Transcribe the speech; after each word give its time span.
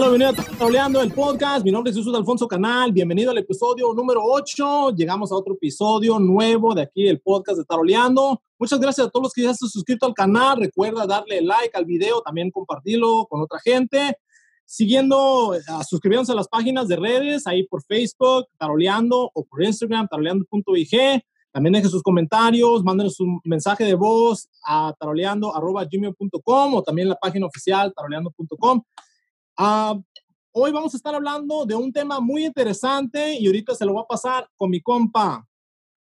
Hola, 0.00 0.10
bienvenido 0.10 0.30
a 0.30 0.56
Taroleando 0.56 1.02
el 1.02 1.12
podcast. 1.12 1.64
Mi 1.64 1.72
nombre 1.72 1.90
es 1.90 1.96
Jesús 1.96 2.14
Alfonso 2.14 2.46
Canal. 2.46 2.92
Bienvenido 2.92 3.32
al 3.32 3.38
episodio 3.38 3.92
número 3.92 4.20
8. 4.22 4.94
Llegamos 4.94 5.32
a 5.32 5.34
otro 5.34 5.54
episodio 5.54 6.20
nuevo 6.20 6.72
de 6.72 6.82
aquí 6.82 7.08
el 7.08 7.20
podcast 7.20 7.58
de 7.58 7.64
Taroleando. 7.64 8.40
Muchas 8.60 8.78
gracias 8.78 9.08
a 9.08 9.10
todos 9.10 9.24
los 9.24 9.32
que 9.32 9.42
ya 9.42 9.52
se 9.54 9.64
han 9.64 9.68
suscrito 9.68 10.06
al 10.06 10.14
canal. 10.14 10.60
Recuerda 10.60 11.04
darle 11.04 11.42
like 11.42 11.76
al 11.76 11.84
video, 11.84 12.22
también 12.22 12.52
compartirlo 12.52 13.26
con 13.28 13.40
otra 13.40 13.58
gente. 13.58 14.16
Siguiendo, 14.64 15.48
uh, 15.48 15.84
suscribiéndose 15.84 16.30
a 16.30 16.36
las 16.36 16.46
páginas 16.46 16.86
de 16.86 16.94
redes, 16.94 17.48
ahí 17.48 17.66
por 17.66 17.82
Facebook, 17.82 18.46
Taroleando, 18.56 19.32
o 19.34 19.44
por 19.46 19.64
Instagram, 19.64 20.06
taroleando.ig. 20.06 21.24
También 21.50 21.72
dejen 21.72 21.90
sus 21.90 22.04
comentarios, 22.04 22.84
mándenos 22.84 23.18
un 23.18 23.40
mensaje 23.42 23.82
de 23.82 23.94
voz 23.94 24.48
a 24.64 24.94
taroleando.gmail.com 24.96 26.74
o 26.74 26.82
también 26.84 27.08
la 27.08 27.16
página 27.16 27.46
oficial 27.46 27.92
taroleando.com. 27.92 28.80
Uh, 29.58 30.00
hoy 30.52 30.70
vamos 30.70 30.94
a 30.94 30.96
estar 30.96 31.12
hablando 31.12 31.66
de 31.66 31.74
un 31.74 31.92
tema 31.92 32.20
muy 32.20 32.44
interesante 32.44 33.34
y 33.34 33.46
ahorita 33.48 33.74
se 33.74 33.84
lo 33.84 33.92
voy 33.92 34.02
a 34.04 34.06
pasar 34.06 34.48
con 34.56 34.70
mi 34.70 34.80
compa. 34.80 35.44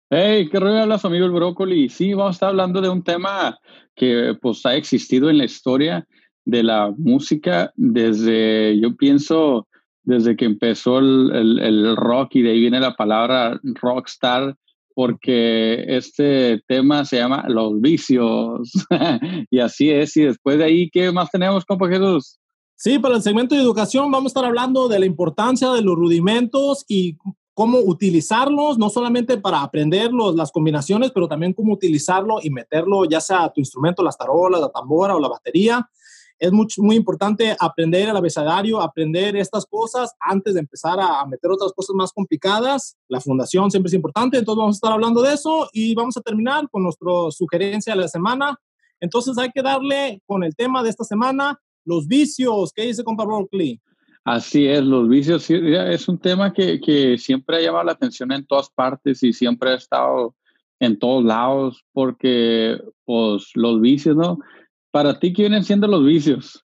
Hey, 0.09 0.49
¿qué 0.51 0.59
rollo 0.59 0.81
hablas, 0.81 1.05
amigo 1.05 1.27
el 1.27 1.33
brócoli? 1.33 1.91
Sí, 1.91 2.15
vamos 2.15 2.31
a 2.31 2.37
estar 2.37 2.49
hablando 2.49 2.81
de 2.81 2.89
un 2.89 3.03
tema 3.03 3.59
que 3.95 4.35
pues 4.41 4.65
ha 4.65 4.75
existido 4.75 5.29
en 5.29 5.37
la 5.37 5.45
historia 5.45 6.07
de 6.47 6.63
la 6.63 6.95
música 6.97 7.71
desde, 7.77 8.81
yo 8.81 8.97
pienso, 8.97 9.69
desde 10.03 10.35
que 10.35 10.47
empezó 10.47 10.99
el, 10.99 11.31
el, 11.35 11.59
el 11.59 11.97
rock 11.97 12.37
y 12.37 12.43
de 12.43 12.53
ahí 12.53 12.61
viene 12.61 12.81
la 12.81 12.95
palabra 12.95 13.61
rockstar 13.63 14.57
porque 14.95 15.85
este 15.89 16.63
tema 16.67 17.05
se 17.05 17.19
llama 17.19 17.45
los 17.49 17.79
vicios. 17.83 18.73
y 19.51 19.59
así 19.59 19.91
es. 19.91 20.17
Y 20.17 20.23
después 20.23 20.57
de 20.57 20.65
ahí, 20.65 20.91
¿qué 20.91 21.13
más 21.13 21.31
tenemos, 21.31 21.67
compa 21.67 21.89
Jesús? 21.89 22.39
Sí, 22.85 22.99
para 22.99 23.15
el 23.15 23.23
segmento 23.23 23.55
de 23.55 23.61
educación 23.61 24.11
vamos 24.11 24.25
a 24.25 24.33
estar 24.33 24.45
hablando 24.45 24.89
de 24.89 24.99
la 24.99 25.07
importancia 25.07 25.71
de 25.71 25.83
los 25.83 25.95
rudimentos 25.95 26.85
y 26.89 27.17
cómo 27.55 27.79
utilizarlos, 27.79 28.77
no 28.77 28.91
solamente 28.91 29.39
para 29.39 29.63
aprender 29.63 30.11
los, 30.13 30.35
las 30.35 30.51
combinaciones, 30.51 31.13
pero 31.13 31.29
también 31.29 31.53
cómo 31.53 31.75
utilizarlo 31.75 32.39
y 32.43 32.51
meterlo 32.51 33.05
ya 33.05 33.21
sea 33.21 33.45
a 33.45 33.53
tu 33.53 33.61
instrumento, 33.61 34.03
las 34.03 34.19
tarolas, 34.19 34.61
la 34.61 34.69
tambora 34.69 35.15
o 35.15 35.21
la 35.21 35.29
batería. 35.29 35.89
Es 36.41 36.51
muy, 36.51 36.67
muy 36.79 36.97
importante 36.97 37.57
aprender 37.61 38.09
el 38.09 38.17
abecedario, 38.17 38.83
aprender 38.83 39.37
estas 39.37 39.65
cosas 39.65 40.17
antes 40.19 40.55
de 40.55 40.59
empezar 40.59 40.99
a, 40.99 41.21
a 41.21 41.27
meter 41.27 41.53
otras 41.53 41.73
cosas 41.73 41.95
más 41.95 42.13
complicadas. 42.13 42.97
La 43.07 43.21
fundación 43.21 43.71
siempre 43.71 43.91
es 43.91 43.95
importante, 43.95 44.39
entonces 44.39 44.59
vamos 44.59 44.75
a 44.75 44.79
estar 44.79 44.93
hablando 44.93 45.23
de 45.23 45.35
eso 45.35 45.69
y 45.73 45.95
vamos 45.95 46.17
a 46.17 46.21
terminar 46.21 46.69
con 46.69 46.83
nuestra 46.83 47.13
sugerencia 47.31 47.95
de 47.95 48.01
la 48.01 48.09
semana. 48.09 48.59
Entonces 48.99 49.39
hay 49.39 49.53
que 49.53 49.63
darle 49.63 50.21
con 50.27 50.43
el 50.43 50.57
tema 50.57 50.83
de 50.83 50.91
esta 50.91 51.05
semana, 51.05 51.61
los 51.85 52.07
vicios. 52.07 52.73
¿Qué 52.75 52.83
dice 52.83 53.05
compa 53.05 53.25
Berkeley? 53.27 53.81
Así 54.25 54.67
es, 54.67 54.85
los 54.85 55.09
vicios 55.09 55.51
es 55.51 56.09
un 56.09 56.19
tema 56.19 56.53
que, 56.53 56.81
que, 56.81 57.19
siempre 57.19 57.57
ha 57.57 57.61
llamado 57.61 57.85
la 57.85 57.93
atención 57.93 58.31
en 58.31 58.47
todas 58.47 58.71
partes 58.71 59.21
y 59.25 59.33
siempre 59.33 59.71
ha 59.71 59.75
estado 59.75 60.37
en 60.79 60.97
todos 60.97 61.25
lados 61.25 61.85
porque 61.93 62.81
pues 63.05 63.51
los 63.55 63.81
vicios, 63.81 64.15
¿no? 64.15 64.39
Para 64.93 65.19
ti, 65.19 65.33
¿qué 65.33 65.43
vienen 65.43 65.65
siendo 65.65 65.89
los 65.89 66.05
vicios? 66.05 66.65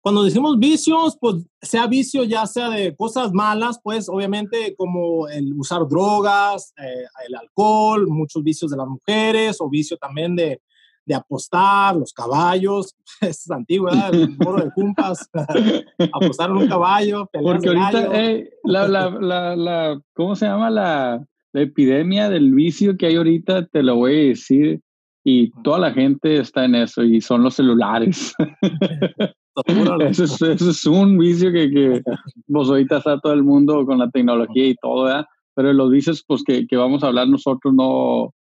Cuando 0.00 0.22
decimos 0.22 0.56
vicios, 0.60 1.18
pues 1.20 1.44
sea 1.60 1.88
vicio 1.88 2.22
ya 2.22 2.46
sea 2.46 2.70
de 2.70 2.94
cosas 2.94 3.32
malas, 3.32 3.80
pues 3.82 4.08
obviamente 4.08 4.76
como 4.76 5.26
el 5.26 5.52
usar 5.54 5.88
drogas, 5.88 6.72
eh, 6.78 7.06
el 7.26 7.34
alcohol, 7.34 8.06
muchos 8.06 8.44
vicios 8.44 8.70
de 8.70 8.76
las 8.76 8.86
mujeres 8.86 9.56
o 9.58 9.68
vicio 9.68 9.96
también 9.96 10.36
de, 10.36 10.60
de 11.06 11.14
apostar, 11.14 11.96
los 11.96 12.12
caballos, 12.12 12.94
es 13.20 13.50
antiguo, 13.50 13.86
¿verdad? 13.86 14.12
El 14.12 14.36
moro 14.36 14.64
de 14.64 14.70
cumpas, 14.72 15.30
apostar 16.12 16.50
en 16.50 16.56
un 16.56 16.68
caballo, 16.68 17.30
Porque 17.32 17.68
ahorita, 17.68 18.20
eh, 18.20 18.50
la, 18.64 18.88
la, 18.88 19.10
la, 19.10 19.56
la, 19.56 20.00
¿cómo 20.12 20.34
se 20.36 20.46
llama? 20.46 20.68
La, 20.68 21.24
la 21.52 21.62
epidemia 21.62 22.28
del 22.28 22.52
vicio 22.52 22.96
que 22.96 23.06
hay 23.06 23.16
ahorita, 23.16 23.66
te 23.66 23.82
lo 23.82 23.96
voy 23.96 24.14
a 24.14 24.28
decir, 24.28 24.80
y 25.24 25.50
toda 25.62 25.78
la 25.78 25.92
gente 25.92 26.38
está 26.38 26.64
en 26.64 26.74
eso, 26.74 27.02
y 27.02 27.20
son 27.20 27.42
los 27.42 27.54
celulares. 27.54 28.34
eso, 30.00 30.24
es, 30.24 30.42
eso 30.42 30.70
es 30.70 30.86
un 30.86 31.16
vicio 31.16 31.52
que, 31.52 31.70
que 31.70 32.02
pues 32.46 32.68
ahorita 32.68 32.98
está 32.98 33.18
todo 33.20 33.32
el 33.32 33.42
mundo 33.42 33.86
con 33.86 33.98
la 33.98 34.10
tecnología 34.10 34.66
y 34.66 34.74
todo, 34.74 35.04
¿verdad? 35.04 35.24
Pero 35.54 35.72
los 35.72 35.90
vicios, 35.90 36.22
pues 36.26 36.42
que, 36.44 36.66
que 36.66 36.76
vamos 36.76 37.02
a 37.02 37.06
hablar 37.06 37.28
nosotros 37.28 37.72
no, 37.72 38.34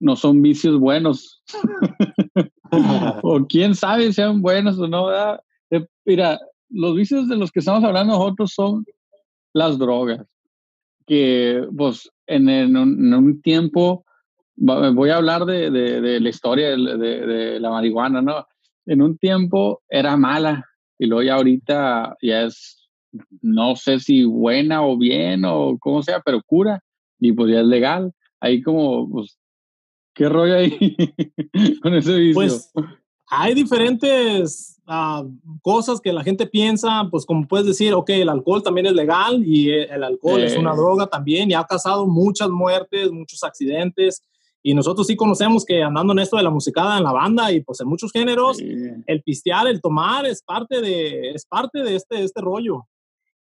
no 0.00 0.16
son 0.16 0.42
vicios 0.42 0.78
buenos. 0.78 1.42
o 3.22 3.46
quién 3.48 3.74
sabe 3.74 4.06
si 4.06 4.12
sean 4.14 4.42
buenos 4.42 4.78
o 4.78 4.86
no. 4.86 5.06
¿verdad? 5.06 5.40
Eh, 5.70 5.86
mira, 6.04 6.38
los 6.70 6.94
vicios 6.94 7.28
de 7.28 7.36
los 7.36 7.50
que 7.50 7.60
estamos 7.60 7.84
hablando 7.84 8.14
nosotros 8.14 8.52
son 8.54 8.84
las 9.52 9.78
drogas. 9.78 10.26
Que, 11.06 11.66
pues, 11.76 12.10
en, 12.26 12.48
en, 12.48 12.76
un, 12.76 13.06
en 13.06 13.14
un, 13.14 13.42
tiempo, 13.42 14.04
voy 14.56 15.10
a 15.10 15.16
hablar 15.16 15.46
de, 15.46 15.70
de, 15.70 16.00
de 16.00 16.20
la 16.20 16.28
historia 16.28 16.70
de, 16.70 16.76
de, 16.76 17.60
la 17.60 17.70
marihuana, 17.70 18.20
¿no? 18.20 18.46
En 18.84 19.00
un 19.00 19.16
tiempo 19.16 19.82
era 19.88 20.16
mala 20.16 20.64
y 20.98 21.06
luego 21.06 21.22
ya 21.22 21.34
ahorita 21.36 22.16
ya 22.20 22.42
es, 22.42 22.88
no 23.40 23.76
sé 23.76 24.00
si 24.00 24.24
buena 24.24 24.84
o 24.84 24.98
bien 24.98 25.44
o 25.46 25.78
como 25.78 26.02
sea, 26.02 26.20
pero 26.20 26.42
cura 26.42 26.82
y 27.18 27.32
pues 27.32 27.52
ya 27.52 27.60
es 27.60 27.66
legal. 27.66 28.12
Ahí 28.40 28.62
como, 28.62 29.08
pues, 29.10 29.37
¿Qué 30.18 30.28
rollo 30.28 30.56
ahí 30.56 30.76
con 31.80 31.94
ese 31.94 32.16
vicio? 32.16 32.34
Pues 32.34 32.72
hay 33.28 33.54
diferentes 33.54 34.82
uh, 34.88 35.24
cosas 35.62 36.00
que 36.00 36.12
la 36.12 36.24
gente 36.24 36.44
piensa, 36.44 37.06
pues 37.08 37.24
como 37.24 37.46
puedes 37.46 37.68
decir, 37.68 37.94
ok, 37.94 38.10
el 38.10 38.28
alcohol 38.28 38.60
también 38.60 38.86
es 38.86 38.94
legal 38.94 39.44
y 39.46 39.70
el 39.70 40.02
alcohol 40.02 40.40
eh. 40.40 40.46
es 40.46 40.56
una 40.56 40.74
droga 40.74 41.06
también 41.06 41.48
y 41.48 41.54
ha 41.54 41.62
causado 41.62 42.08
muchas 42.08 42.48
muertes, 42.50 43.12
muchos 43.12 43.44
accidentes. 43.44 44.24
Y 44.60 44.74
nosotros 44.74 45.06
sí 45.06 45.14
conocemos 45.14 45.64
que 45.64 45.84
andando 45.84 46.12
en 46.14 46.18
esto 46.18 46.36
de 46.36 46.42
la 46.42 46.50
musicada 46.50 46.98
en 46.98 47.04
la 47.04 47.12
banda 47.12 47.52
y 47.52 47.60
pues 47.60 47.80
en 47.80 47.86
muchos 47.86 48.10
géneros, 48.10 48.56
sí. 48.56 48.74
el 49.06 49.22
pistear, 49.22 49.68
el 49.68 49.80
tomar 49.80 50.26
es 50.26 50.42
parte 50.42 50.80
de, 50.80 51.30
es 51.30 51.46
parte 51.46 51.84
de 51.84 51.94
este, 51.94 52.24
este 52.24 52.40
rollo. 52.40 52.88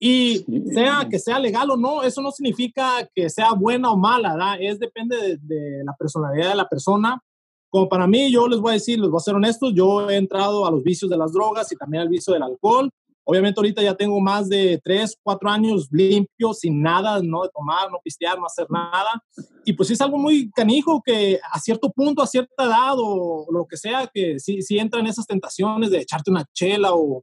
Y 0.04 0.44
sea 0.72 1.06
que 1.08 1.20
sea 1.20 1.38
legal 1.38 1.70
o 1.70 1.76
no, 1.76 2.02
eso 2.02 2.20
no 2.22 2.32
significa 2.32 3.08
que 3.14 3.30
sea 3.30 3.52
buena 3.52 3.92
o 3.92 3.96
mala. 3.96 4.56
Es 4.58 4.80
depende 4.80 5.16
de, 5.16 5.38
de, 5.40 5.84
la 5.84 5.94
personalidad 5.94 6.48
de 6.48 6.56
la 6.56 6.68
persona. 6.68 7.22
Como 7.70 7.88
para 7.88 8.08
mí, 8.08 8.32
yo 8.32 8.48
les 8.48 8.58
voy 8.58 8.70
a 8.70 8.74
decir, 8.74 8.98
les 8.98 9.08
voy 9.08 9.18
a 9.18 9.20
ser 9.20 9.36
honestos, 9.36 9.72
yo 9.76 10.10
he 10.10 10.16
entrado 10.16 10.66
a 10.66 10.72
los 10.72 10.82
vicios 10.82 11.08
de 11.08 11.16
las 11.16 11.32
drogas 11.32 11.70
y 11.70 11.76
también 11.76 12.00
al 12.00 12.08
vicio 12.08 12.32
del 12.32 12.42
alcohol. 12.42 12.91
Obviamente 13.22 13.60
ahorita 13.60 13.80
ya 13.80 13.94
tengo 13.94 14.20
más 14.20 14.48
de 14.48 14.80
3, 14.82 15.18
4 15.22 15.48
años 15.48 15.86
limpio, 15.92 16.52
sin 16.52 16.82
nada, 16.82 17.20
no 17.22 17.44
de 17.44 17.50
tomar, 17.54 17.88
no 17.88 18.00
pistear, 18.02 18.36
no 18.41 18.46
hacer 18.46 18.66
nada. 18.70 19.22
Y 19.64 19.72
pues 19.74 19.88
es 19.92 20.00
algo 20.00 20.18
muy 20.18 20.50
canijo 20.50 21.00
que 21.00 21.38
a 21.48 21.60
cierto 21.60 21.92
punto, 21.92 22.22
a 22.22 22.26
cierta 22.26 22.64
edad 22.64 22.94
o 22.96 23.46
lo 23.52 23.66
que 23.66 23.76
sea, 23.76 24.10
que 24.12 24.41
sí, 24.41 24.62
sí 24.62 24.80
entran 24.80 25.06
esas 25.06 25.28
tentaciones 25.28 25.92
de 25.92 25.98
echarte 25.98 26.32
una 26.32 26.44
chela 26.52 26.92
o, 26.92 27.22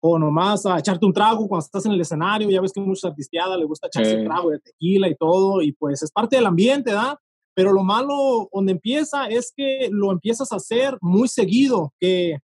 o 0.00 0.18
nomás 0.18 0.66
a 0.66 0.78
echarte 0.78 1.06
un 1.06 1.12
trago 1.12 1.48
cuando 1.48 1.64
estás 1.64 1.86
en 1.86 1.92
el 1.92 2.00
escenario, 2.00 2.50
ya 2.50 2.60
ves 2.60 2.72
que 2.72 2.80
muchos 2.80 3.04
artisteadas 3.04 3.58
le 3.58 3.64
gusta 3.64 3.86
echarse 3.86 4.12
sí. 4.12 4.16
un 4.18 4.24
trago 4.26 4.50
de 4.50 4.60
tequila 4.60 5.08
y 5.08 5.16
todo, 5.16 5.62
y 5.62 5.72
pues 5.72 6.02
es 6.02 6.10
parte 6.10 6.36
del 6.36 6.46
ambiente, 6.46 6.90
¿verdad? 6.90 7.16
Pero 7.54 7.72
lo 7.72 7.82
malo 7.82 8.48
donde 8.52 8.72
empieza 8.72 9.26
es 9.26 9.52
que 9.56 9.88
lo 9.90 10.12
empiezas 10.12 10.52
a 10.52 10.56
hacer 10.56 10.98
muy 11.00 11.28
seguido, 11.28 11.92
que 11.98 12.38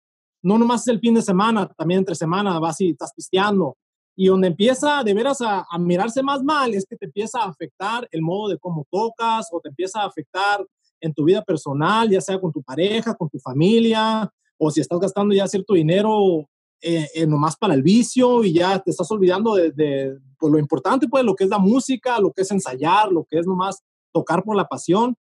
no 0.42 0.58
nomás 0.58 0.82
es 0.82 0.88
el 0.88 1.00
fin 1.00 1.14
de 1.14 1.22
semana, 1.22 1.66
también 1.76 1.98
entre 1.98 2.14
semana 2.14 2.58
vas 2.58 2.80
y 2.80 2.90
estás 2.90 3.12
pisteando. 3.14 3.76
Y 4.16 4.26
donde 4.26 4.48
empieza 4.48 5.02
de 5.04 5.14
veras 5.14 5.40
a, 5.40 5.64
a 5.68 5.78
mirarse 5.78 6.22
más 6.22 6.42
mal 6.42 6.74
es 6.74 6.84
que 6.84 6.96
te 6.96 7.06
empieza 7.06 7.40
a 7.40 7.48
afectar 7.48 8.06
el 8.10 8.20
modo 8.20 8.48
de 8.48 8.58
cómo 8.58 8.84
tocas 8.90 9.48
o 9.52 9.60
te 9.60 9.68
empieza 9.68 10.02
a 10.02 10.06
afectar 10.06 10.64
en 11.00 11.14
tu 11.14 11.24
vida 11.24 11.42
personal, 11.42 12.10
ya 12.10 12.20
sea 12.20 12.40
con 12.40 12.52
tu 12.52 12.62
pareja, 12.62 13.14
con 13.14 13.28
tu 13.28 13.38
familia, 13.38 14.30
o 14.58 14.70
si 14.70 14.80
estás 14.80 14.98
gastando 14.98 15.34
ya 15.34 15.46
cierto 15.46 15.74
dinero 15.74 16.48
eh, 16.80 17.08
eh, 17.14 17.26
nomás 17.26 17.56
para 17.56 17.74
el 17.74 17.82
vicio 17.82 18.44
y 18.44 18.52
ya 18.52 18.78
te 18.78 18.90
estás 18.90 19.10
olvidando 19.10 19.54
de, 19.54 19.72
de 19.72 20.16
pues, 20.38 20.52
lo 20.52 20.58
importante, 20.58 21.08
pues 21.08 21.24
lo 21.24 21.34
que 21.34 21.44
es 21.44 21.50
la 21.50 21.58
música, 21.58 22.20
lo 22.20 22.32
que 22.32 22.42
es 22.42 22.50
ensayar, 22.50 23.10
lo 23.10 23.24
que 23.24 23.38
es 23.38 23.46
nomás 23.46 23.82
tocar 24.12 24.44
por 24.44 24.56
la 24.56 24.68
pasión. 24.68 25.16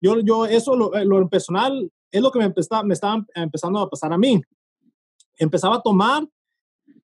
Yo, 0.00 0.20
yo 0.20 0.46
eso, 0.46 0.76
lo, 0.76 0.94
eh, 0.94 1.04
lo 1.04 1.28
personal, 1.28 1.90
es 2.12 2.22
lo 2.22 2.30
que 2.30 2.38
me, 2.38 2.44
empezaba, 2.46 2.82
me 2.84 2.94
estaba 2.94 3.24
empezando 3.34 3.80
a 3.80 3.90
pasar 3.90 4.12
a 4.12 4.18
mí. 4.18 4.40
Empezaba 5.36 5.76
a 5.76 5.82
tomar 5.82 6.26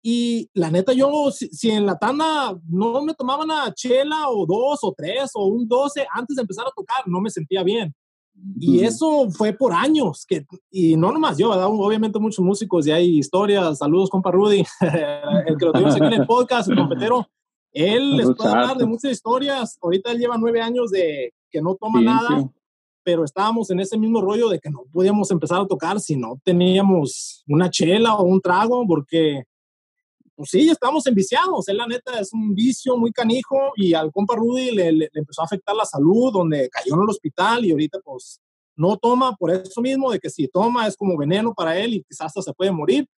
y 0.02 0.48
la 0.54 0.70
neta, 0.70 0.92
yo, 0.92 1.30
si, 1.32 1.48
si, 1.48 1.70
en 1.70 1.84
la 1.84 1.98
tanda 1.98 2.56
no 2.68 3.02
me 3.02 3.14
tomaba 3.14 3.42
una 3.42 3.74
chela 3.74 4.28
o 4.28 4.46
dos 4.46 4.78
o 4.82 4.94
tres 4.96 5.32
o 5.34 5.46
un 5.46 5.66
doce 5.66 6.06
antes 6.12 6.36
de 6.36 6.42
empezar 6.42 6.66
a 6.66 6.72
tocar, 6.74 7.06
no 7.06 7.20
me 7.20 7.30
sentía 7.30 7.64
bien. 7.64 7.92
Y 8.58 8.80
eso 8.84 9.30
fue 9.30 9.52
por 9.52 9.72
años, 9.72 10.24
que, 10.26 10.46
y 10.70 10.96
no 10.96 11.12
nomás 11.12 11.36
yo, 11.36 11.50
¿verdad? 11.50 11.66
obviamente 11.68 12.18
muchos 12.18 12.44
músicos 12.44 12.86
y 12.86 12.90
hay 12.90 13.18
historias, 13.18 13.78
saludos 13.78 14.08
compa 14.08 14.30
Rudy, 14.30 14.64
el 15.46 15.56
que 15.56 15.64
lo 15.64 15.72
tuvimos 15.72 15.94
aquí 15.94 16.06
en 16.06 16.12
el 16.12 16.26
podcast, 16.26 16.68
el 16.68 16.76
trompetero, 16.76 17.28
él 17.72 18.16
les 18.16 18.34
puede 18.34 18.50
hablar 18.50 18.76
de 18.76 18.86
muchas 18.86 19.12
historias, 19.12 19.78
ahorita 19.82 20.12
él 20.12 20.18
lleva 20.18 20.38
nueve 20.38 20.60
años 20.60 20.90
de 20.90 21.34
que 21.50 21.60
no 21.60 21.74
toma 21.74 22.00
Bien, 22.00 22.14
nada, 22.14 22.40
sí. 22.40 22.46
pero 23.02 23.24
estábamos 23.24 23.70
en 23.70 23.80
ese 23.80 23.98
mismo 23.98 24.20
rollo 24.20 24.48
de 24.48 24.58
que 24.58 24.70
no 24.70 24.84
podíamos 24.92 25.30
empezar 25.30 25.60
a 25.60 25.66
tocar 25.66 26.00
si 26.00 26.16
no 26.16 26.40
teníamos 26.42 27.44
una 27.46 27.70
chela 27.70 28.14
o 28.14 28.24
un 28.24 28.40
trago, 28.40 28.86
porque 28.86 29.44
pues 30.36 30.50
sí, 30.50 30.68
estamos 30.68 31.06
enviciados. 31.06 31.66
Él, 31.68 31.78
la 31.78 31.86
neta, 31.86 32.20
es 32.20 32.32
un 32.32 32.54
vicio 32.54 32.96
muy 32.96 33.10
canijo 33.10 33.56
y 33.74 33.94
al 33.94 34.12
compa 34.12 34.36
Rudy 34.36 34.70
le, 34.70 34.92
le, 34.92 35.10
empezó 35.14 35.40
a 35.40 35.46
afectar 35.46 35.74
la 35.74 35.86
salud, 35.86 36.32
donde 36.32 36.68
cayó 36.68 36.94
en 36.94 37.02
el 37.02 37.08
hospital 37.08 37.64
y 37.64 37.70
ahorita, 37.72 37.98
pues, 38.04 38.40
no 38.76 38.98
toma 38.98 39.34
por 39.34 39.50
eso 39.50 39.80
mismo, 39.80 40.10
de 40.12 40.20
que 40.20 40.28
si 40.28 40.46
toma 40.48 40.86
es 40.86 40.96
como 40.96 41.16
veneno 41.16 41.54
para 41.54 41.78
él 41.78 41.94
y 41.94 42.04
quizás 42.04 42.26
hasta 42.26 42.42
se 42.42 42.52
puede 42.52 42.70
morir. 42.70 43.08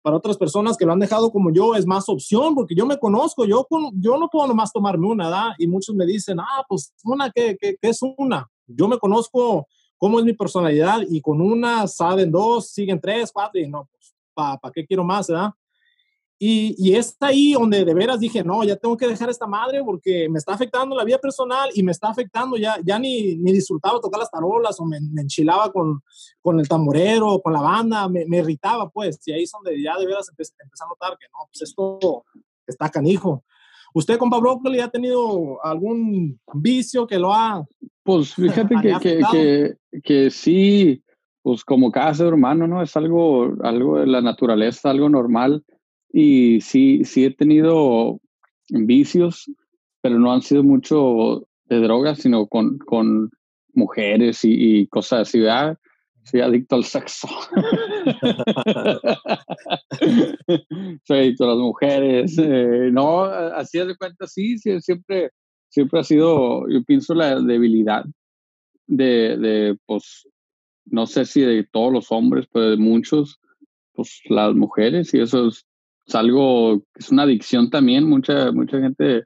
Para 0.00 0.16
otras 0.16 0.36
personas 0.36 0.76
que 0.76 0.84
lo 0.84 0.92
han 0.92 0.98
dejado 0.98 1.30
como 1.30 1.52
yo 1.52 1.76
es 1.76 1.86
más 1.86 2.08
opción, 2.08 2.56
porque 2.56 2.74
yo 2.74 2.86
me 2.86 2.98
conozco, 2.98 3.44
yo, 3.44 3.68
yo 3.94 4.18
no 4.18 4.28
puedo 4.28 4.48
nomás 4.48 4.72
tomarme 4.72 5.06
una, 5.06 5.26
¿verdad? 5.26 5.50
Y 5.58 5.68
muchos 5.68 5.94
me 5.94 6.06
dicen, 6.06 6.40
ah, 6.40 6.64
pues 6.68 6.92
una, 7.04 7.30
¿qué, 7.30 7.56
qué, 7.60 7.76
qué 7.80 7.90
es 7.90 8.00
una? 8.16 8.50
Yo 8.66 8.88
me 8.88 8.98
conozco 8.98 9.68
cómo 9.98 10.18
es 10.18 10.24
mi 10.24 10.32
personalidad 10.32 11.02
y 11.08 11.20
con 11.20 11.40
una 11.40 11.86
saben 11.86 12.32
dos, 12.32 12.70
siguen 12.70 13.00
tres, 13.00 13.30
cuatro 13.30 13.60
y 13.60 13.68
no, 13.68 13.88
pues, 13.92 14.12
¿para 14.34 14.58
pa 14.58 14.72
qué 14.72 14.84
quiero 14.84 15.04
más, 15.04 15.28
verdad? 15.28 15.52
Y, 16.44 16.74
y 16.76 16.96
es 16.96 17.16
ahí 17.20 17.52
donde 17.52 17.84
de 17.84 17.94
veras 17.94 18.18
dije, 18.18 18.42
no, 18.42 18.64
ya 18.64 18.74
tengo 18.74 18.96
que 18.96 19.06
dejar 19.06 19.30
esta 19.30 19.46
madre 19.46 19.80
porque 19.84 20.28
me 20.28 20.40
está 20.40 20.54
afectando 20.54 20.96
la 20.96 21.04
vida 21.04 21.18
personal 21.18 21.70
y 21.72 21.84
me 21.84 21.92
está 21.92 22.08
afectando, 22.08 22.56
ya, 22.56 22.78
ya 22.84 22.98
ni, 22.98 23.36
ni 23.36 23.52
disfrutaba 23.52 24.00
tocar 24.00 24.18
las 24.18 24.28
tarolas 24.28 24.80
o 24.80 24.84
me, 24.84 24.96
enchilaba 24.96 25.70
con, 25.70 26.02
con 26.40 26.58
el 26.58 26.66
tamborero, 26.66 27.40
con 27.40 27.52
la 27.52 27.60
banda, 27.60 28.08
me, 28.08 28.26
me, 28.26 28.38
irritaba 28.38 28.90
pues, 28.90 29.20
y 29.28 29.30
ahí 29.30 29.44
es 29.44 29.52
donde 29.52 29.80
ya 29.80 29.96
de 29.96 30.04
veras 30.04 30.30
empecé, 30.30 30.52
empecé 30.60 30.82
a 30.82 30.88
notar 30.88 31.16
que 31.16 31.26
no, 31.32 31.46
pues 31.46 31.62
esto 31.62 32.24
está 32.66 32.88
canijo. 32.88 33.44
¿Usted, 33.94 34.18
compa 34.18 34.40
Brócoli, 34.40 34.80
ha 34.80 34.88
tenido 34.88 35.64
algún 35.64 36.40
vicio 36.54 37.06
que 37.06 37.20
lo 37.20 37.32
ha... 37.32 37.64
Pues 38.02 38.34
fíjate 38.34 38.74
que, 38.82 38.96
que, 39.00 39.20
que, 39.30 40.00
que, 40.02 40.30
sí, 40.32 41.04
pues 41.40 41.64
como 41.64 41.92
cada 41.92 42.12
ser 42.14 42.34
humano, 42.34 42.66
¿no? 42.66 42.82
Es 42.82 42.96
algo, 42.96 43.52
algo 43.62 44.00
de 44.00 44.08
la 44.08 44.20
naturaleza, 44.20 44.90
algo 44.90 45.08
normal. 45.08 45.62
Y 46.12 46.60
sí, 46.60 47.04
sí 47.04 47.24
he 47.24 47.30
tenido 47.30 48.20
vicios, 48.68 49.50
pero 50.00 50.18
no 50.18 50.32
han 50.32 50.42
sido 50.42 50.62
mucho 50.62 51.48
de 51.64 51.80
drogas, 51.80 52.20
sino 52.20 52.46
con, 52.46 52.78
con 52.78 53.30
mujeres 53.72 54.40
y, 54.42 54.86
cosas 54.88 55.28
así, 55.28 55.40
¿verdad? 55.40 55.78
Soy 56.24 56.40
adicto 56.40 56.76
al 56.76 56.84
sexo. 56.84 57.26
Soy 61.04 61.18
adicto 61.18 61.44
a 61.44 61.48
las 61.48 61.58
mujeres. 61.58 62.36
Eh, 62.38 62.90
no, 62.92 63.24
así 63.24 63.78
de 63.78 63.96
cuenta, 63.96 64.26
sí, 64.26 64.58
siempre, 64.58 65.30
siempre 65.68 66.00
ha 66.00 66.04
sido, 66.04 66.68
yo 66.68 66.84
pienso, 66.84 67.14
la 67.14 67.40
debilidad 67.40 68.04
de, 68.86 69.36
de, 69.38 69.76
pues, 69.86 70.28
no 70.84 71.06
sé 71.06 71.24
si 71.24 71.40
de 71.40 71.64
todos 71.64 71.92
los 71.92 72.12
hombres, 72.12 72.46
pero 72.52 72.70
de 72.70 72.76
muchos, 72.76 73.40
pues 73.94 74.20
las 74.28 74.54
mujeres, 74.54 75.12
y 75.14 75.20
eso 75.20 75.48
es, 75.48 75.66
algo, 76.14 76.82
es 76.94 77.10
una 77.10 77.22
adicción 77.22 77.70
también, 77.70 78.08
mucha, 78.08 78.52
mucha 78.52 78.80
gente 78.80 79.24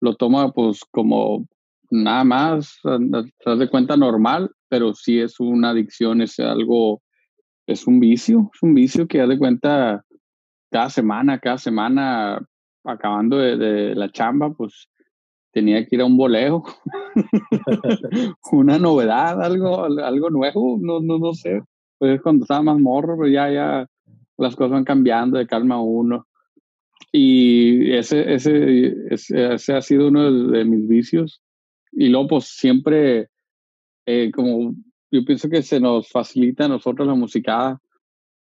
lo 0.00 0.14
toma 0.16 0.52
pues 0.52 0.80
como 0.90 1.46
nada 1.90 2.24
más, 2.24 2.78
de 2.84 3.68
cuenta 3.68 3.96
normal, 3.96 4.50
pero 4.68 4.94
sí 4.94 5.20
es 5.20 5.40
una 5.40 5.70
adicción, 5.70 6.22
es 6.22 6.38
algo, 6.38 7.02
es 7.66 7.86
un 7.86 8.00
vicio, 8.00 8.50
es 8.54 8.62
un 8.62 8.74
vicio 8.74 9.06
que 9.06 9.20
haz 9.20 9.28
de 9.28 9.38
cuenta 9.38 10.04
cada 10.70 10.88
semana, 10.88 11.38
cada 11.38 11.58
semana, 11.58 12.40
acabando 12.84 13.38
de, 13.38 13.56
de 13.56 13.94
la 13.94 14.10
chamba, 14.10 14.52
pues 14.52 14.88
tenía 15.52 15.84
que 15.84 15.96
ir 15.96 16.02
a 16.02 16.06
un 16.06 16.16
boleo, 16.16 16.62
una 18.52 18.78
novedad, 18.78 19.42
algo, 19.42 19.84
algo 19.84 20.30
nuevo, 20.30 20.78
no, 20.80 21.00
no, 21.00 21.18
no 21.18 21.34
sé. 21.34 21.62
Pues 21.98 22.20
cuando 22.22 22.44
estaba 22.44 22.62
más 22.62 22.78
morro, 22.78 23.16
pues 23.16 23.32
ya, 23.32 23.50
ya 23.50 23.86
las 24.40 24.56
cosas 24.56 24.72
van 24.72 24.84
cambiando 24.84 25.38
de 25.38 25.46
calma 25.46 25.80
uno. 25.80 26.26
Y 27.12 27.92
ese, 27.92 28.34
ese, 28.34 28.94
ese, 29.10 29.72
ha 29.72 29.82
sido 29.82 30.08
uno 30.08 30.48
de, 30.48 30.64
mis 30.64 30.86
vicios. 30.86 31.42
Y 31.92 32.08
luego, 32.08 32.28
pues 32.28 32.46
siempre, 32.46 33.28
eh, 34.06 34.30
como 34.30 34.74
yo 35.10 35.24
pienso 35.24 35.48
que 35.48 35.62
se 35.62 35.80
nos 35.80 36.08
facilita 36.08 36.66
a 36.66 36.68
nosotros 36.68 37.06
la 37.06 37.14
musicada, 37.14 37.80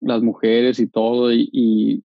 las 0.00 0.23
mujeres 0.23 0.79
y 0.79 0.87
todo, 0.87 1.32
y, 1.32 1.49
y 1.52 2.02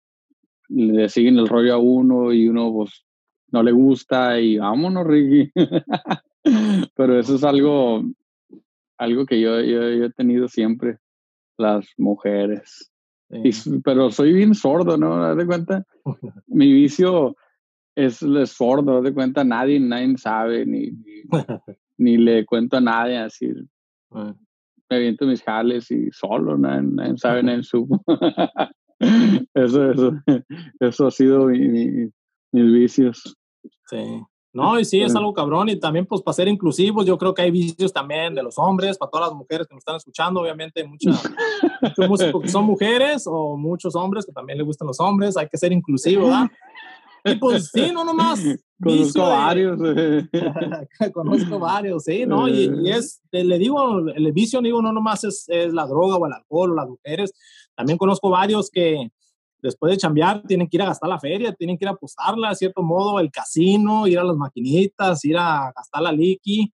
le 0.68 1.08
siguen 1.08 1.38
el 1.38 1.48
rollo 1.48 1.74
a 1.74 1.78
uno 1.78 2.32
y 2.32 2.48
uno, 2.48 2.72
pues, 2.72 3.04
no 3.52 3.62
le 3.62 3.72
gusta 3.72 4.40
y 4.40 4.58
vámonos, 4.58 5.06
Ricky. 5.06 5.52
Pero 6.94 7.18
eso 7.18 7.36
es 7.36 7.44
algo, 7.44 8.02
algo 8.98 9.26
que 9.26 9.40
yo, 9.40 9.60
yo, 9.60 9.82
he 9.82 10.10
tenido 10.12 10.48
siempre, 10.48 10.98
las 11.56 11.86
mujeres. 11.96 12.92
Pero 13.84 14.10
soy 14.10 14.32
bien 14.32 14.54
sordo, 14.54 14.96
¿no? 14.96 15.30
¿Te 15.30 15.36
de 15.36 15.46
cuenta? 15.46 15.84
Mi 16.46 16.72
vicio 16.72 17.36
es, 17.94 18.22
es 18.22 18.50
sordo, 18.50 19.00
¿te 19.00 19.08
de 19.08 19.14
cuenta? 19.14 19.44
Nadie, 19.44 19.80
nadie 19.80 20.16
sabe, 20.18 20.64
ni, 20.66 20.90
ni, 21.98 22.16
le 22.16 22.44
cuento 22.44 22.76
a 22.76 22.80
nadie 22.80 23.18
así. 23.18 23.52
Ah. 24.10 24.34
Me 24.88 24.96
aviento 24.96 25.26
mis 25.26 25.42
jales 25.42 25.90
y 25.90 26.10
solo, 26.12 26.56
nadie, 26.56 27.16
sabe, 27.16 27.42
nadie 27.42 27.62
supo. 27.64 28.02
eso, 29.54 29.90
eso, 29.90 30.12
eso 30.80 31.06
ha 31.06 31.10
sido 31.10 31.46
mi, 31.46 32.10
mis 32.52 32.72
vicios. 32.72 33.36
Sí. 33.90 34.22
No, 34.56 34.80
y 34.80 34.86
sí, 34.86 35.02
es 35.02 35.14
algo 35.14 35.34
cabrón. 35.34 35.68
Y 35.68 35.76
también, 35.76 36.06
pues, 36.06 36.22
para 36.22 36.34
ser 36.34 36.48
inclusivos, 36.48 37.04
yo 37.04 37.18
creo 37.18 37.34
que 37.34 37.42
hay 37.42 37.50
vicios 37.50 37.92
también 37.92 38.34
de 38.34 38.42
los 38.42 38.58
hombres, 38.58 38.96
para 38.96 39.10
todas 39.10 39.28
las 39.28 39.36
mujeres 39.36 39.66
que 39.66 39.74
nos 39.74 39.82
están 39.82 39.96
escuchando. 39.96 40.40
Obviamente, 40.40 40.82
muchos 40.82 41.22
músicos 42.08 42.42
que 42.42 42.48
son 42.48 42.64
mujeres 42.64 43.24
o 43.26 43.58
muchos 43.58 43.94
hombres 43.94 44.24
que 44.24 44.32
también 44.32 44.56
les 44.56 44.66
gustan 44.66 44.88
los 44.88 44.98
hombres. 44.98 45.36
Hay 45.36 45.46
que 45.46 45.58
ser 45.58 45.72
inclusivo, 45.72 46.24
¿verdad? 46.24 46.50
Y 47.26 47.34
pues 47.34 47.70
sí, 47.70 47.90
no 47.92 48.02
nomás. 48.02 48.40
Conozco 48.82 49.20
varios. 49.20 49.78
Conozco 51.12 51.58
varios, 51.58 52.04
sí, 52.04 52.24
¿no? 52.24 52.48
Y, 52.48 52.70
y, 52.82 52.90
es, 52.90 53.20
le 53.32 53.58
digo, 53.58 53.98
el 54.08 54.32
vicio, 54.32 54.62
digo, 54.62 54.80
no 54.80 54.90
nomás 54.90 55.24
es, 55.24 55.44
es 55.48 55.74
la 55.74 55.86
droga 55.86 56.16
o 56.16 56.26
el 56.26 56.32
alcohol 56.32 56.72
o 56.72 56.74
las 56.74 56.88
mujeres. 56.88 57.34
También 57.74 57.98
conozco 57.98 58.30
varios 58.30 58.70
que, 58.70 59.10
después 59.60 59.92
de 59.92 59.98
chambear, 59.98 60.42
tienen 60.42 60.68
que 60.68 60.76
ir 60.76 60.82
a 60.82 60.86
gastar 60.86 61.08
la 61.08 61.18
feria, 61.18 61.52
tienen 61.52 61.76
que 61.76 61.84
ir 61.84 61.88
a 61.88 61.92
apostarla, 61.92 62.50
de 62.50 62.56
cierto 62.56 62.82
modo, 62.82 63.20
el 63.20 63.30
casino, 63.30 64.06
ir 64.06 64.18
a 64.18 64.24
las 64.24 64.36
maquinitas, 64.36 65.24
ir 65.24 65.36
a 65.38 65.72
gastar 65.74 66.02
la 66.02 66.12
liqui. 66.12 66.72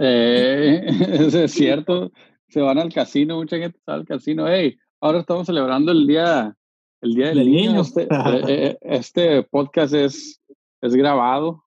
Eh, 0.00 0.84
es 1.44 1.52
cierto, 1.52 2.10
se 2.48 2.60
van 2.60 2.78
al 2.78 2.92
casino, 2.92 3.36
mucha 3.36 3.56
gente 3.58 3.78
va 3.88 3.94
al 3.94 4.04
casino. 4.04 4.46
Hey, 4.48 4.76
ahora 5.00 5.20
estamos 5.20 5.46
celebrando 5.46 5.92
el 5.92 6.06
día, 6.06 6.54
el 7.00 7.14
día 7.14 7.28
del, 7.28 7.50
niño. 7.50 7.80
Este, 7.80 8.02
eh, 8.10 8.42
eh, 8.48 8.78
este, 8.82 9.42
podcast 9.42 9.94
es, 9.94 10.40
es 10.80 10.94
grabado 10.94 11.64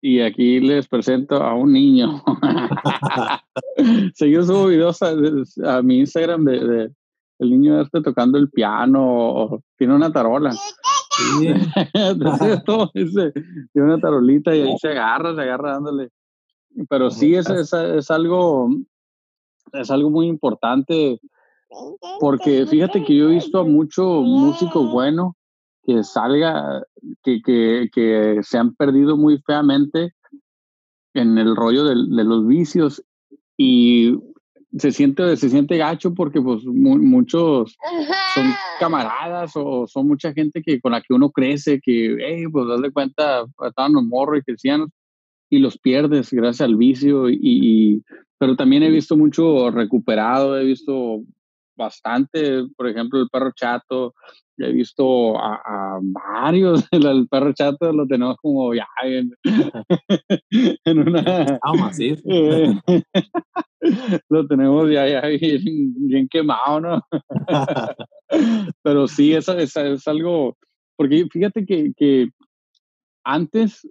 y, 0.00 0.20
aquí 0.20 0.60
les 0.60 0.86
presento 0.86 1.36
a 1.36 1.54
un 1.54 1.72
niño. 1.72 2.22
Seguí 4.14 4.34
subo 4.36 4.66
videos 4.66 5.00
a, 5.02 5.82
mi 5.82 6.00
Instagram 6.00 6.44
de 6.44 6.90
el 7.38 7.50
niño 7.50 7.80
este 7.80 8.00
tocando 8.02 8.38
el 8.38 8.50
piano 8.50 9.00
o 9.04 9.62
tiene 9.76 9.94
una 9.94 10.12
tarola. 10.12 10.52
Sí. 10.52 11.48
tiene 12.92 13.88
una 13.88 13.98
tarolita 13.98 14.54
y 14.54 14.62
ahí 14.62 14.78
se 14.78 14.88
agarra, 14.88 15.34
se 15.34 15.42
agarra 15.42 15.72
dándole. 15.72 16.10
Pero 16.88 17.10
sí 17.10 17.34
es, 17.34 17.48
es, 17.50 17.72
es 17.72 18.10
algo 18.10 18.68
es 19.72 19.90
algo 19.90 20.10
muy 20.10 20.26
importante 20.26 21.20
porque 22.20 22.66
fíjate 22.66 23.04
que 23.04 23.16
yo 23.16 23.28
he 23.28 23.34
visto 23.34 23.60
a 23.60 23.64
mucho 23.64 24.22
músico 24.22 24.86
bueno 24.86 25.36
que 25.84 26.02
salga, 26.04 26.82
que, 27.22 27.40
que, 27.42 27.88
que 27.92 28.40
se 28.42 28.58
han 28.58 28.74
perdido 28.74 29.16
muy 29.16 29.38
feamente 29.38 30.14
en 31.14 31.38
el 31.38 31.56
rollo 31.56 31.84
de, 31.84 31.94
de 31.94 32.24
los 32.24 32.46
vicios 32.46 33.02
y 33.56 34.14
se 34.76 34.92
siente, 34.92 35.36
se 35.36 35.48
siente 35.48 35.76
gacho 35.76 36.12
porque 36.14 36.40
pues 36.40 36.64
muchos 36.64 37.76
son 38.34 38.46
camaradas 38.78 39.52
o 39.54 39.86
son 39.86 40.06
mucha 40.06 40.32
gente 40.32 40.62
que 40.62 40.80
con 40.80 40.92
la 40.92 41.00
que 41.00 41.14
uno 41.14 41.30
crece, 41.30 41.80
que, 41.80 42.16
hey, 42.18 42.44
pues 42.52 42.66
dale 42.68 42.90
cuenta, 42.90 43.44
estaban 43.66 43.94
los 43.94 44.04
morros 44.04 44.40
y 44.40 44.42
cristianos 44.42 44.90
y 45.48 45.58
los 45.58 45.78
pierdes 45.78 46.30
gracias 46.30 46.68
al 46.68 46.76
vicio 46.76 47.30
y, 47.30 48.02
pero 48.38 48.56
también 48.56 48.82
he 48.82 48.90
visto 48.90 49.16
mucho 49.16 49.70
recuperado, 49.70 50.58
he 50.58 50.64
visto 50.64 51.22
bastante, 51.78 52.64
por 52.76 52.88
ejemplo, 52.88 53.20
el 53.20 53.30
perro 53.30 53.52
chato, 53.54 54.14
he 54.58 54.72
visto 54.72 55.38
a, 55.38 55.98
varios, 56.02 56.86
el, 56.90 57.26
perro 57.28 57.54
chato 57.54 57.90
lo 57.92 58.06
tenemos 58.06 58.36
como 58.42 58.74
ya 58.74 58.86
en, 59.04 59.30
una... 60.86 61.58
lo 64.28 64.46
tenemos 64.46 64.90
ya, 64.90 65.08
ya 65.08 65.22
bien, 65.22 66.28
quemado, 66.28 66.80
¿no? 66.80 67.00
Pero 68.82 69.06
sí, 69.06 69.32
eso 69.32 69.56
es, 69.56 69.76
es, 69.76 70.08
algo, 70.08 70.58
porque 70.96 71.26
fíjate 71.30 71.64
que, 71.64 71.92
que 71.96 72.28
antes, 73.24 73.88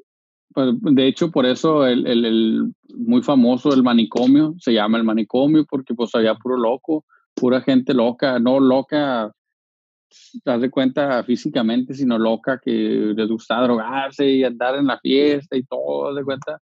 pues, 0.54 0.76
de 0.82 1.08
hecho, 1.08 1.32
por 1.32 1.46
eso 1.46 1.88
el, 1.88 2.06
el, 2.06 2.26
el, 2.26 2.74
muy 2.96 3.24
famoso 3.24 3.74
el 3.74 3.84
manicomio, 3.84 4.56
se 4.60 4.74
llama 4.74 4.98
el 4.98 5.04
manicomio, 5.04 5.66
porque 5.70 5.94
pues 5.94 6.14
había 6.16 6.36
puro 6.36 6.58
loco, 6.58 7.06
pura 7.40 7.62
gente 7.62 7.94
loca, 7.94 8.40
no 8.40 8.60
loca 8.60 9.32
te 10.44 10.58
de 10.58 10.72
cuenta 10.72 11.24
físicamente, 11.24 11.94
sino 11.94 12.18
loca, 12.18 12.60
que 12.64 12.72
les 12.72 13.28
gusta 13.30 13.62
drogarse 13.62 14.30
y 14.30 14.44
andar 14.44 14.76
en 14.76 14.88
la 14.88 15.00
fiesta 15.00 15.56
y 15.56 15.64
todo, 15.64 16.14
de 16.14 16.24
cuenta. 16.24 16.60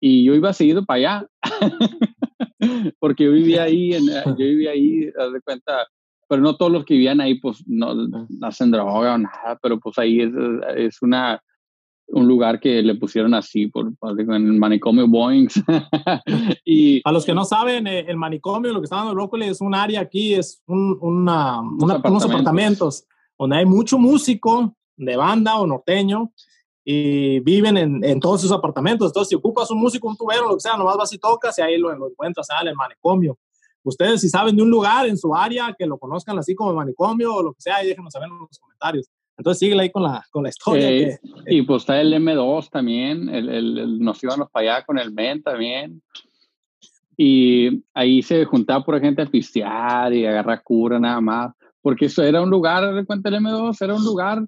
Y 0.00 0.24
yo 0.24 0.34
iba 0.34 0.52
seguido 0.52 0.84
para 0.84 0.96
allá, 0.98 1.26
porque 3.00 3.24
yo 3.24 3.32
vivía 3.32 3.64
ahí, 3.64 3.94
en, 3.94 4.06
yo 4.06 4.36
vivía 4.36 4.72
ahí, 4.72 5.10
haz 5.18 5.32
de 5.32 5.40
cuenta, 5.40 5.86
pero 6.28 6.42
no 6.42 6.56
todos 6.56 6.70
los 6.70 6.84
que 6.84 6.94
vivían 6.94 7.20
ahí, 7.20 7.40
pues 7.40 7.64
no, 7.66 7.94
hacen 8.42 8.70
droga 8.70 9.14
o 9.14 9.18
nada, 9.18 9.58
pero 9.60 9.80
pues 9.80 9.98
ahí 9.98 10.20
es, 10.20 10.30
es 10.76 11.02
una, 11.02 11.42
un 12.08 12.26
lugar 12.26 12.58
que 12.58 12.82
le 12.82 12.94
pusieron 12.94 13.34
así 13.34 13.66
por, 13.66 13.92
en 14.02 14.30
el 14.30 14.58
manicomio 14.58 15.06
Boeing. 15.06 15.48
y 16.64 17.00
a 17.04 17.12
los 17.12 17.24
que 17.24 17.34
no 17.34 17.44
saben, 17.44 17.86
eh, 17.86 18.04
el 18.08 18.16
manicomio, 18.16 18.72
lo 18.72 18.80
que 18.80 18.84
está 18.84 18.96
dando 18.96 19.14
Brócoli 19.14 19.46
es 19.46 19.60
un 19.60 19.74
área 19.74 20.00
aquí, 20.00 20.34
es 20.34 20.62
un, 20.66 20.98
una, 21.00 21.60
unos, 21.60 21.90
apartamentos. 21.90 22.24
apartamentos 22.30 23.04
donde 23.38 23.56
hay 23.56 23.66
mucho 23.66 23.98
músico 23.98 24.74
de 24.96 25.16
banda 25.16 25.58
o 25.58 25.66
norteño 25.66 26.32
y 26.84 27.40
viven 27.40 27.76
en, 27.76 28.02
en, 28.02 28.18
todos 28.18 28.42
esos 28.42 28.56
apartamentos. 28.56 29.08
Entonces, 29.08 29.28
si 29.28 29.34
ocupas 29.34 29.70
un 29.70 29.78
músico, 29.78 30.08
un 30.08 30.16
tubero, 30.16 30.48
lo 30.48 30.54
que 30.54 30.60
sea, 30.60 30.76
nomás 30.76 30.96
vas 30.96 31.12
y 31.12 31.18
tocas 31.18 31.56
y 31.58 31.62
ahí 31.62 31.78
lo, 31.78 31.94
lo 31.94 32.08
encuentras, 32.08 32.48
en 32.62 32.68
el 32.68 32.74
manicomio. 32.74 33.38
Ustedes 33.82 34.20
si 34.20 34.28
saben 34.28 34.56
de 34.56 34.62
un 34.62 34.70
lugar 34.70 35.06
en 35.06 35.16
su 35.16 35.34
área 35.34 35.74
que 35.78 35.86
lo 35.86 35.98
conozcan 35.98 36.38
así 36.38 36.54
como 36.54 36.70
el 36.70 36.76
manicomio 36.76 37.34
o 37.34 37.42
lo 37.42 37.52
que 37.52 37.60
sea, 37.60 37.78
déjenos 37.78 38.12
saber 38.12 38.28
en 38.28 38.38
los 38.38 38.58
comentarios. 38.58 39.06
Entonces 39.38 39.60
sigue 39.60 39.80
ahí 39.80 39.90
con 39.90 40.02
la, 40.02 40.22
con 40.30 40.42
la 40.42 40.48
historia. 40.48 41.18
y 41.46 41.62
pues 41.62 41.82
está 41.82 42.00
el 42.00 42.12
M2 42.12 42.68
también, 42.70 43.28
el, 43.28 43.48
el, 43.48 43.98
nos 44.00 44.22
íbamos 44.22 44.50
para 44.50 44.74
allá 44.74 44.84
con 44.84 44.98
el 44.98 45.12
MEN 45.12 45.42
también. 45.42 46.02
Y 47.16 47.82
ahí 47.94 48.22
se 48.22 48.44
juntaba 48.44 48.84
por 48.84 49.00
gente 49.00 49.22
a 49.22 49.26
pistear 49.26 50.12
y 50.12 50.26
agarrar 50.26 50.62
cura 50.62 50.98
nada 50.98 51.20
más. 51.20 51.52
Porque 51.80 52.06
eso 52.06 52.22
era 52.22 52.42
un 52.42 52.50
lugar, 52.50 52.92
de 52.94 53.04
cuenta 53.06 53.28
el 53.28 53.36
M2, 53.36 53.80
era 53.80 53.94
un 53.94 54.04
lugar 54.04 54.44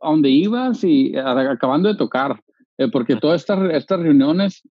a 0.00 0.08
donde 0.08 0.30
ibas 0.30 0.82
y 0.84 1.14
acabando 1.16 1.88
de 1.88 1.96
tocar. 1.96 2.40
Eh, 2.78 2.88
porque 2.90 3.16
todas 3.16 3.42
estas, 3.42 3.70
estas 3.72 4.00
reuniones 4.00 4.62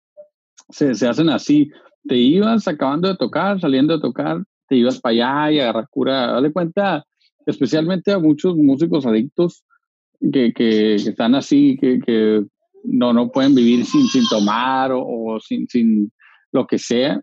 se, 0.70 0.96
se 0.96 1.08
hacen 1.08 1.30
así 1.30 1.70
te 2.08 2.16
ibas 2.16 2.68
acabando 2.68 3.08
de 3.08 3.16
tocar, 3.16 3.60
saliendo 3.60 3.94
de 3.96 4.02
tocar, 4.02 4.44
te 4.68 4.76
ibas 4.76 5.00
para 5.00 5.14
allá 5.14 5.52
y 5.52 5.60
agarrar 5.60 5.88
cura. 5.90 6.28
Dale 6.28 6.52
cuenta, 6.52 7.06
especialmente 7.46 8.12
a 8.12 8.20
muchos 8.20 8.56
músicos 8.56 9.06
adictos 9.06 9.64
que, 10.20 10.54
que, 10.54 10.96
están 10.96 11.36
así, 11.36 11.78
que, 11.80 12.00
que, 12.00 12.44
no, 12.84 13.14
no 13.14 13.32
pueden 13.32 13.56
vivir 13.56 13.86
sin, 13.86 14.08
sin 14.08 14.28
tomar 14.28 14.92
o, 14.94 15.40
sin, 15.40 15.68
sin 15.68 16.12
lo 16.52 16.66
que 16.68 16.78
sea. 16.78 17.22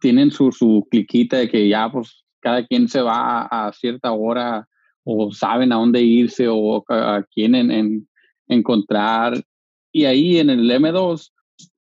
Tienen 0.00 0.30
su, 0.30 0.52
su 0.52 0.86
cliquita 0.90 1.38
de 1.38 1.48
que 1.48 1.68
ya, 1.68 1.90
pues, 1.90 2.24
cada 2.40 2.66
quien 2.66 2.88
se 2.88 3.00
va 3.00 3.42
a, 3.42 3.72
cierta 3.72 4.12
hora 4.12 4.68
o 5.04 5.32
saben 5.32 5.72
a 5.72 5.76
dónde 5.76 6.02
irse 6.02 6.46
o 6.48 6.84
a, 6.88 7.24
quién 7.32 7.54
en, 7.54 8.08
encontrar. 8.48 9.42
Y 9.92 10.04
ahí 10.04 10.38
en 10.38 10.50
el 10.50 10.70
M2 10.70 11.32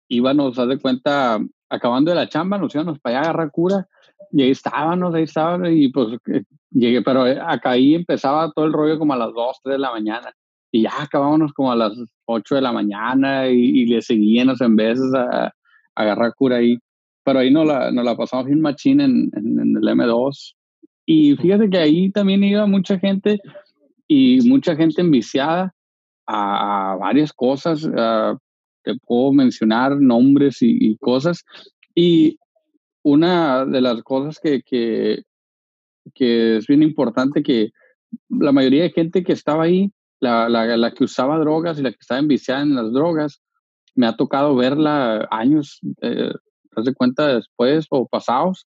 íbamos, 0.09 0.59
a 0.59 0.67
de 0.67 0.79
cuenta, 0.79 1.39
acabando 1.69 2.11
de 2.11 2.17
la 2.17 2.29
chamba, 2.29 2.59
nos 2.59 2.75
íbamos 2.75 2.99
para 3.01 3.19
allá 3.19 3.27
a 3.27 3.31
agarrar 3.31 3.51
cura 3.51 3.89
y 4.35 4.43
ahí 4.43 4.51
estábamos, 4.51 5.15
ahí 5.15 5.23
estábamos 5.23 5.69
y 5.71 5.89
pues 5.91 6.19
eh, 6.27 6.43
llegué, 6.71 7.03
pero 7.03 7.25
eh, 7.25 7.39
acá 7.41 7.71
ahí 7.71 7.95
empezaba 7.95 8.51
todo 8.53 8.65
el 8.65 8.73
rollo 8.73 8.99
como 8.99 9.13
a 9.13 9.17
las 9.17 9.33
2, 9.33 9.61
3 9.63 9.75
de 9.75 9.79
la 9.79 9.93
mañana 9.93 10.33
y 10.73 10.83
ya 10.83 11.03
acabábamos 11.03 11.53
como 11.53 11.71
a 11.71 11.77
las 11.77 11.93
8 12.25 12.57
de 12.57 12.61
la 12.61 12.73
mañana 12.73 13.49
y, 13.49 13.87
le 13.87 14.03
seguíamos 14.03 14.61
en 14.61 14.75
veces 14.75 15.15
a, 15.15 15.53
agarrar 15.95 16.35
cura 16.35 16.57
ahí. 16.57 16.77
Pero 17.23 17.39
ahí 17.39 17.53
nos 17.53 17.65
la, 17.65 17.93
nos 17.93 18.05
la 18.05 18.17
pasamos 18.17 18.47
bien 18.47 18.61
machín 18.61 19.01
en, 19.01 19.31
en, 19.37 19.77
el 19.77 19.89
M2. 19.89 20.57
Y 21.07 21.37
fíjate 21.37 21.71
que 21.71 21.79
ahí 21.79 22.11
también 22.11 22.43
iba 22.43 22.67
mucha 22.67 22.99
gente 22.99 23.39
y 24.09 24.41
mucha 24.49 24.75
gente 24.75 25.01
enviciada 25.01 25.73
a, 26.27 26.97
varias 26.99 27.33
cosas 27.33 27.89
te 28.83 28.95
puedo 29.07 29.33
mencionar 29.33 29.97
nombres 30.01 30.59
y, 30.61 30.97
cosas. 30.97 31.45
Y 31.95 32.37
una 33.05 33.67
de 33.67 33.81
las 33.81 34.03
cosas 34.03 34.41
que, 34.41 34.63
que, 34.63 35.23
es 36.57 36.67
bien 36.67 36.83
importante 36.83 37.43
que 37.43 37.71
la 38.29 38.51
mayoría 38.51 38.85
de 38.85 38.91
gente 38.91 39.23
que 39.23 39.33
estaba 39.33 39.65
ahí, 39.65 39.93
la, 40.21 40.49
la, 40.49 40.91
que 40.93 41.05
usaba 41.05 41.39
drogas 41.39 41.79
y 41.79 41.83
la 41.83 41.91
que 41.91 41.99
estaba 42.01 42.21
enviciada 42.21 42.63
en 42.63 42.75
las 42.75 42.93
drogas, 42.93 43.43
me 43.95 44.07
ha 44.07 44.17
tocado 44.17 44.57
verla 44.57 45.29
años, 45.31 45.81
eh, 46.01 46.33
de 46.77 46.95
cuenta 46.95 47.35
después 47.37 47.87
o 47.91 48.09
pasados, 48.09 48.67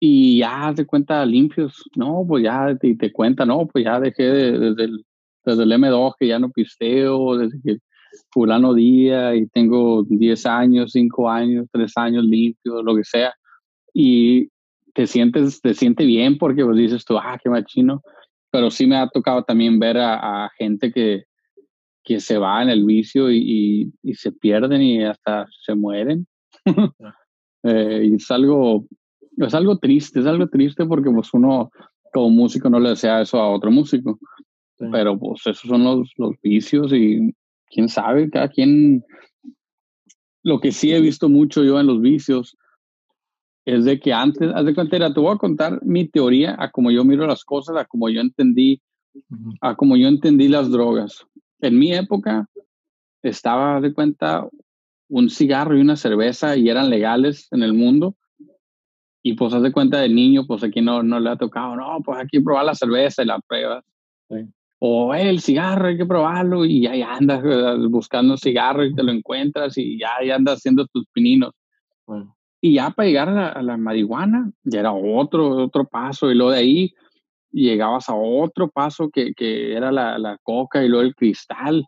y 0.00 0.40
ya 0.40 0.72
de 0.72 0.84
cuenta 0.86 1.24
limpios, 1.24 1.84
no, 1.96 2.24
pues 2.26 2.42
ya 2.44 2.76
te, 2.76 2.94
te 2.96 3.12
cuenta, 3.12 3.46
no, 3.46 3.66
pues 3.66 3.84
ya 3.84 4.00
dejé 4.00 4.24
desde, 4.24 4.84
el, 4.84 5.06
desde 5.44 5.62
el 5.62 5.72
M2 5.72 6.14
que 6.18 6.26
ya 6.26 6.38
no 6.38 6.50
pisteo, 6.50 7.36
desde 7.36 7.60
que 7.62 7.78
fulano 8.30 8.74
día 8.74 9.34
y 9.34 9.46
tengo 9.48 10.04
10 10.08 10.46
años, 10.46 10.92
5 10.92 11.30
años, 11.30 11.66
3 11.72 11.92
años 11.96 12.24
limpio, 12.24 12.82
lo 12.82 12.96
que 12.96 13.04
sea. 13.04 13.32
Y 13.94 14.48
te 14.94 15.06
sientes, 15.06 15.60
te 15.60 15.74
siente 15.74 16.04
bien 16.04 16.38
porque 16.38 16.64
pues 16.64 16.76
dices 16.76 17.04
tú, 17.04 17.16
ah, 17.18 17.38
qué 17.42 17.48
machino. 17.48 18.02
Pero 18.50 18.70
sí 18.70 18.86
me 18.86 18.96
ha 18.96 19.08
tocado 19.08 19.42
también 19.42 19.78
ver 19.78 19.98
a, 19.98 20.50
gente 20.56 20.90
que, 20.90 21.24
que 22.02 22.20
se 22.20 22.38
va 22.38 22.62
en 22.62 22.70
el 22.70 22.84
vicio 22.84 23.30
y, 23.30 23.92
y, 24.02 24.14
se 24.14 24.32
pierden 24.32 24.82
y 24.82 25.04
hasta 25.04 25.46
se 25.64 25.74
mueren. 25.74 26.26
eh, 27.62 28.08
y 28.10 28.14
es 28.14 28.30
algo, 28.30 28.86
es 29.36 29.54
algo 29.54 29.78
triste, 29.78 30.20
es 30.20 30.26
algo 30.26 30.48
triste 30.48 30.86
porque 30.86 31.10
pues 31.10 31.32
uno 31.34 31.70
como 32.12 32.30
músico 32.30 32.70
no 32.70 32.80
le 32.80 32.90
desea 32.90 33.20
eso 33.20 33.38
a 33.38 33.50
otro 33.50 33.70
músico. 33.70 34.18
Pero 34.78 35.18
pues 35.18 35.40
esos 35.46 35.68
son 35.68 35.84
los, 35.84 36.12
los 36.16 36.34
vicios 36.42 36.92
y 36.92 37.34
quién 37.70 37.88
sabe, 37.88 38.30
cada 38.30 38.48
quien. 38.48 39.04
Lo 40.42 40.60
que 40.60 40.72
sí 40.72 40.92
he 40.92 41.00
visto 41.00 41.28
mucho 41.28 41.64
yo 41.64 41.78
en 41.78 41.86
los 41.86 42.00
vicios 42.00 42.56
es 43.64 43.84
de 43.84 44.00
que 44.00 44.12
antes, 44.12 44.50
haz 44.54 44.64
de 44.64 44.74
cuenta, 44.74 45.12
te 45.12 45.20
voy 45.20 45.34
a 45.34 45.38
contar 45.38 45.78
mi 45.84 46.08
teoría 46.08 46.56
a 46.58 46.70
como 46.70 46.90
yo 46.90 47.04
miro 47.04 47.26
las 47.26 47.44
cosas, 47.44 47.76
a 47.76 47.84
como 47.84 48.08
yo 48.08 48.20
entendí, 48.20 48.80
a 49.60 49.74
como 49.74 49.96
yo 49.96 50.08
entendí 50.08 50.48
las 50.48 50.70
drogas. 50.70 51.26
En 51.60 51.78
mi 51.78 51.92
época 51.92 52.48
estaba, 53.22 53.76
haz 53.76 53.82
de 53.82 53.92
cuenta, 53.92 54.48
un 55.08 55.28
cigarro 55.28 55.76
y 55.76 55.80
una 55.80 55.96
cerveza 55.96 56.56
y 56.56 56.68
eran 56.68 56.88
legales 56.88 57.48
en 57.50 57.62
el 57.62 57.74
mundo. 57.74 58.16
Y 59.22 59.34
pues 59.34 59.52
haz 59.52 59.62
de 59.62 59.72
cuenta 59.72 60.00
del 60.00 60.14
niño, 60.14 60.46
pues 60.46 60.64
aquí 60.64 60.80
no, 60.80 61.02
no 61.02 61.20
le 61.20 61.28
ha 61.28 61.36
tocado, 61.36 61.76
no, 61.76 61.98
pues 62.02 62.18
aquí 62.20 62.40
probar 62.40 62.64
la 62.64 62.74
cerveza 62.74 63.22
y 63.22 63.26
la 63.26 63.38
pruebas. 63.40 63.84
O 64.80 65.12
el 65.12 65.40
cigarro, 65.40 65.88
hay 65.88 65.96
que 65.96 66.06
probarlo 66.06 66.64
y 66.64 66.86
ahí 66.86 67.02
andas 67.02 67.42
eh, 67.44 67.76
buscando 67.88 68.34
un 68.34 68.38
cigarro 68.38 68.84
y 68.84 68.94
te 68.94 69.02
lo 69.02 69.10
encuentras 69.10 69.76
y 69.76 69.98
ya, 69.98 70.10
andas 70.34 70.58
haciendo 70.58 70.86
tus 70.86 71.04
pininos. 71.12 71.52
Y 72.60 72.74
ya 72.74 72.90
para 72.90 73.06
llegar 73.08 73.28
a 73.28 73.62
la, 73.62 73.76
marihuana, 73.76 74.50
ya 74.64 74.80
era 74.80 74.92
otro, 74.92 75.64
otro 75.64 75.84
paso 75.84 76.30
y 76.30 76.34
luego 76.34 76.52
de 76.52 76.58
ahí 76.58 76.94
llegabas 77.50 78.08
a 78.08 78.14
otro 78.14 78.68
paso 78.68 79.10
que, 79.10 79.32
que 79.34 79.74
era 79.74 79.90
la, 79.90 80.18
la, 80.18 80.38
coca 80.42 80.84
y 80.84 80.88
luego 80.88 81.04
el 81.04 81.14
cristal. 81.14 81.84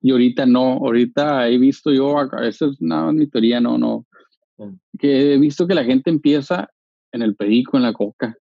Y 0.00 0.12
ahorita 0.12 0.46
no, 0.46 0.74
ahorita 0.74 1.48
he 1.48 1.58
visto 1.58 1.92
yo, 1.92 2.14
esa 2.42 2.66
es 2.66 2.80
una 2.80 3.10
mi 3.12 3.26
teoría, 3.26 3.60
no, 3.60 3.78
no, 3.78 4.06
que 4.98 5.34
he 5.34 5.38
visto 5.38 5.66
que 5.66 5.74
la 5.74 5.84
gente 5.84 6.10
empieza 6.10 6.68
en 7.12 7.22
el 7.22 7.34
perico, 7.34 7.76
en 7.76 7.82
la 7.82 7.92
coca, 7.92 8.36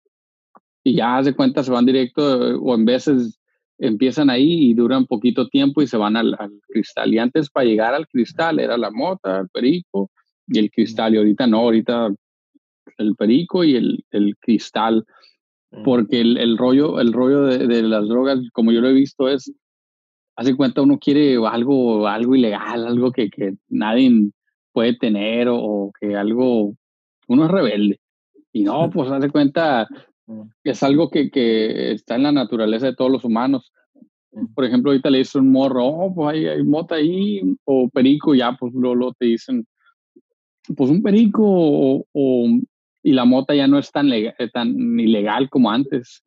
y 0.85 0.97
ya 0.97 1.19
hace 1.19 1.35
cuenta 1.35 1.62
se 1.62 1.71
van 1.71 1.87
directo, 1.87 2.59
o 2.61 2.75
en 2.75 2.85
veces 2.85 3.40
empiezan 3.78 4.30
ahí 4.30 4.71
y 4.71 4.75
duran 4.75 5.06
poquito 5.06 5.49
tiempo 5.49 5.83
y 5.83 5.87
se 5.87 5.97
van 5.97 6.16
al, 6.16 6.37
cristal. 6.68 7.12
Y 7.12 7.18
antes 7.18 7.50
para 7.50 7.66
llegar 7.66 7.95
al 7.95 8.06
cristal 8.09 8.59
era 8.59 8.76
la 8.76 8.90
mota, 8.90 9.40
el 9.40 9.49
perico 9.49 10.11
y 10.47 10.59
el 10.59 10.71
cristal. 10.71 11.14
Y 11.14 11.18
ahorita 11.18 11.47
no, 11.47 11.59
ahorita 11.59 12.11
el 12.99 13.14
perico 13.16 13.64
y 13.64 13.76
el, 13.76 14.04
el 14.11 14.37
cristal. 14.38 15.04
Porque 15.85 16.21
el, 16.21 16.38
el, 16.38 16.56
rollo, 16.56 17.00
el 17.00 17.12
rollo 17.12 17.42
de, 17.42 17.66
de, 17.66 17.83
las 17.83 18.09
drogas, 18.09 18.38
como 18.52 18.73
yo 18.73 18.80
lo 18.80 18.88
he 18.88 18.95
visto, 18.95 19.28
es, 19.28 19.52
hace 20.37 20.54
cuenta 20.54 20.80
uno 20.80 20.99
quiere 20.99 21.37
algo, 21.47 22.06
algo 22.06 22.35
ilegal, 22.35 22.87
algo 22.87 23.11
que, 23.11 23.28
que 23.28 23.54
nadie 23.68 24.30
puede 24.73 24.97
tener 24.97 25.49
o, 25.49 25.56
o, 25.56 25.92
que 25.99 26.14
algo, 26.14 26.75
uno 27.26 27.45
es 27.45 27.50
rebelde. 27.50 28.00
Y 28.52 28.62
no, 28.62 28.88
pues 28.92 29.11
hace 29.11 29.28
cuenta, 29.28 29.88
es 30.64 30.83
algo 30.83 31.11
que, 31.11 31.30
que, 31.30 31.92
está 31.92 32.16
en 32.16 32.25
la 32.25 32.33
naturaleza 32.33 32.87
de 32.87 32.95
todos 32.95 33.11
los 33.11 33.25
humanos. 33.25 33.73
Por 34.54 34.64
ejemplo, 34.64 34.90
ahorita 34.90 35.11
le 35.11 35.18
dice 35.18 35.38
un 35.38 35.50
morro, 35.50 35.87
oh, 35.87 36.14
pues 36.14 36.35
hay, 36.35 36.47
hay, 36.47 36.62
mota 36.62 36.97
ahí, 36.97 37.40
o 37.64 37.88
perico, 37.88 38.35
ya, 38.35 38.56
pues 38.59 38.73
luego, 38.75 39.14
te 39.18 39.26
dicen, 39.26 39.66
pues 40.76 40.90
un 40.90 41.02
perico, 41.02 41.42
o, 42.12 42.49
y 43.02 43.12
la 43.12 43.25
mota 43.25 43.54
ya 43.54 43.66
no 43.66 43.78
es 43.78 43.90
tan, 43.92 44.09
legal, 44.09 44.35
eh, 44.38 44.50
tan 44.50 44.99
ilegal 44.99 45.49
como 45.49 45.71
antes. 45.71 46.23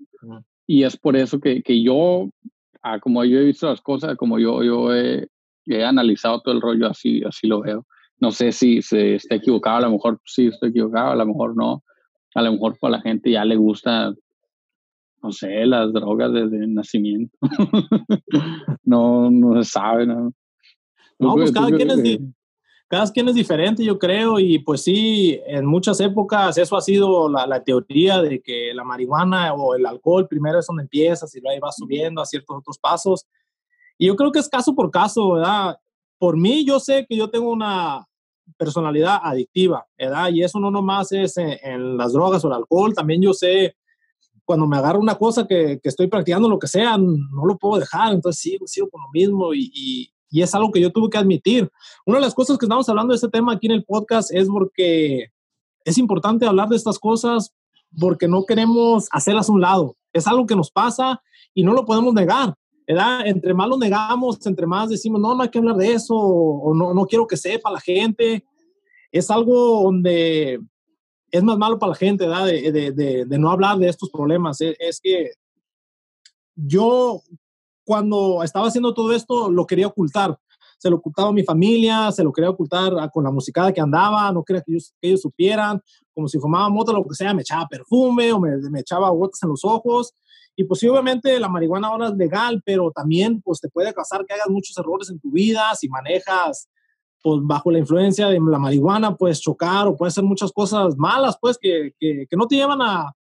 Y 0.65 0.83
es 0.83 0.97
por 0.97 1.15
eso 1.15 1.39
que, 1.39 1.61
que 1.61 1.83
yo, 1.83 2.29
ah, 2.81 2.99
como 2.99 3.23
yo 3.25 3.39
he 3.39 3.45
visto 3.45 3.69
las 3.69 3.81
cosas, 3.81 4.15
como 4.17 4.39
yo, 4.39 4.63
yo 4.63 4.95
he, 4.95 5.27
he, 5.65 5.83
analizado 5.83 6.41
todo 6.41 6.55
el 6.55 6.61
rollo, 6.61 6.87
así, 6.87 7.21
así 7.23 7.47
lo 7.47 7.61
veo. 7.61 7.85
No 8.19 8.31
sé 8.31 8.51
si 8.51 8.81
se 8.81 9.15
está 9.15 9.35
equivocado, 9.35 9.77
a 9.77 9.81
lo 9.81 9.91
mejor 9.91 10.19
sí 10.25 10.47
estoy 10.47 10.69
equivocado, 10.69 11.11
a 11.11 11.15
lo 11.15 11.25
mejor 11.25 11.55
no 11.55 11.83
a 12.35 12.41
lo 12.41 12.51
mejor 12.53 12.77
para 12.79 12.97
la 12.97 13.01
gente 13.01 13.31
ya 13.31 13.45
le 13.45 13.55
gusta 13.55 14.13
no 15.21 15.31
sé, 15.31 15.65
las 15.65 15.91
drogas 15.91 16.31
desde 16.31 16.67
nacimiento. 16.67 17.37
no, 18.83 19.29
no 19.29 19.63
se 19.63 19.69
sabe, 19.69 20.05
¿no? 20.05 20.33
No, 21.17 21.33
pues 21.33 21.51
cada 21.51 21.69
quien, 21.69 21.89
es, 21.91 22.19
cada 22.87 23.11
quien 23.11 23.27
es 23.27 23.35
diferente, 23.35 23.83
yo 23.83 23.99
creo, 23.99 24.39
y 24.39 24.59
pues 24.59 24.83
sí, 24.83 25.37
en 25.45 25.65
muchas 25.65 25.99
épocas 25.99 26.57
eso 26.57 26.77
ha 26.77 26.81
sido 26.81 27.27
la, 27.27 27.45
la, 27.45 27.61
teoría 27.61 28.21
de 28.21 28.41
que 28.41 28.73
la 28.73 28.85
marihuana 28.85 29.53
o 29.53 29.75
el 29.75 29.85
alcohol 29.85 30.29
primero 30.29 30.59
es 30.59 30.67
donde 30.67 30.83
empiezas 30.83 31.35
y 31.35 31.41
luego 31.41 31.65
va 31.65 31.73
subiendo 31.73 32.21
a 32.21 32.25
ciertos 32.25 32.57
otros 32.57 32.79
pasos. 32.79 33.27
Y 33.97 34.07
yo 34.07 34.15
creo 34.15 34.31
que 34.31 34.39
es 34.39 34.47
caso 34.47 34.73
por 34.73 34.89
caso, 34.91 35.33
¿verdad? 35.33 35.77
Por 36.17 36.37
mí, 36.37 36.65
yo 36.65 36.79
sé 36.79 37.05
que 37.07 37.17
yo 37.17 37.29
tengo 37.29 37.51
una 37.51 38.07
personalidad 38.57 39.19
adictiva, 39.23 39.85
¿verdad? 39.97 40.29
Y 40.31 40.43
eso 40.43 40.59
no 40.59 40.71
nomás 40.71 41.11
es 41.11 41.37
en, 41.37 41.97
las 41.97 42.13
drogas 42.13 42.43
o 42.43 42.47
el 42.47 42.53
alcohol, 42.53 42.93
también 42.93 43.21
yo 43.21 43.33
sé 43.33 43.75
cuando 44.45 44.65
me 44.65 44.77
agarro 44.77 44.99
una 44.99 45.15
cosa 45.15 45.45
que, 45.47 45.79
que, 45.81 45.89
estoy 45.89 46.07
practicando, 46.07 46.49
lo 46.49 46.57
que 46.57 46.67
sea, 46.67 46.97
no 46.97 47.45
lo 47.45 47.57
puedo 47.57 47.79
dejar, 47.79 48.13
entonces 48.13 48.41
sigo, 48.41 48.65
sigo 48.65 48.89
con 48.89 49.01
lo 49.01 49.09
mismo 49.13 49.53
y, 49.53 49.71
y, 49.73 50.11
y, 50.31 50.41
es 50.41 50.55
algo 50.55 50.71
que 50.71 50.81
yo 50.81 50.91
tuve 50.91 51.09
que 51.09 51.19
admitir. 51.19 51.69
Una 52.05 52.17
de 52.17 52.23
las 52.23 52.33
cosas 52.33 52.57
que 52.57 52.65
estamos 52.65 52.89
hablando 52.89 53.11
de 53.11 53.17
este 53.17 53.29
tema 53.29 53.53
aquí 53.53 53.67
en 53.67 53.73
el 53.73 53.85
podcast 53.85 54.33
es 54.33 54.47
porque 54.47 55.27
es 55.85 55.97
importante 55.99 56.47
hablar 56.47 56.69
de 56.69 56.77
estas 56.77 56.97
cosas 56.97 57.53
porque 57.99 58.27
no 58.27 58.45
queremos 58.45 59.07
hacerlas 59.11 59.49
a 59.49 59.51
un 59.51 59.61
lado. 59.61 59.95
Es 60.13 60.27
algo 60.27 60.45
que 60.45 60.55
nos 60.55 60.71
pasa 60.71 61.21
y 61.53 61.63
no 61.63 61.73
lo 61.73 61.85
podemos 61.85 62.13
negar. 62.13 62.55
¿Verdad? 62.89 63.27
Entre 63.27 63.53
más 63.53 63.69
lo 63.69 63.77
negamos, 63.77 64.43
entre 64.47 64.65
más 64.65 64.89
decimos, 64.89 65.21
no, 65.21 65.35
no 65.35 65.43
hay 65.43 65.49
que 65.49 65.59
hablar 65.59 65.75
de 65.75 65.93
eso, 65.93 66.15
o, 66.15 66.73
no, 66.73 66.91
no 66.91 67.05
quiero 67.05 67.27
que 67.27 67.37
sepa 67.37 67.69
la 67.69 67.79
gente, 67.79 68.43
es 69.11 69.29
algo 69.29 69.83
donde 69.83 70.59
es 71.29 71.43
más 71.43 71.55
malo 71.59 71.77
para 71.77 71.91
la 71.91 71.95
gente, 71.95 72.27
¿verdad? 72.27 72.47
De, 72.47 72.71
de, 72.71 73.25
de, 73.25 73.37
no 73.37 73.51
hablar 73.51 73.77
de 73.77 73.89
estos 73.89 74.09
problemas. 74.09 74.59
Es, 74.61 74.75
es, 74.79 74.99
que 74.99 75.33
yo, 76.55 77.21
cuando 77.85 78.41
estaba 78.41 78.67
haciendo 78.67 78.91
todo 78.95 79.13
esto, 79.13 79.51
lo 79.51 79.67
quería 79.67 79.85
ocultar. 79.85 80.35
Se 80.79 80.89
lo 80.89 80.95
ocultaba 80.95 81.29
a 81.29 81.33
mi 81.33 81.43
familia, 81.43 82.11
se 82.11 82.23
lo 82.23 82.33
quería 82.33 82.49
ocultar 82.49 83.11
con 83.11 83.23
la 83.23 83.29
musicada 83.29 83.71
que 83.71 83.81
andaba, 83.81 84.31
no 84.31 84.43
quería 84.43 84.63
que 84.63 84.71
ellos, 84.71 84.95
que 84.99 85.09
ellos 85.09 85.21
supieran, 85.21 85.79
como 86.19 86.27
si 86.27 86.37
fumaba 86.37 86.69
moto, 86.69 86.91
lo 86.91 87.05
que 87.05 87.15
sea, 87.15 87.33
me 87.33 87.43
echaba 87.43 87.65
perfume 87.65 88.33
o 88.33 88.39
me, 88.39 88.57
me 88.69 88.81
echaba 88.81 89.09
gotas 89.09 89.41
en 89.41 89.49
los 89.49 89.63
ojos 89.63 90.13
y 90.59 90.65
pues, 90.65 90.83
la 90.83 91.47
marihuana 91.47 91.87
ahora 91.87 92.09
es 92.09 92.15
legal, 92.15 92.61
pero 92.65 92.91
también 92.91 93.41
pues 93.41 93.61
te 93.61 93.69
puede 93.69 93.93
causar 93.93 94.25
que 94.25 94.33
hagas 94.33 94.49
muchos 94.49 94.77
errores 94.77 95.09
en 95.09 95.17
tu 95.17 95.31
vida 95.31 95.73
si 95.73 95.87
manejas 95.87 96.67
pues 97.23 97.39
bajo 97.43 97.71
la 97.71 97.79
influencia 97.79 98.27
de 98.27 98.41
la 98.41 98.59
marihuana, 98.59 99.15
puedes 99.15 99.39
chocar 99.39 99.87
o 99.87 99.95
puedes 99.95 100.13
hacer 100.13 100.25
muchas 100.25 100.51
cosas 100.51 100.97
malas, 100.97 101.37
pues 101.39 101.57
que, 101.57 101.93
que, 101.97 102.27
que 102.29 102.35
no 102.35 102.45
te 102.45 102.57
llevan 102.57 102.81
a, 102.81 103.15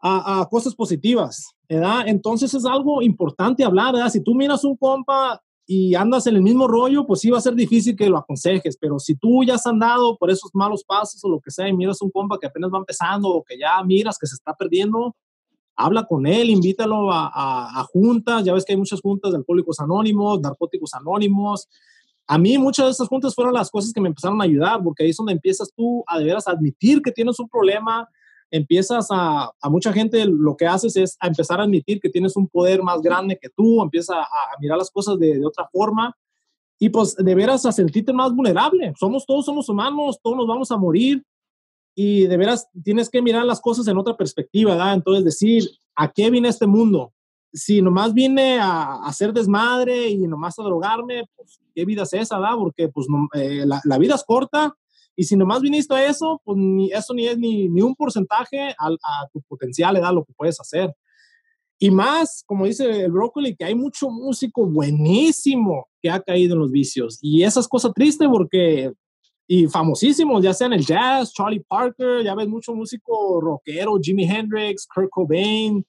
a, 0.00 0.40
a, 0.40 0.48
cosas 0.48 0.76
positivas, 0.76 1.56
¿verdad? 1.68 2.06
Entonces 2.06 2.54
es 2.54 2.64
algo 2.64 3.02
importante 3.02 3.64
hablar, 3.64 3.94
¿verdad? 3.94 4.10
Si 4.10 4.22
tú 4.22 4.32
miras 4.32 4.62
un 4.62 4.76
compa 4.76 5.42
y 5.66 5.96
andas 5.96 6.26
en 6.28 6.36
el 6.36 6.42
mismo 6.42 6.68
rollo, 6.68 7.04
pues 7.06 7.20
sí 7.20 7.30
va 7.30 7.38
a 7.38 7.40
ser 7.40 7.54
difícil 7.54 7.96
que 7.96 8.08
lo 8.08 8.18
aconsejes, 8.18 8.76
pero 8.80 9.00
si 9.00 9.16
tú 9.16 9.42
ya 9.42 9.56
has 9.56 9.66
andado 9.66 10.16
por 10.16 10.30
esos 10.30 10.50
malos 10.54 10.84
pasos 10.84 11.22
o 11.24 11.28
lo 11.28 11.40
que 11.40 11.50
sea 11.50 11.68
y 11.68 11.72
miras 11.72 12.00
un 12.00 12.10
compa 12.10 12.38
que 12.38 12.46
apenas 12.46 12.70
va 12.72 12.78
empezando 12.78 13.28
o 13.28 13.42
que 13.42 13.58
ya 13.58 13.82
miras 13.82 14.16
que 14.16 14.28
se 14.28 14.36
está 14.36 14.54
perdiendo, 14.54 15.16
habla 15.74 16.04
con 16.04 16.26
él, 16.26 16.50
invítalo 16.50 17.10
a, 17.10 17.84
juntas, 17.92 18.44
ya 18.44 18.54
ves 18.54 18.64
que 18.64 18.72
hay 18.72 18.78
muchas 18.78 19.00
juntas 19.00 19.32
de 19.32 19.38
alcohólicos 19.38 19.80
anónimos, 19.80 20.40
narcóticos 20.40 20.94
anónimos. 20.94 21.68
A 22.28 22.38
mí 22.38 22.56
muchas 22.58 22.86
de 22.86 22.92
esas 22.92 23.08
juntas 23.08 23.34
fueron 23.34 23.52
las 23.52 23.70
cosas 23.70 23.92
que 23.92 24.00
me 24.00 24.08
empezaron 24.08 24.40
a 24.40 24.44
ayudar, 24.44 24.82
porque 24.82 25.02
ahí 25.02 25.10
es 25.10 25.16
donde 25.16 25.32
empiezas 25.32 25.70
tú 25.74 26.02
a 26.06 26.18
de 26.18 26.24
veras 26.24 26.48
admitir 26.48 27.02
que 27.02 27.12
tienes 27.12 27.38
un 27.38 27.48
problema, 27.48 28.08
empiezas 28.50 29.08
a, 29.10 29.50
a 29.60 29.70
mucha 29.70 29.92
gente 29.92 30.24
lo 30.26 30.56
que 30.56 30.66
haces 30.66 30.96
es 30.96 31.16
a 31.20 31.26
empezar 31.26 31.60
a 31.60 31.64
admitir 31.64 32.00
que 32.00 32.10
tienes 32.10 32.36
un 32.36 32.48
poder 32.48 32.82
más 32.82 33.00
grande 33.00 33.38
que 33.40 33.48
tú, 33.48 33.82
empieza 33.82 34.20
a, 34.20 34.26
mirar 34.60 34.78
las 34.78 34.90
cosas 34.90 35.18
de, 35.18 35.44
otra 35.44 35.68
forma 35.72 36.16
y 36.78 36.88
pues 36.90 37.16
de 37.16 37.34
veras 37.34 37.64
a 37.66 37.72
sentirte 37.72 38.12
más 38.12 38.34
vulnerable. 38.34 38.92
Somos 38.98 39.24
todos, 39.26 39.44
somos 39.44 39.68
humanos, 39.68 40.18
todos 40.22 40.36
nos 40.36 40.46
vamos 40.46 40.70
a 40.70 40.76
morir 40.76 41.22
y 41.94 42.26
de 42.26 42.36
veras 42.36 42.68
tienes 42.84 43.08
que 43.08 43.22
mirar 43.22 43.44
las 43.44 43.60
cosas 43.60 43.88
en 43.88 43.96
otra 43.96 44.16
perspectiva, 44.16 44.72
¿verdad? 44.72 44.94
Entonces 44.94 45.24
decir, 45.24 45.70
¿a 45.94 46.10
qué 46.12 46.30
vine 46.30 46.48
este 46.48 46.66
mundo? 46.66 47.12
Si 47.52 47.80
nomás 47.80 48.12
vine 48.12 48.58
a, 48.58 49.04
hacer 49.06 49.32
desmadre 49.32 50.10
y 50.10 50.26
nomás 50.26 50.58
a 50.58 50.62
drogarme, 50.62 51.24
pues 51.34 51.58
qué 51.74 51.86
vida 51.86 52.02
es 52.02 52.12
esa. 52.12 52.38
Porque 52.56 52.88
pues 52.88 53.06
eh, 53.32 53.64
la, 53.64 53.80
la, 53.84 53.98
vida 53.98 54.14
es 54.14 54.24
corta 54.24 54.76
y 55.16 55.24
si 55.24 55.36
nomás 55.36 55.62
viniste 55.62 55.94
a 55.94 56.06
eso, 56.06 56.40
pues 56.44 56.58
ni, 56.58 56.92
eso 56.92 57.14
ni 57.14 57.26
es 57.26 57.38
ni, 57.38 57.68
ni 57.68 57.80
un 57.80 57.94
porcentaje 57.94 58.68
a, 58.78 58.88
a, 58.88 59.28
tu 59.32 59.40
potencial, 59.42 59.94
¿verdad? 59.94 60.12
Lo 60.12 60.24
que 60.24 60.34
puedes 60.34 60.60
hacer. 60.60 60.94
Y 61.78 61.90
más, 61.90 62.42
como 62.46 62.66
dice 62.66 63.04
el 63.04 63.10
brócoli, 63.10 63.56
que 63.56 63.64
hay 63.64 63.74
mucho 63.74 64.10
músico 64.10 64.66
buenísimo 64.66 65.88
que 66.00 66.10
ha 66.10 66.20
caído 66.20 66.54
en 66.54 66.60
los 66.60 66.70
vicios. 66.70 67.18
Y 67.20 67.42
esa 67.42 67.60
es 67.60 67.68
cosa 67.68 67.92
triste 67.92 68.28
porque 68.28 68.92
y 69.48 69.68
famosísimos, 69.68 70.42
ya 70.42 70.52
sea 70.52 70.66
en 70.66 70.72
el 70.72 70.84
jazz, 70.84 71.32
Charlie 71.32 71.64
Parker, 71.66 72.24
ya 72.24 72.34
ves 72.34 72.48
mucho 72.48 72.74
músico 72.74 73.40
rockero, 73.40 73.96
Jimi 74.00 74.24
Hendrix, 74.24 74.86
Kurt 74.92 75.08
Cobain. 75.10 75.86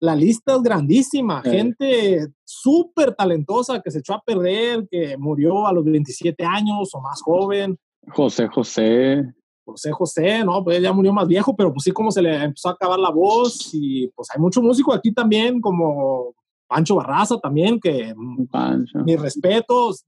La 0.00 0.14
lista 0.14 0.56
es 0.56 0.62
grandísima, 0.62 1.40
gente 1.40 2.26
súper 2.44 3.14
talentosa 3.14 3.80
que 3.80 3.90
se 3.90 4.00
echó 4.00 4.14
a 4.14 4.20
perder, 4.20 4.86
que 4.90 5.16
murió 5.16 5.66
a 5.66 5.72
los 5.72 5.84
27 5.84 6.44
años 6.44 6.90
o 6.92 7.00
más 7.00 7.22
joven. 7.22 7.78
José 8.08 8.48
José. 8.48 9.34
José 9.64 9.92
José, 9.92 10.44
no, 10.44 10.62
pues 10.62 10.80
ya 10.82 10.92
murió 10.92 11.12
más 11.12 11.26
viejo, 11.26 11.56
pero 11.56 11.72
pues 11.72 11.84
sí 11.84 11.90
como 11.90 12.10
se 12.10 12.20
le 12.20 12.34
empezó 12.44 12.68
a 12.68 12.72
acabar 12.72 12.98
la 12.98 13.10
voz 13.10 13.70
y 13.72 14.08
pues 14.08 14.28
hay 14.30 14.40
mucho 14.40 14.60
músico 14.60 14.92
aquí 14.92 15.12
también 15.12 15.60
como 15.60 16.34
Pancho 16.66 16.96
Barraza 16.96 17.38
también, 17.38 17.80
que 17.80 18.14
Pancho. 18.50 18.98
mis 19.00 19.18
respetos, 19.18 20.04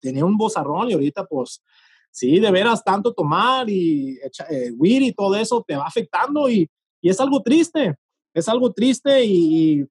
tenía 0.00 0.24
un 0.24 0.36
vozarrón 0.36 0.90
y 0.90 0.92
ahorita 0.92 1.24
pues 1.24 1.62
sí, 2.10 2.38
de 2.38 2.50
veras, 2.50 2.84
tanto 2.84 3.14
tomar 3.14 3.68
y 3.70 4.18
eh, 4.50 4.72
weed 4.76 5.02
y 5.02 5.12
todo 5.12 5.36
eso 5.36 5.64
te 5.66 5.76
va 5.76 5.84
afectando 5.84 6.48
y, 6.48 6.68
y, 7.00 7.08
es 7.08 7.18
algo 7.18 7.40
triste, 7.40 7.94
es 8.34 8.48
algo 8.48 8.72
triste 8.72 9.24
y, 9.24 9.86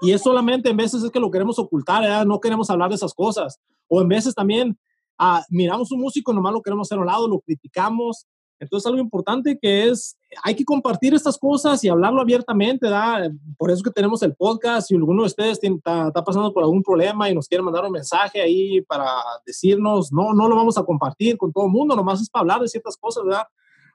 y 0.00 0.12
es 0.12 0.22
solamente 0.22 0.70
en 0.70 0.76
veces 0.76 1.02
es 1.02 1.10
que 1.10 1.20
lo 1.20 1.30
queremos 1.30 1.58
ocultar, 1.58 2.26
no 2.26 2.40
queremos 2.40 2.70
hablar 2.70 2.88
de 2.88 2.96
esas 2.96 3.14
cosas. 3.14 3.58
O 3.88 4.00
en 4.00 4.08
veces 4.08 4.34
también 4.34 4.78
ah, 5.18 5.44
miramos 5.50 5.92
un 5.92 6.00
músico, 6.00 6.32
nomás 6.32 6.52
lo 6.52 6.62
queremos 6.62 6.88
hacer 6.88 6.98
a 6.98 7.00
un 7.02 7.06
lado, 7.06 7.28
lo 7.28 7.40
criticamos 7.40 8.26
entonces, 8.64 8.86
algo 8.86 9.00
importante 9.00 9.58
que 9.60 9.88
es, 9.88 10.16
hay 10.42 10.54
que 10.54 10.64
compartir 10.64 11.12
estas 11.14 11.38
cosas 11.38 11.82
y 11.84 11.88
hablarlo 11.88 12.20
abiertamente, 12.20 12.88
¿da? 12.88 13.30
Por 13.58 13.70
eso 13.70 13.82
que 13.82 13.90
tenemos 13.90 14.22
el 14.22 14.34
podcast. 14.34 14.88
Si 14.88 14.94
alguno 14.94 15.22
de 15.22 15.26
ustedes 15.26 15.58
está, 15.62 16.10
pasando 16.12 16.52
por 16.52 16.62
algún 16.62 16.82
problema 16.82 17.28
y 17.28 17.34
nos 17.34 17.48
quiere 17.48 17.62
mandar 17.62 17.84
un 17.84 17.92
mensaje 17.92 18.40
ahí 18.40 18.80
para 18.82 19.06
decirnos, 19.44 20.12
no, 20.12 20.32
no 20.32 20.48
lo 20.48 20.56
vamos 20.56 20.78
a 20.78 20.84
compartir 20.84 21.36
con 21.36 21.52
todo 21.52 21.66
el 21.66 21.72
mundo, 21.72 21.94
nomás 21.96 22.20
es 22.20 22.30
para 22.30 22.40
hablar 22.40 22.60
de 22.60 22.68
ciertas 22.68 22.96
cosas, 22.96 23.24
¿verdad? 23.24 23.44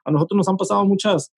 A 0.03 0.12
nosotros 0.12 0.38
nos 0.38 0.47
han 0.47 0.58
pasado 0.58 0.86
muchas 0.86 1.32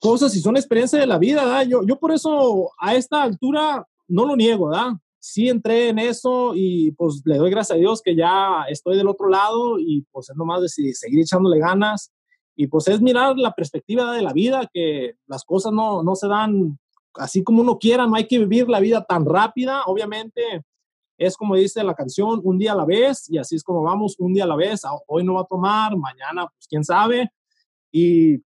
cosas 0.00 0.34
y 0.34 0.40
son 0.40 0.56
experiencias 0.56 1.00
de 1.00 1.06
la 1.06 1.18
vida, 1.18 1.44
¿verdad? 1.44 1.66
Yo, 1.66 1.82
yo 1.84 1.98
por 1.98 2.12
eso 2.12 2.70
a 2.78 2.94
esta 2.94 3.22
altura 3.22 3.86
no 4.08 4.24
lo 4.24 4.36
niego, 4.36 4.68
¿verdad? 4.68 4.92
Sí 5.26 5.48
entré 5.48 5.88
en 5.88 5.98
eso 5.98 6.52
y 6.54 6.92
pues 6.92 7.22
le 7.24 7.38
doy 7.38 7.50
gracias 7.50 7.76
a 7.76 7.80
Dios 7.80 8.02
que 8.02 8.14
ya 8.14 8.66
estoy 8.68 8.98
del 8.98 9.08
otro 9.08 9.30
lado 9.30 9.78
y 9.78 10.02
pues 10.12 10.28
es 10.28 10.36
nomás 10.36 10.60
de 10.60 10.68
seguir 10.68 11.20
echándole 11.20 11.58
ganas. 11.58 12.12
Y 12.54 12.66
pues 12.66 12.88
es 12.88 13.00
mirar 13.00 13.38
la 13.38 13.54
perspectiva 13.54 14.12
de 14.12 14.20
la 14.20 14.34
vida, 14.34 14.68
que 14.70 15.14
las 15.26 15.42
cosas 15.42 15.72
no, 15.72 16.02
no 16.02 16.14
se 16.14 16.28
dan 16.28 16.78
así 17.14 17.42
como 17.42 17.62
uno 17.62 17.78
quiera, 17.78 18.06
no 18.06 18.16
hay 18.16 18.26
que 18.26 18.38
vivir 18.38 18.68
la 18.68 18.80
vida 18.80 19.02
tan 19.02 19.24
rápida, 19.24 19.84
obviamente 19.86 20.42
es 21.16 21.38
como 21.38 21.56
dice 21.56 21.82
la 21.82 21.94
canción, 21.94 22.42
un 22.44 22.58
día 22.58 22.72
a 22.72 22.76
la 22.76 22.84
vez, 22.84 23.24
y 23.30 23.38
así 23.38 23.56
es 23.56 23.64
como 23.64 23.82
vamos, 23.82 24.16
un 24.18 24.34
día 24.34 24.44
a 24.44 24.48
la 24.48 24.56
vez, 24.56 24.84
ah, 24.84 24.90
hoy 25.06 25.24
no 25.24 25.34
va 25.34 25.40
a 25.40 25.46
tomar, 25.46 25.96
mañana, 25.96 26.48
pues 26.48 26.66
quién 26.68 26.84
sabe, 26.84 27.30
y, 27.90 28.42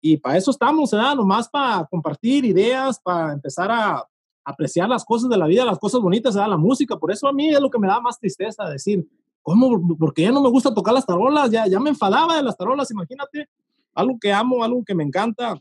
y 0.00 0.16
para 0.16 0.38
eso 0.38 0.50
estamos, 0.50 0.92
¿verdad? 0.92 1.14
Nomás 1.14 1.46
para 1.46 1.86
compartir 1.90 2.46
ideas, 2.46 2.98
para 3.00 3.34
empezar 3.34 3.70
a 3.70 4.02
apreciar 4.44 4.88
las 4.88 5.04
cosas 5.04 5.30
de 5.30 5.36
la 5.36 5.46
vida, 5.46 5.64
las 5.64 5.78
cosas 5.78 6.00
bonitas. 6.00 6.34
La 6.34 6.56
música, 6.56 6.96
por 6.96 7.12
eso 7.12 7.28
a 7.28 7.32
mí 7.32 7.48
es 7.48 7.60
lo 7.60 7.70
que 7.70 7.78
me 7.78 7.86
da 7.86 8.00
más 8.00 8.18
tristeza, 8.18 8.68
decir, 8.68 9.06
¿Cómo? 9.42 9.96
Porque 9.98 10.22
ya 10.22 10.30
no 10.30 10.40
me 10.40 10.48
gusta 10.48 10.72
tocar 10.72 10.94
las 10.94 11.04
tarolas, 11.04 11.50
ya, 11.50 11.66
ya 11.66 11.80
me 11.80 11.90
enfadaba 11.90 12.36
de 12.36 12.42
las 12.42 12.56
tarolas, 12.56 12.90
imagínate, 12.90 13.48
algo 13.92 14.16
que 14.20 14.32
amo, 14.32 14.62
algo 14.62 14.84
que 14.84 14.94
me 14.94 15.02
encanta, 15.02 15.60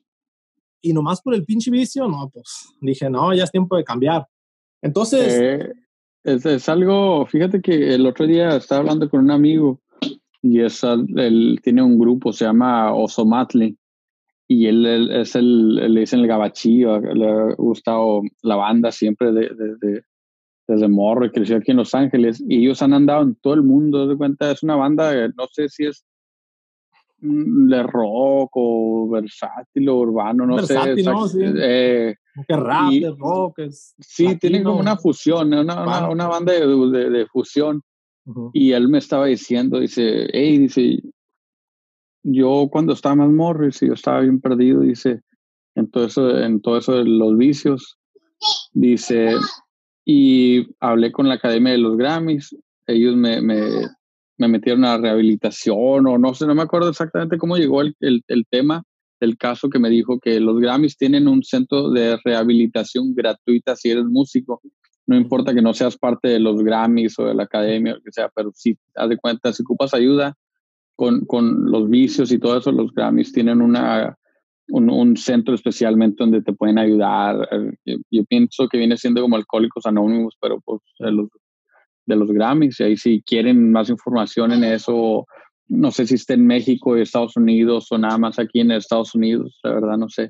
y 0.82 0.94
nomás 0.94 1.22
por 1.22 1.34
el 1.34 1.44
pinche 1.44 1.72
vicio, 1.72 2.08
no, 2.08 2.30
pues 2.32 2.74
dije, 2.80 3.10
no, 3.10 3.34
ya 3.34 3.44
es 3.44 3.52
tiempo 3.52 3.76
de 3.76 3.84
cambiar. 3.84 4.28
Entonces... 4.82 5.40
Eh, 5.40 5.74
es, 6.24 6.46
es, 6.46 6.70
algo, 6.70 7.26
fíjate 7.26 7.62
que 7.62 7.96
el 7.96 8.06
otro 8.06 8.28
día 8.28 8.56
estaba 8.56 8.82
hablando 8.82 9.10
con 9.10 9.22
un 9.22 9.32
amigo 9.32 9.82
y 10.44 10.62
es, 10.62 10.84
él 10.84 11.60
tiene 11.64 11.82
un 11.82 11.98
grupo, 11.98 12.32
se 12.32 12.46
llama 12.46 12.94
Osomatli, 12.94 13.76
y 14.54 14.68
él, 14.68 14.86
él 14.86 15.12
es 15.12 15.36
el, 15.36 15.76
le 15.76 16.00
dicen 16.02 16.20
el 16.22 16.28
gabachillo, 16.28 17.00
le 17.00 17.30
ha 17.30 17.54
gustado 17.56 18.22
la 18.42 18.56
banda 18.56 18.92
siempre 18.92 19.32
de, 19.32 19.50
de, 19.50 19.76
de 19.80 20.04
desde 20.68 20.88
morro 20.88 21.26
y 21.26 21.32
creció 21.32 21.58
aquí 21.58 21.72
en 21.72 21.78
Los 21.78 21.94
Ángeles 21.96 22.42
y 22.48 22.60
ellos 22.64 22.82
han 22.82 22.94
andado 22.94 23.24
en 23.24 23.36
todo 23.36 23.54
el 23.56 23.64
mundo, 23.64 24.08
de 24.08 24.16
cuenta, 24.16 24.52
es 24.52 24.64
una 24.64 24.76
banda, 24.76 25.12
no 25.30 25.48
sé 25.52 25.68
si 25.70 25.86
es 25.86 26.06
mm, 27.20 27.68
de 27.70 27.84
rock 27.84 28.52
o 28.54 29.10
versátil 29.10 29.90
o 29.90 29.98
urbano, 30.00 30.46
no 30.46 30.56
versátil, 30.56 31.04
sé. 31.04 31.12
¿no? 31.12 31.28
Sí. 31.28 31.40
Eh, 31.44 32.16
que 32.48 32.56
rap, 32.56 32.92
y- 32.92 33.00
de 33.02 33.12
rock. 33.18 33.60
Es 33.60 33.96
sí, 34.00 34.24
latino. 34.24 34.40
tiene 34.40 34.64
como 34.64 34.80
una 34.80 34.96
fusión, 34.98 35.48
una, 35.48 35.62
una, 35.62 35.82
Urbano. 35.84 36.12
una 36.12 36.28
banda 36.28 36.54
de, 36.54 37.10
de- 37.10 37.26
fusión. 37.28 37.82
Ujú. 38.26 38.52
Y 38.54 38.72
él 38.72 38.88
me 38.88 39.00
estaba 39.00 39.26
diciendo, 39.26 39.80
dice, 39.80 40.28
hey, 40.32 40.58
dice, 40.60 41.02
yo 42.24 42.70
cuando 42.72 42.94
estaba 42.94 43.16
más 43.16 43.30
morro, 43.30 43.66
dice, 43.66 43.88
yo 43.88 43.94
estaba 43.94 44.22
bien 44.22 44.40
perdido, 44.40 44.82
dice, 44.82 45.22
en 45.76 45.90
todo 45.90 46.06
eso, 46.06 46.38
en 46.38 46.62
todo 46.62 46.78
eso 46.78 46.94
de 46.94 47.06
los 47.06 47.38
vicios, 47.38 47.98
dice, 48.74 49.36
y 50.06 50.68
hablé 50.80 51.12
con 51.12 51.28
la 51.28 51.36
Academia 51.36 51.74
de 51.74 51.80
los 51.80 51.98
Grammys, 51.98 52.56
ellos 52.88 53.16
me, 53.16 53.42
me, 53.42 53.60
me 54.38 54.48
metieron 54.48 54.86
a 54.86 54.98
rehabilitación, 54.98 56.08
o 56.08 56.18
no 56.18 56.34
sé, 56.34 56.46
no 56.46 56.56
me 56.56 56.64
acuerdo 56.64 56.90
exactamente 56.90 57.38
cómo 57.38 57.58
llegó 57.58 57.82
el, 57.82 57.96
el, 58.00 58.24
el 58.28 58.46
tema 58.50 58.84
del 59.20 59.38
caso 59.38 59.70
que 59.70 59.80
me 59.80 59.90
dijo 59.90 60.20
que 60.20 60.40
los 60.40 60.60
Grammys 60.60 60.98
tienen 60.98 61.28
un 61.28 61.44
centro 61.44 61.92
de 61.92 62.18
rehabilitación 62.26 63.14
gratuita 63.14 63.76
si 63.76 63.92
eres 63.92 64.06
músico. 64.06 64.62
No 65.06 65.16
importa 65.16 65.54
que 65.54 65.62
no 65.62 65.74
seas 65.74 65.96
parte 65.96 66.28
de 66.28 66.40
los 66.40 66.64
Grammys 66.64 67.18
o 67.20 67.26
de 67.26 67.36
la 67.36 67.44
academia 67.44 67.94
o 67.94 67.96
lo 67.98 68.02
que 68.02 68.12
sea, 68.12 68.30
pero 68.36 68.52
si 68.56 68.78
haz 68.96 69.10
de 69.10 69.18
cuenta, 69.18 69.54
si 69.54 69.62
ocupas 69.62 69.94
ayuda 69.94 70.36
con, 71.02 71.26
con 71.26 71.72
los 71.72 71.90
vicios 71.90 72.32
y 72.32 72.38
todo 72.38 72.60
eso, 72.60 72.72
los 72.72 72.94
Grammys 72.94 73.34
tienen 73.34 73.60
una, 73.60 74.16
un, 74.70 74.88
un 74.88 75.18
centro 75.18 75.56
especialmente 75.56 76.18
donde 76.20 76.44
te 76.44 76.54
pueden 76.54 76.78
ayudar. 76.78 77.50
Eh, 77.52 77.72
Yo, 77.88 77.98
yo 78.12 78.24
pienso 78.26 78.68
que 78.68 78.78
viene 78.78 78.96
siendo 78.98 79.24
como 79.24 79.36
Alcohólicos 79.36 79.88
Anónimos, 79.88 80.38
pero 80.40 80.62
pues 80.64 80.80
de 81.00 81.12
los, 81.12 81.28
de 82.06 82.16
los 82.16 82.32
Grammys. 82.32 82.80
Y 82.80 82.84
ahí 82.84 82.98
si 82.98 83.24
quieren 83.24 83.72
más 83.72 83.90
información 83.90 84.52
en 84.52 84.64
eso, 84.64 85.26
no 85.68 85.90
sé 85.90 86.06
si 86.06 86.14
está 86.14 86.36
en 86.36 86.46
México 86.46 86.96
y 86.96 87.02
Estados 87.02 87.36
Unidos 87.36 87.92
o 87.92 87.98
nada 87.98 88.20
más 88.20 88.38
aquí 88.38 88.60
en 88.60 88.70
Estados 88.70 89.16
Unidos, 89.16 89.60
la 89.64 89.74
verdad 89.74 89.98
no 89.98 90.08
sé, 90.08 90.30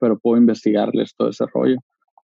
pero 0.00 0.18
puedo 0.18 0.36
investigarles 0.36 1.14
todo 1.16 1.30
ese 1.30 1.46
rollo. 1.54 1.78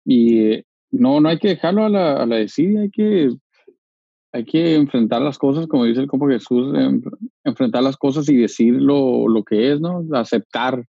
Y 0.05 0.41
eh, 0.41 0.65
no, 0.91 1.19
no 1.19 1.31
hay 1.31 1.39
que 1.39 1.49
dejarlo 1.49 1.87
a 1.87 1.89
la, 1.89 2.23
a 2.23 2.27
la 2.27 2.37
desidia, 2.37 2.83
hay 2.83 2.91
que, 2.91 3.31
hay 4.37 4.45
que 4.45 4.75
enfrentar 4.75 5.23
las 5.23 5.39
cosas, 5.39 5.67
como 5.67 5.85
dice 5.85 6.01
el 6.01 6.07
compa 6.09 6.29
Jesús, 6.29 6.75
em- 6.77 7.03
enfrentar 7.45 7.83
las 7.83 7.97
cosas 7.97 8.29
y 8.29 8.37
decir 8.37 8.75
lo, 8.75 9.29
lo 9.29 9.43
que 9.43 9.73
es, 9.73 9.81
¿no? 9.81 10.05
Aceptar. 10.13 10.85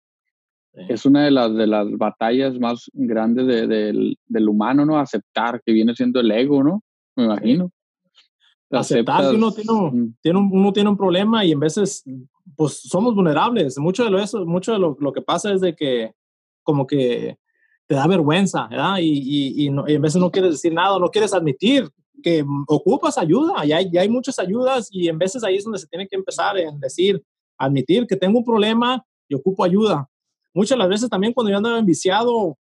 Es 0.74 1.06
una 1.06 1.24
de 1.26 1.32
las, 1.32 1.56
de 1.56 1.66
las 1.66 1.88
batallas 1.98 2.60
más 2.60 2.90
grandes 2.94 3.48
de- 3.48 3.66
del, 3.68 4.18
del 4.28 4.50
humano, 4.50 4.86
¿no? 4.86 4.98
Aceptar, 5.00 5.62
que 5.66 5.72
viene 5.72 5.96
siendo 5.96 6.20
el 6.20 6.30
ego, 6.32 6.64
¿no? 6.64 6.84
Me 7.16 7.24
imagino. 7.26 7.72
aceptar 8.70 9.30
que 9.32 9.36
uno 9.38 9.52
tiene, 9.52 9.72
un- 9.72 10.18
tiene 10.22 10.40
un, 10.40 10.50
uno 10.52 10.74
tiene 10.74 10.90
un 10.90 10.98
problema 10.98 11.46
y 11.46 11.52
en 11.54 11.60
veces 11.60 12.04
pues 12.56 12.80
somos 12.82 13.16
vulnerables. 13.16 13.78
Mucho 13.80 14.04
de 14.04 14.12
lo, 14.12 14.20
eso, 14.20 14.46
mucho 14.46 14.74
de 14.74 14.80
lo, 14.80 14.98
lo 15.00 15.14
que 15.14 15.22
pasa 15.22 15.54
es 15.54 15.62
de 15.62 15.74
que 15.76 16.12
como 16.64 16.86
que 16.86 17.38
te 17.88 17.96
da 17.96 18.08
vergüenza, 18.08 18.68
¿verdad? 18.68 18.98
Y, 19.00 19.12
y, 19.12 19.66
y, 19.66 19.70
no- 19.70 19.88
y 19.88 19.96
en 19.96 20.02
veces 20.02 20.20
no 20.22 20.30
quieres 20.32 20.52
decir 20.52 20.74
nada, 20.74 21.00
no 21.00 21.10
quieres 21.10 21.34
admitir 21.34 21.90
que 22.24 22.44
ocupas 22.68 23.18
ayuda, 23.18 23.66
y 23.66 23.72
hay, 23.72 23.96
hay 23.98 24.10
muchas 24.10 24.40
ayudas 24.40 24.90
y 24.92 25.08
en 25.08 25.18
veces 25.20 25.44
ahí 25.44 25.56
es 25.58 25.64
donde 25.64 25.80
se 25.80 25.88
tiene 25.88 26.08
que 26.08 26.16
empezar 26.16 26.58
en 26.58 26.80
decir, 26.80 27.24
admitir 27.58 28.08
que 28.08 28.16
tengo 28.16 28.40
un 28.40 28.46
problema 28.46 29.04
y 29.30 29.36
ocupo 29.36 29.64
ayuda. 29.64 30.10
Muchas 30.54 30.72
de 30.72 30.80
las 30.80 30.90
veces 30.90 31.10
también 31.10 31.34
cuando 31.34 31.52
yo 31.52 31.58
andaba 31.58 31.78
enviciado, 31.80 32.58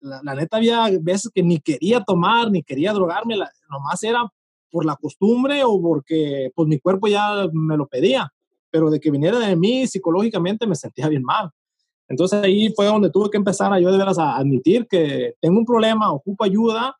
la, 0.00 0.20
la 0.22 0.34
neta 0.34 0.58
había 0.58 0.88
veces 1.00 1.30
que 1.34 1.42
ni 1.42 1.58
quería 1.58 2.02
tomar, 2.02 2.50
ni 2.50 2.62
quería 2.62 2.92
drogarme, 2.92 3.36
la- 3.36 3.50
nomás 3.70 4.02
era 4.04 4.26
por 4.70 4.84
la 4.84 4.96
costumbre 4.96 5.64
o 5.64 5.80
porque 5.80 6.50
pues 6.54 6.68
mi 6.68 6.78
cuerpo 6.78 7.08
ya 7.08 7.46
me 7.52 7.76
lo 7.76 7.86
pedía, 7.86 8.30
pero 8.70 8.90
de 8.90 9.00
que 9.00 9.10
viniera 9.10 9.38
de 9.38 9.56
mí 9.56 9.86
psicológicamente 9.86 10.66
me 10.66 10.74
sentía 10.74 11.08
bien 11.08 11.22
mal. 11.22 11.50
Entonces 12.08 12.42
ahí 12.42 12.72
fue 12.74 12.86
donde 12.86 13.10
tuve 13.10 13.30
que 13.30 13.36
empezar 13.36 13.72
a 13.72 13.80
yo 13.80 13.90
de 13.90 13.98
veras 13.98 14.18
a 14.18 14.36
admitir 14.36 14.86
que 14.86 15.34
tengo 15.40 15.58
un 15.58 15.66
problema, 15.66 16.12
ocupo 16.12 16.44
ayuda 16.44 16.96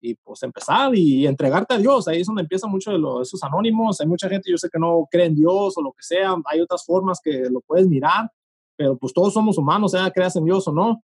y 0.00 0.14
pues 0.16 0.42
empezar 0.42 0.94
y 0.94 1.26
entregarte 1.26 1.74
a 1.74 1.78
Dios. 1.78 2.08
Ahí 2.08 2.20
es 2.20 2.26
donde 2.26 2.42
empieza 2.42 2.66
mucho 2.66 2.90
de 2.90 2.98
los, 2.98 3.28
esos 3.28 3.42
anónimos. 3.42 4.00
Hay 4.00 4.06
mucha 4.06 4.28
gente, 4.28 4.50
yo 4.50 4.58
sé 4.58 4.68
que 4.70 4.78
no 4.78 5.06
cree 5.10 5.26
en 5.26 5.34
Dios 5.34 5.78
o 5.78 5.82
lo 5.82 5.92
que 5.92 6.02
sea. 6.02 6.36
Hay 6.46 6.60
otras 6.60 6.84
formas 6.84 7.20
que 7.22 7.44
lo 7.50 7.60
puedes 7.60 7.86
mirar, 7.86 8.30
pero 8.76 8.98
pues 8.98 9.12
todos 9.14 9.32
somos 9.32 9.56
humanos, 9.56 9.92
sea 9.92 10.10
creas 10.10 10.36
en 10.36 10.44
Dios 10.44 10.66
o 10.68 10.72
no. 10.72 11.02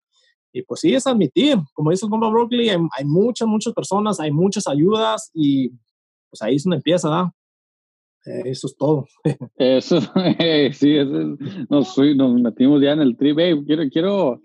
Y 0.53 0.63
pues 0.63 0.81
sí, 0.81 0.95
es 0.95 1.07
admitir, 1.07 1.57
como 1.73 1.91
dice 1.91 2.05
el 2.05 2.11
compa 2.11 2.29
Broccoli, 2.29 2.69
hay, 2.69 2.79
hay 2.99 3.05
muchas, 3.05 3.47
muchas 3.47 3.73
personas, 3.73 4.19
hay 4.19 4.33
muchas 4.33 4.67
ayudas 4.67 5.31
y 5.33 5.71
pues 6.29 6.43
ahí 6.43 6.57
es 6.57 6.65
donde 6.65 6.77
empieza, 6.77 7.09
¿verdad? 7.09 7.31
Eh, 8.27 8.43
eso 8.47 8.67
es 8.67 8.77
todo. 8.77 9.07
Eso, 9.57 10.01
sí, 10.73 10.97
eso 10.97 11.21
es- 11.21 11.71
nos, 11.71 11.97
nos 11.99 12.41
metimos 12.41 12.83
ya 12.83 12.93
en 12.93 13.01
el 13.01 13.17
trip. 13.17 13.39
Hey, 13.39 13.55
quiero, 13.67 13.83
quiero 13.91 14.41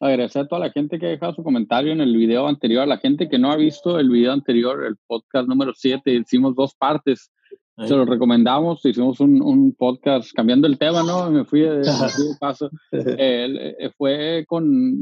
agradecer 0.00 0.42
a 0.42 0.46
toda 0.48 0.60
la 0.66 0.70
gente 0.70 0.98
que 0.98 1.06
ha 1.06 1.10
dejado 1.10 1.34
su 1.34 1.42
comentario 1.42 1.92
en 1.92 2.00
el 2.00 2.16
video 2.16 2.46
anterior, 2.46 2.82
a 2.82 2.86
la 2.86 2.98
gente 2.98 3.28
que 3.28 3.38
no 3.38 3.50
ha 3.50 3.56
visto 3.56 3.98
el 3.98 4.08
video 4.10 4.32
anterior, 4.32 4.84
el 4.84 4.96
podcast 5.06 5.48
número 5.48 5.72
7, 5.74 6.12
hicimos 6.14 6.54
dos 6.54 6.74
partes. 6.74 7.30
Se 7.86 7.94
lo 7.94 8.04
recomendamos, 8.04 8.84
hicimos 8.84 9.20
un, 9.20 9.40
un 9.40 9.72
podcast 9.72 10.32
cambiando 10.34 10.66
el 10.66 10.78
tema, 10.78 11.04
¿no? 11.04 11.30
Me 11.30 11.44
fui 11.44 11.60
de, 11.60 11.76
me 11.78 11.84
fui 12.08 12.24
de 12.26 12.34
paso. 12.40 12.70
Eh, 12.90 13.88
fue 13.96 14.44
con 14.48 15.00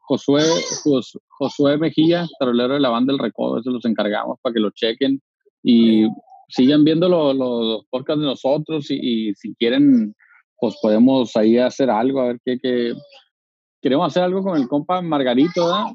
Josué, 0.00 0.42
Jos- 0.84 1.18
Josué 1.28 1.78
Mejía, 1.78 2.26
tarolero 2.38 2.74
de 2.74 2.80
la 2.80 2.90
banda 2.90 3.14
del 3.14 3.18
Recodo, 3.20 3.62
se 3.62 3.70
los 3.70 3.82
encargamos 3.86 4.38
para 4.42 4.52
que 4.52 4.60
lo 4.60 4.70
chequen 4.72 5.22
y 5.62 6.04
sigan 6.48 6.82
viendo 6.84 7.08
lo- 7.08 7.32
lo- 7.32 7.62
los 7.62 7.84
podcasts 7.90 8.20
de 8.20 8.26
nosotros 8.26 8.90
y, 8.90 9.28
y 9.30 9.34
si 9.34 9.54
quieren, 9.54 10.14
pues 10.58 10.76
podemos 10.82 11.36
ahí 11.36 11.58
hacer 11.58 11.90
algo, 11.90 12.20
a 12.20 12.26
ver 12.28 12.40
qué, 12.44 12.58
qué- 12.60 12.94
queremos 13.80 14.06
hacer 14.08 14.22
algo 14.24 14.42
con 14.42 14.56
el 14.60 14.66
compa 14.68 15.00
Margarito, 15.02 15.64
¿verdad? 15.66 15.86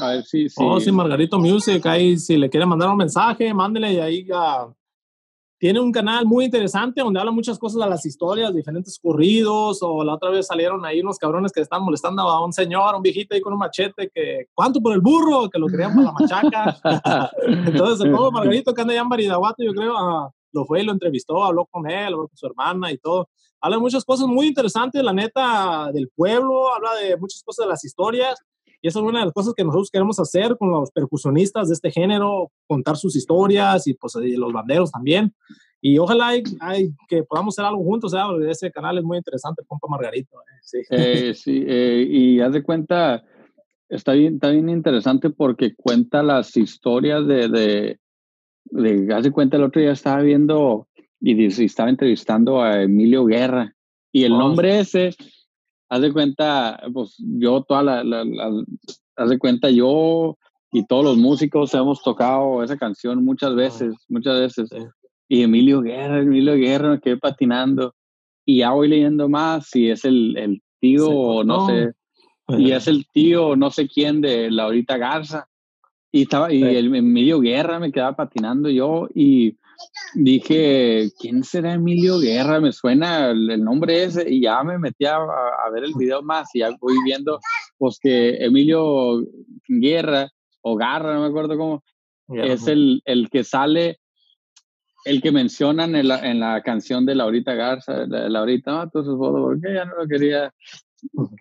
A 0.00 0.08
ver 0.10 0.24
si, 0.24 0.48
si 0.48 0.54
Oh, 0.58 0.78
Margarito 0.92 1.38
Music, 1.38 1.84
ahí 1.86 2.16
si 2.18 2.36
le 2.36 2.48
quiere 2.50 2.66
mandar 2.66 2.90
un 2.90 2.96
mensaje, 2.96 3.52
mándele 3.54 3.92
y 3.94 3.98
ahí 3.98 4.26
ah, 4.32 4.68
tiene 5.58 5.80
un 5.80 5.92
canal 5.92 6.26
muy 6.26 6.46
interesante 6.46 7.00
donde 7.00 7.20
habla 7.20 7.32
muchas 7.32 7.58
cosas 7.58 7.82
de 7.82 7.88
las 7.88 8.04
historias, 8.04 8.54
diferentes 8.54 8.98
corridos, 8.98 9.78
o 9.82 10.04
la 10.04 10.14
otra 10.14 10.30
vez 10.30 10.46
salieron 10.46 10.84
ahí 10.84 11.00
unos 11.00 11.18
cabrones 11.18 11.52
que 11.52 11.60
están 11.60 11.82
molestando 11.82 12.22
a 12.22 12.44
un 12.44 12.52
señor, 12.52 12.94
un 12.94 13.02
viejito 13.02 13.34
ahí 13.34 13.40
con 13.40 13.52
un 13.52 13.60
machete, 13.60 14.10
que 14.12 14.46
¿cuánto 14.52 14.80
por 14.80 14.92
el 14.92 15.00
burro? 15.00 15.48
Que 15.48 15.58
lo 15.58 15.66
querían 15.66 15.94
para 15.94 16.06
la 16.06 16.12
machaca. 16.12 17.30
Entonces, 17.46 18.04
el 18.04 18.10
nuevo 18.10 18.30
Margarito 18.32 18.74
que 18.74 18.82
anda 18.82 18.92
allá 18.92 19.02
en 19.02 19.08
Baridaguato, 19.08 19.62
yo 19.62 19.72
creo, 19.72 19.96
ah, 19.96 20.30
lo 20.52 20.64
fue 20.64 20.82
y 20.82 20.84
lo 20.84 20.92
entrevistó, 20.92 21.44
habló 21.44 21.66
con 21.66 21.88
él, 21.88 22.12
habló 22.12 22.28
con 22.28 22.36
su 22.36 22.46
hermana 22.46 22.92
y 22.92 22.98
todo. 22.98 23.28
Habla 23.60 23.76
de 23.76 23.82
muchas 23.82 24.04
cosas 24.04 24.26
muy 24.26 24.48
interesantes, 24.48 25.02
la 25.02 25.12
neta, 25.12 25.90
del 25.92 26.10
pueblo, 26.14 26.74
habla 26.74 26.94
de 26.96 27.16
muchas 27.16 27.42
cosas 27.42 27.64
de 27.64 27.70
las 27.70 27.84
historias. 27.84 28.38
Y 28.84 28.88
esa 28.88 28.98
es 28.98 29.04
una 29.06 29.20
de 29.20 29.24
las 29.24 29.32
cosas 29.32 29.54
que 29.56 29.64
nosotros 29.64 29.90
queremos 29.90 30.20
hacer 30.20 30.58
con 30.58 30.70
los 30.70 30.90
percusionistas 30.90 31.68
de 31.68 31.74
este 31.74 31.90
género, 31.90 32.52
contar 32.66 32.98
sus 32.98 33.16
historias 33.16 33.86
y 33.86 33.94
pues 33.94 34.14
y 34.22 34.36
los 34.36 34.52
banderos 34.52 34.92
también. 34.92 35.32
Y 35.80 35.96
ojalá 35.96 36.32
que 37.08 37.22
podamos 37.22 37.54
hacer 37.54 37.64
algo 37.66 37.82
juntos, 37.82 38.10
¿sabes? 38.12 38.26
Porque 38.36 38.50
ese 38.50 38.70
canal 38.70 38.98
es 38.98 39.04
muy 39.04 39.16
interesante, 39.16 39.62
compa 39.66 39.88
Margarito. 39.88 40.36
¿eh? 40.36 40.58
Sí. 40.62 40.78
Eh, 40.90 41.32
sí, 41.34 41.64
eh, 41.66 42.06
y 42.10 42.40
haz 42.40 42.52
de 42.52 42.62
cuenta, 42.62 43.24
está 43.88 44.12
bien, 44.12 44.34
está 44.34 44.50
bien 44.50 44.68
interesante 44.68 45.30
porque 45.30 45.74
cuenta 45.74 46.22
las 46.22 46.54
historias 46.54 47.26
de, 47.26 47.48
de, 47.48 47.98
de- 48.66 49.14
haz 49.14 49.24
de 49.24 49.32
cuenta, 49.32 49.56
el 49.56 49.62
otro 49.64 49.80
día 49.80 49.92
estaba 49.92 50.20
viendo 50.20 50.88
y 51.20 51.32
dice- 51.32 51.64
estaba 51.64 51.88
entrevistando 51.88 52.60
a 52.60 52.82
Emilio 52.82 53.24
Guerra 53.24 53.74
y 54.12 54.24
el 54.24 54.32
Oh. 54.34 54.38
nombre 54.40 54.78
ese, 54.80 55.14
haz 55.88 56.00
de 56.00 56.12
cuenta, 56.12 56.80
pues 56.92 57.16
yo 57.18 57.62
toda 57.62 57.82
la, 57.82 58.04
la- 58.04 58.24
la- 58.24 58.64
haz 59.16 59.28
de 59.30 59.38
cuenta, 59.38 59.70
yo 59.70 60.36
y 60.72 60.84
todos 60.86 61.04
los 61.04 61.16
músicos 61.16 61.72
hemos 61.74 62.02
tocado 62.02 62.62
esa 62.62 62.76
canción 62.76 63.24
muchas 63.24 63.54
veces, 63.54 63.94
muchas 64.08 64.38
veces. 64.40 64.68
Sí. 64.70 64.78
Y 65.28 65.42
Emilio 65.42 65.80
Guerra, 65.80 66.20
Emilio 66.20 66.54
Guerra, 66.56 66.90
me 66.90 67.00
quedé 67.00 67.16
patinando. 67.16 67.94
Y 68.44 68.58
ya 68.58 68.72
voy 68.72 68.88
leyendo 68.88 69.28
más 69.28 69.68
si 69.68 69.88
es 69.88 70.04
el, 70.04 70.36
el 70.36 70.62
tío 70.80 71.08
o 71.08 71.44
no 71.44 71.66
sé, 71.66 71.92
y 72.58 72.72
es 72.72 72.88
el 72.88 73.06
tío 73.10 73.56
no 73.56 73.70
sé 73.70 73.88
quién 73.88 74.20
de 74.20 74.50
Laurita 74.50 74.98
Garza. 74.98 75.46
Y 76.12 76.22
estaba, 76.22 76.52
y 76.52 76.60
Sí. 76.60 76.64
el 76.76 76.94
Emilio 76.94 77.40
Guerra 77.40 77.78
me 77.78 77.90
quedaba 77.90 78.14
patinando 78.16 78.68
yo 78.68 79.08
y 79.14 79.56
dije, 80.14 81.10
¿quién 81.18 81.44
será 81.44 81.74
Emilio 81.74 82.18
Guerra? 82.18 82.60
Me 82.60 82.72
suena 82.72 83.30
el, 83.30 83.50
el 83.50 83.64
nombre 83.64 84.04
ese 84.04 84.28
y 84.28 84.42
ya 84.42 84.62
me 84.62 84.78
metí 84.78 85.04
a, 85.04 85.16
a 85.16 85.70
ver 85.72 85.84
el 85.84 85.94
video 85.94 86.22
más 86.22 86.48
y 86.54 86.60
ya 86.60 86.70
voy 86.80 86.94
viendo 87.04 87.38
pues 87.78 87.98
que 88.00 88.36
Emilio 88.36 89.24
Guerra 89.68 90.28
o 90.62 90.76
Garra, 90.76 91.14
no 91.14 91.20
me 91.20 91.26
acuerdo 91.26 91.56
cómo, 91.58 91.84
es 92.28 92.66
el, 92.68 93.02
el 93.04 93.28
que 93.28 93.44
sale, 93.44 93.98
el 95.04 95.20
que 95.20 95.30
mencionan 95.30 95.94
en 95.94 96.08
la, 96.08 96.18
en 96.20 96.40
la 96.40 96.62
canción 96.62 97.04
de 97.04 97.14
Laurita 97.14 97.52
Garza, 97.54 98.06
de 98.06 98.30
Laurita, 98.30 98.70
no, 98.72 98.82
entonces 98.84 99.14
¿por 99.16 99.60
qué 99.60 99.74
ya 99.74 99.84
no 99.84 99.96
lo 99.96 100.08
quería? 100.08 100.52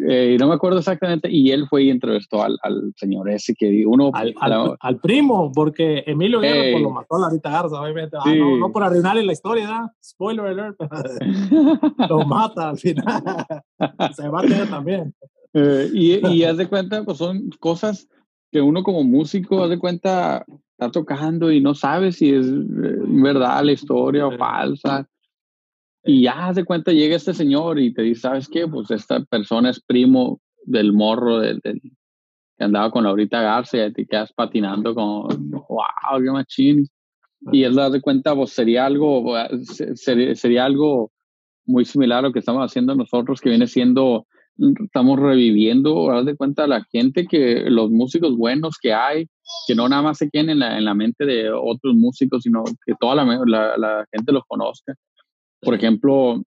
Eh, 0.07 0.33
y 0.35 0.37
no 0.37 0.47
me 0.47 0.55
acuerdo 0.55 0.79
exactamente, 0.79 1.29
y 1.31 1.51
él 1.51 1.67
fue 1.67 1.83
y 1.83 1.89
entrevistó 1.89 2.43
al, 2.43 2.57
al 2.61 2.93
señor 2.95 3.29
ese 3.29 3.55
que 3.55 3.85
uno... 3.85 4.11
Al, 4.13 4.33
al, 4.79 4.99
primo, 4.99 5.51
porque 5.53 6.03
Emilio 6.05 6.39
Guerra 6.39 6.71
pues, 6.71 6.83
lo 6.83 6.89
mató 6.91 7.15
a 7.15 7.19
Larita 7.19 7.49
Garza, 7.49 7.81
obviamente. 7.81 8.17
Ah, 8.19 8.33
no, 8.35 8.57
no, 8.57 8.71
por 8.71 8.83
arruinarle 8.83 9.23
la 9.23 9.33
historia, 9.33 9.67
¿da? 9.67 9.93
Spoiler 10.03 10.45
alert, 10.45 10.77
lo 12.09 12.25
mata 12.25 12.69
al 12.69 12.77
final. 12.77 13.23
Se 14.15 14.27
va 14.29 14.39
a 14.39 14.43
tener 14.43 14.69
también. 14.69 15.13
Eh, 15.53 15.89
y, 15.93 16.27
y 16.27 16.43
haz 16.43 16.57
de 16.57 16.67
cuenta, 16.67 17.03
pues 17.03 17.17
son 17.17 17.49
cosas 17.59 18.07
que 18.51 18.61
uno 18.61 18.83
como 18.83 19.03
músico, 19.03 19.63
haz 19.63 19.69
de 19.69 19.79
cuenta, 19.79 20.45
está 20.71 20.91
tocando 20.91 21.51
y 21.51 21.61
no 21.61 21.73
sabe 21.73 22.11
si 22.11 22.29
es 22.29 22.45
eh, 22.45 22.51
verdad 22.71 23.63
la 23.63 23.71
historia 23.71 24.27
o 24.27 24.37
falsa. 24.37 25.07
Y 26.05 26.23
ya 26.23 26.51
de 26.51 26.65
cuenta, 26.65 26.91
llega 26.91 27.15
este 27.15 27.33
señor 27.33 27.79
y 27.79 27.93
te 27.93 28.01
dice, 28.01 28.21
¿sabes 28.21 28.49
qué? 28.49 28.67
Pues 28.67 28.91
esta 28.91 29.23
persona 29.23 29.69
es 29.69 29.81
primo 29.81 30.41
del 30.65 30.91
morro 30.91 31.39
del, 31.39 31.61
que 31.61 32.63
andaba 32.63 32.91
con 32.91 33.05
Laurita 33.05 33.41
Garza 33.41 33.85
y 33.85 33.93
te 33.93 34.05
quedas 34.05 34.33
patinando 34.33 34.93
con, 34.93 35.51
wow, 35.51 36.21
qué 36.21 36.31
machín. 36.31 36.87
Y 37.51 37.63
él 37.63 37.75
de 37.75 38.01
cuenta, 38.01 38.35
pues 38.35 38.51
sería 38.51 38.85
algo, 38.85 39.33
sería, 39.95 40.35
sería 40.35 40.65
algo 40.65 41.11
muy 41.65 41.85
similar 41.85 42.19
a 42.19 42.27
lo 42.27 42.33
que 42.33 42.39
estamos 42.39 42.63
haciendo 42.63 42.95
nosotros, 42.95 43.41
que 43.41 43.49
viene 43.49 43.67
siendo, 43.67 44.27
estamos 44.57 45.19
reviviendo, 45.19 46.11
haz 46.11 46.25
de 46.25 46.35
cuenta, 46.35 46.67
la 46.67 46.83
gente 46.91 47.25
que, 47.25 47.69
los 47.69 47.89
músicos 47.89 48.37
buenos 48.37 48.77
que 48.81 48.93
hay, 48.93 49.27
que 49.67 49.75
no 49.75 49.89
nada 49.89 50.01
más 50.01 50.17
se 50.17 50.29
queden 50.29 50.51
en 50.51 50.59
la, 50.59 50.77
en 50.77 50.85
la 50.85 50.93
mente 50.93 51.25
de 51.25 51.51
otros 51.51 51.95
músicos, 51.95 52.43
sino 52.43 52.63
que 52.85 52.93
toda 52.99 53.15
la, 53.15 53.75
la 53.77 54.05
gente 54.11 54.31
los 54.31 54.43
conozca. 54.47 54.95
Por 55.63 55.75
ejemplo, 55.75 56.43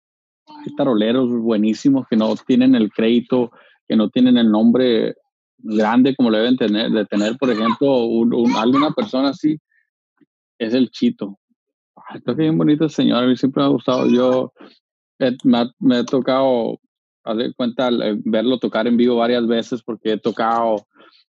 hay 0.47 0.75
taroleros 0.75 1.29
buenísimos 1.29 2.07
que 2.07 2.15
no 2.15 2.35
tienen 2.35 2.75
el 2.75 2.91
crédito, 2.91 3.51
que 3.87 3.95
no 3.95 4.09
tienen 4.09 4.37
el 4.37 4.51
nombre 4.51 5.15
grande 5.57 6.15
como 6.15 6.29
lo 6.29 6.37
deben 6.37 6.57
tener, 6.57 6.91
de 6.91 7.05
tener, 7.05 7.37
por 7.37 7.49
ejemplo, 7.49 8.05
alguna 8.57 8.91
persona 8.91 9.29
así, 9.29 9.57
es 10.59 10.73
el 10.73 10.89
Chito. 10.89 11.39
Ay, 11.95 12.21
que 12.21 12.33
bien 12.33 12.57
bonito 12.57 12.89
señor, 12.89 13.23
a 13.23 13.27
mí 13.27 13.37
siempre 13.37 13.61
me 13.61 13.67
ha 13.67 13.71
gustado. 13.71 14.07
Yo 14.09 14.51
me, 15.43 15.57
ha, 15.57 15.69
me 15.79 15.99
he 15.99 16.03
tocado, 16.03 16.79
a 17.23 17.35
cuenta, 17.55 17.89
verlo 18.25 18.57
tocar 18.57 18.87
en 18.87 18.97
vivo 18.97 19.15
varias 19.15 19.47
veces 19.47 19.81
porque 19.81 20.13
he 20.13 20.17
tocado 20.17 20.85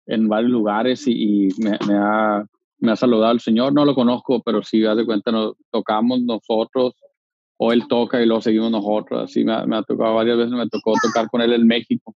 en 0.07 0.29
varios 0.29 0.51
lugares 0.51 1.05
y, 1.07 1.49
me, 1.59 1.71
ha, 1.97 2.45
me, 2.79 2.93
ha, 2.93 2.97
saludado 2.97 3.33
el 3.33 3.41
señor. 3.41 3.73
No 3.73 3.85
lo 3.85 3.95
conozco, 3.95 4.43
pero 4.43 4.63
sí, 4.63 4.85
haz 4.85 4.97
de 4.97 5.07
cuenta, 5.07 5.31
tocamos 5.71 6.21
nosotros 6.23 6.95
o 7.59 7.73
él 7.73 7.87
toca 7.89 8.21
y 8.21 8.27
luego 8.27 8.41
seguimos 8.41 8.71
nosotros. 8.71 9.25
Así 9.25 9.45
me, 9.45 9.53
ha 9.53 9.83
tocado 9.83 10.15
varias 10.15 10.37
veces, 10.37 10.53
me 10.53 10.69
tocó 10.69 10.95
tocar 11.03 11.29
con 11.31 11.41
él 11.41 11.53
en 11.53 11.67
México. 11.67 12.15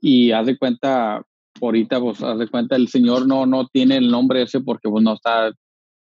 Y 0.00 0.32
haz 0.32 0.46
de 0.46 0.58
cuenta, 0.58 1.22
ahorita, 1.60 2.00
pues, 2.00 2.22
haz 2.22 2.38
de 2.38 2.48
cuenta, 2.48 2.76
el 2.76 2.88
señor 2.88 3.26
no, 3.26 3.46
no 3.46 3.66
tiene 3.68 3.96
el 3.96 4.10
nombre 4.10 4.42
ese 4.42 4.60
porque 4.60 4.88
pues, 4.88 5.02
no 5.02 5.14
está 5.14 5.52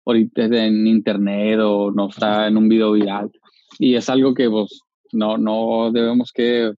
ahorita 0.06 0.44
en 0.44 0.86
internet 0.86 1.58
o 1.62 1.90
no 1.90 2.08
está 2.08 2.46
en 2.46 2.56
un 2.56 2.68
video 2.68 2.92
viral. 2.92 3.30
Y 3.78 3.94
es 3.94 4.08
algo 4.08 4.34
que, 4.34 4.48
pues, 4.48 4.80
no, 5.12 5.36
no 5.36 5.90
debemos 5.92 6.32
que 6.32 6.72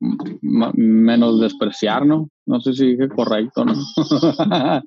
menos 0.00 1.40
despreciar, 1.40 2.06
¿no? 2.06 2.28
No 2.44 2.60
sé 2.60 2.74
si 2.74 2.92
dije 2.92 3.08
correcto, 3.08 3.64
¿no? 3.64 3.74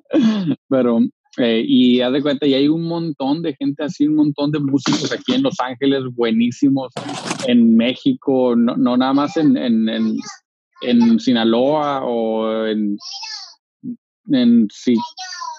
Pero 0.68 1.00
eh, 1.38 1.62
y 1.64 2.00
haz 2.00 2.12
de 2.12 2.22
cuenta, 2.22 2.46
y 2.46 2.54
hay 2.54 2.68
un 2.68 2.82
montón 2.82 3.42
de 3.42 3.54
gente 3.54 3.84
así, 3.84 4.06
un 4.06 4.16
montón 4.16 4.50
de 4.50 4.58
músicos 4.58 5.12
aquí 5.12 5.34
en 5.34 5.44
Los 5.44 5.60
Ángeles, 5.60 6.02
buenísimos, 6.14 6.92
en 7.46 7.76
México, 7.76 8.56
no, 8.56 8.76
no 8.76 8.96
nada 8.96 9.12
más 9.12 9.36
en, 9.36 9.56
en, 9.56 9.88
en, 10.82 11.20
Sinaloa 11.20 12.04
o 12.04 12.66
en, 12.66 12.96
en, 14.32 14.68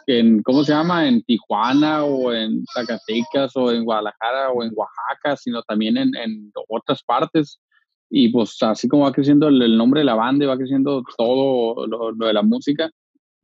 en, 0.07 0.43
¿cómo 0.43 0.63
se 0.65 0.73
llama? 0.73 1.07
En 1.07 1.23
Tijuana 1.23 2.03
o 2.03 2.34
en 2.34 2.65
Zacatecas 2.73 3.55
o 3.55 3.71
en 3.71 3.86
Guadalajara 3.86 4.51
o 4.51 4.63
en 4.63 4.71
Oaxaca, 4.75 5.38
sino 5.38 5.63
también 5.63 5.95
en, 5.95 6.13
en 6.17 6.51
otras 6.67 7.01
partes. 7.03 7.62
Y 8.10 8.27
pues 8.27 8.57
así 8.62 8.89
como 8.89 9.03
va 9.03 9.13
creciendo 9.13 9.47
el, 9.47 9.77
nombre 9.77 10.01
de 10.01 10.05
la 10.05 10.15
banda 10.15 10.43
y 10.43 10.47
va 10.49 10.57
creciendo 10.57 11.01
todo 11.17 11.88
lo 11.88 12.12
de 12.13 12.34
la 12.34 12.41
música. 12.41 12.91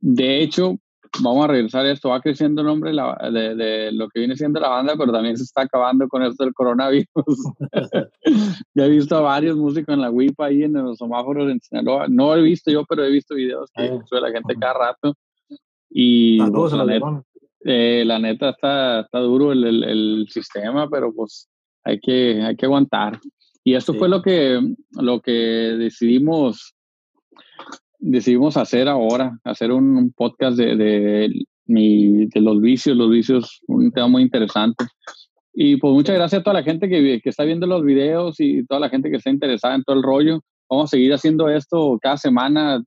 De 0.00 0.42
hecho, 0.42 0.78
vamos 1.20 1.44
a 1.44 1.48
regresar 1.48 1.86
a 1.86 1.92
esto, 1.92 2.10
va 2.10 2.20
creciendo 2.20 2.60
el 2.60 2.66
nombre 2.66 2.92
de, 2.92 3.54
de, 3.54 3.92
lo 3.92 4.08
que 4.08 4.20
viene 4.20 4.36
siendo 4.36 4.60
la 4.60 4.68
banda, 4.68 4.94
pero 4.96 5.12
también 5.12 5.36
se 5.36 5.44
está 5.44 5.62
acabando 5.62 6.08
con 6.08 6.22
esto 6.22 6.44
del 6.44 6.54
coronavirus. 6.54 7.08
ya 8.74 8.84
he 8.84 8.88
visto 8.88 9.16
a 9.16 9.20
varios 9.20 9.56
músicos 9.56 9.94
en 9.94 10.00
la 10.00 10.10
WIPA 10.10 10.46
ahí 10.46 10.62
en 10.62 10.74
los 10.74 10.98
semáforos 10.98 11.50
en 11.50 11.60
Sinaloa. 11.60 12.06
No 12.08 12.34
he 12.34 12.42
visto 12.42 12.70
yo, 12.70 12.84
pero 12.84 13.04
he 13.04 13.10
visto 13.10 13.34
videos 13.34 13.70
que 13.74 13.84
ah, 13.84 13.98
sube 14.06 14.20
la 14.20 14.30
gente 14.30 14.54
cada 14.58 14.74
rato. 14.74 15.14
Y 15.90 16.38
pues, 16.50 16.72
la, 16.72 16.84
neta, 16.84 17.22
eh, 17.64 18.04
la, 18.06 18.18
neta, 18.18 18.50
está, 18.50 19.00
está 19.00 19.18
duro 19.20 19.52
el, 19.52 19.64
el, 19.64 19.84
el, 19.84 20.26
sistema, 20.28 20.88
pero 20.88 21.12
pues 21.14 21.48
hay 21.84 21.98
que, 21.98 22.42
hay 22.42 22.56
que 22.56 22.66
aguantar. 22.66 23.18
Y 23.64 23.74
esto 23.74 23.94
fue 23.94 24.08
lo 24.08 24.22
que, 24.22 24.60
lo 24.92 25.20
que 25.20 25.32
decidimos 25.32 26.74
decidimos 27.98 28.56
hacer 28.56 28.88
ahora, 28.88 29.38
hacer 29.44 29.72
un, 29.72 30.12
podcast 30.16 30.56
de, 30.56 30.76
de, 30.76 31.46
de, 31.66 32.40
los 32.40 32.60
vicios, 32.60 32.96
los 32.96 33.10
vicios, 33.10 33.60
un 33.66 33.90
tema 33.92 34.08
muy 34.08 34.22
interesante. 34.22 34.84
Y 35.52 35.76
pues 35.76 35.92
muchas 35.92 36.16
gracias 36.16 36.40
a 36.40 36.44
toda 36.44 36.54
la 36.54 36.62
gente 36.62 36.88
que, 36.88 37.20
que, 37.22 37.28
está 37.30 37.44
viendo 37.44 37.66
los 37.66 37.82
videos 37.84 38.38
y 38.38 38.64
toda 38.66 38.80
la 38.80 38.88
gente 38.88 39.10
que 39.10 39.16
está 39.16 39.30
interesada 39.30 39.74
en 39.74 39.82
todo 39.82 39.96
el 39.96 40.02
rollo. 40.02 40.40
Vamos 40.70 40.86
a 40.86 40.96
seguir 40.96 41.12
haciendo 41.12 41.48
esto 41.48 41.98
cada 42.00 42.16
semana. 42.16 42.82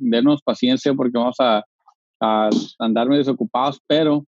Denos 0.00 0.42
paciencia 0.42 0.92
porque 0.94 1.18
vamos 1.18 1.36
a, 1.38 1.62
a 2.20 2.50
andar 2.78 3.08
desocupados, 3.08 3.80
pero 3.86 4.24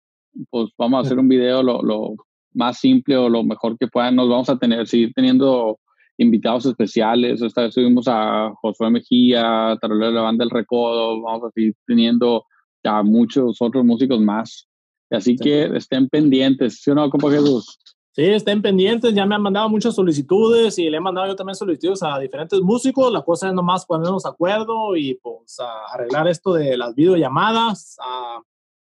pues 0.50 0.68
vamos 0.78 0.98
a 0.98 1.06
hacer 1.06 1.18
un 1.18 1.28
video 1.28 1.62
lo, 1.62 1.82
lo, 1.82 2.14
más 2.58 2.78
simple 2.78 3.16
o 3.16 3.28
lo 3.28 3.44
mejor 3.44 3.78
que 3.78 3.86
puedan. 3.86 4.16
Nos 4.16 4.28
vamos 4.28 4.48
a 4.50 4.58
tener, 4.58 4.86
seguir 4.86 5.12
teniendo 5.14 5.78
invitados 6.18 6.66
especiales. 6.66 7.40
Esta 7.40 7.62
vez 7.62 7.74
tuvimos 7.74 8.06
a 8.08 8.52
Josué 8.60 8.90
Mejía, 8.90 9.78
Tarolero 9.80 10.10
de 10.10 10.16
la 10.16 10.22
Banda 10.22 10.44
del 10.44 10.50
Recodo, 10.50 11.22
vamos 11.22 11.44
a 11.44 11.50
seguir 11.52 11.74
teniendo 11.86 12.44
a 12.84 13.02
muchos 13.02 13.56
otros 13.60 13.84
músicos 13.84 14.20
más. 14.20 14.68
Así 15.10 15.36
que 15.36 15.64
estén 15.76 16.08
pendientes, 16.08 16.82
¿sí 16.82 16.90
o 16.90 16.94
no, 16.94 17.08
compa 17.08 17.30
Jesús? 17.30 17.78
Sí, 18.12 18.24
estén 18.24 18.60
pendientes, 18.60 19.14
ya 19.14 19.24
me 19.24 19.36
han 19.36 19.42
mandado 19.42 19.68
muchas 19.68 19.94
solicitudes 19.94 20.76
y 20.78 20.90
le 20.90 20.96
he 20.96 21.00
mandado 21.00 21.28
yo 21.28 21.36
también 21.36 21.54
solicitudes 21.54 22.02
a 22.02 22.18
diferentes 22.18 22.60
músicos. 22.60 23.12
La 23.12 23.22
cosa 23.22 23.48
es 23.48 23.54
nomás 23.54 23.86
ponernos 23.86 24.24
de 24.24 24.28
acuerdo 24.28 24.96
y 24.96 25.14
pues 25.14 25.58
arreglar 25.92 26.26
esto 26.26 26.52
de 26.52 26.76
las 26.76 26.94
videollamadas. 26.96 27.96
A, 28.00 28.42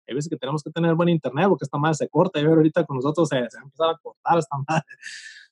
hay 0.07 0.15
veces 0.15 0.29
que 0.29 0.37
tenemos 0.37 0.63
que 0.63 0.71
tener 0.71 0.95
buen 0.95 1.09
internet 1.09 1.47
porque 1.49 1.65
esta 1.65 1.77
madre 1.77 1.95
se 1.95 2.07
corta 2.07 2.39
y 2.39 2.45
ahorita 2.45 2.85
con 2.85 2.95
nosotros 2.95 3.27
se, 3.27 3.35
se 3.35 3.57
va 3.57 3.61
a 3.61 3.65
empezar 3.65 3.89
a 3.89 3.97
cortar 3.97 4.37
esta 4.39 4.57
madre. 4.65 4.85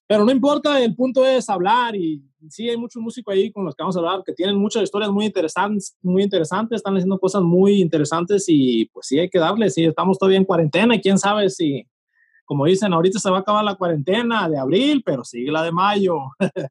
Pero 0.07 0.23
no 0.23 0.31
importa, 0.31 0.79
el 0.81 0.95
punto 0.95 1.25
es 1.25 1.49
hablar 1.49 1.95
y 1.95 2.23
sí 2.49 2.69
hay 2.69 2.77
muchos 2.77 3.01
músicos 3.01 3.33
ahí 3.33 3.51
con 3.51 3.65
los 3.65 3.75
que 3.75 3.81
vamos 3.81 3.95
a 3.95 3.99
hablar 3.99 4.23
que 4.23 4.33
tienen 4.33 4.55
muchas 4.55 4.83
historias 4.83 5.11
muy 5.11 5.25
interesantes, 5.25 5.97
muy 6.01 6.21
interesantes, 6.21 6.77
están 6.77 6.95
haciendo 6.95 7.17
cosas 7.19 7.41
muy 7.41 7.81
interesantes 7.81 8.45
y 8.47 8.85
pues 8.85 9.07
sí 9.07 9.17
hay 9.17 9.29
que 9.29 9.39
darle, 9.39 9.69
sí 9.71 9.83
estamos 9.83 10.19
todavía 10.19 10.37
en 10.37 10.45
cuarentena 10.45 10.95
y 10.95 11.01
quién 11.01 11.17
sabe 11.17 11.49
si, 11.49 11.87
como 12.45 12.65
dicen, 12.65 12.93
ahorita 12.93 13.17
se 13.17 13.31
va 13.31 13.37
a 13.37 13.39
acabar 13.41 13.63
la 13.65 13.75
cuarentena 13.75 14.47
de 14.47 14.59
abril, 14.59 15.01
pero 15.03 15.23
sigue 15.23 15.51
la 15.51 15.63
de 15.63 15.71
mayo. 15.71 16.17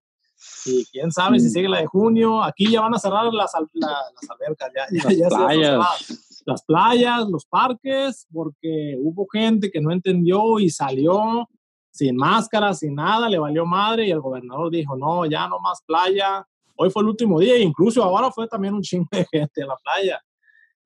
y 0.67 0.85
quién 0.93 1.11
sabe 1.11 1.41
si 1.41 1.51
sigue 1.51 1.69
la 1.69 1.81
de 1.81 1.87
junio. 1.87 2.43
Aquí 2.43 2.71
ya 2.71 2.83
van 2.83 2.95
a 2.95 2.99
cerrar 2.99 3.33
las, 3.33 3.53
las 3.75 4.31
albercas, 4.31 4.71
ya, 4.75 4.87
ya, 4.91 5.05
las, 5.09 5.17
ya 5.19 5.29
playas. 5.29 6.43
las 6.47 6.63
playas, 6.65 7.29
los 7.29 7.47
parques, 7.47 8.29
porque 8.33 8.97
hubo 9.01 9.27
gente 9.27 9.71
que 9.73 9.81
no 9.81 9.91
entendió 9.91 10.61
y 10.61 10.71
salió 10.71 11.49
sin 11.95 12.17
máscara, 12.17 12.75
sin 12.75 12.97
nada, 12.97 13.29
le 13.29 13.39
valió 13.39 13.65
madre 13.65 14.09
y 14.09 14.11
el 14.11 14.21
gobernador 14.21 14.69
dijo, 14.69 14.97
no, 14.97 15.27
ya 15.27 15.47
no 15.47 15.61
más 15.61 15.81
playa. 15.87 16.45
Hoy 16.75 16.91
fue 16.91 17.03
el 17.03 17.11
último 17.11 17.39
día, 17.39 17.57
incluso 17.57 18.03
ahora 18.03 18.33
fue 18.33 18.49
también 18.49 18.75
un 18.75 18.83
chingo 18.83 19.07
de 19.13 19.25
gente 19.31 19.61
en 19.61 19.69
la 19.69 19.77
playa. 19.77 20.21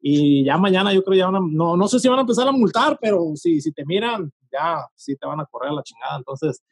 Y 0.03 0.45
ya 0.45 0.59
mañana 0.59 0.93
yo 0.93 1.03
creo 1.03 1.17
ya 1.17 1.31
van 1.31 1.37
a, 1.37 1.41
no, 1.41 1.79
no 1.79 1.89
sé 1.89 1.99
si 1.99 2.09
van 2.09 2.19
a 2.19 2.21
empezar 2.21 2.47
a 2.47 2.53
multar, 2.53 2.99
pero 3.01 3.25
si, 3.37 3.59
si 3.63 3.73
te 3.73 3.87
miran, 3.87 4.31
ya 4.53 4.87
sí 4.95 5.17
te 5.17 5.27
van 5.27 5.41
a 5.41 5.47
correr 5.47 5.71
a 5.71 5.77
la 5.77 5.83
chingada. 5.83 6.19
Entonces, 6.19 6.63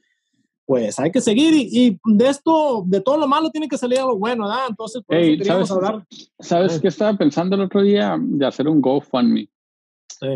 pues 0.66 0.99
hay 0.99 1.11
que 1.11 1.22
seguir 1.22 1.55
y, 1.55 1.99
de 2.05 2.29
esto, 2.29 2.85
de 2.87 3.01
todo 3.01 3.16
lo 3.16 3.27
malo 3.27 3.49
tiene 3.51 3.68
que 3.68 3.79
salir 3.79 4.01
algo 4.01 4.18
bueno, 4.18 4.46
¿verdad? 4.46 4.66
Entonces, 4.68 5.03
¿sabes, 5.46 5.70
hablar. 5.70 6.07
¿Sabes 6.40 6.79
qué 6.79 6.88
estaba 6.88 7.16
pensando 7.16 7.57
el 7.57 7.62
otro 7.62 7.81
día? 7.81 8.18
De 8.20 8.44
hacer 8.44 8.68
un 8.68 8.83
GoFundMe 8.83 9.49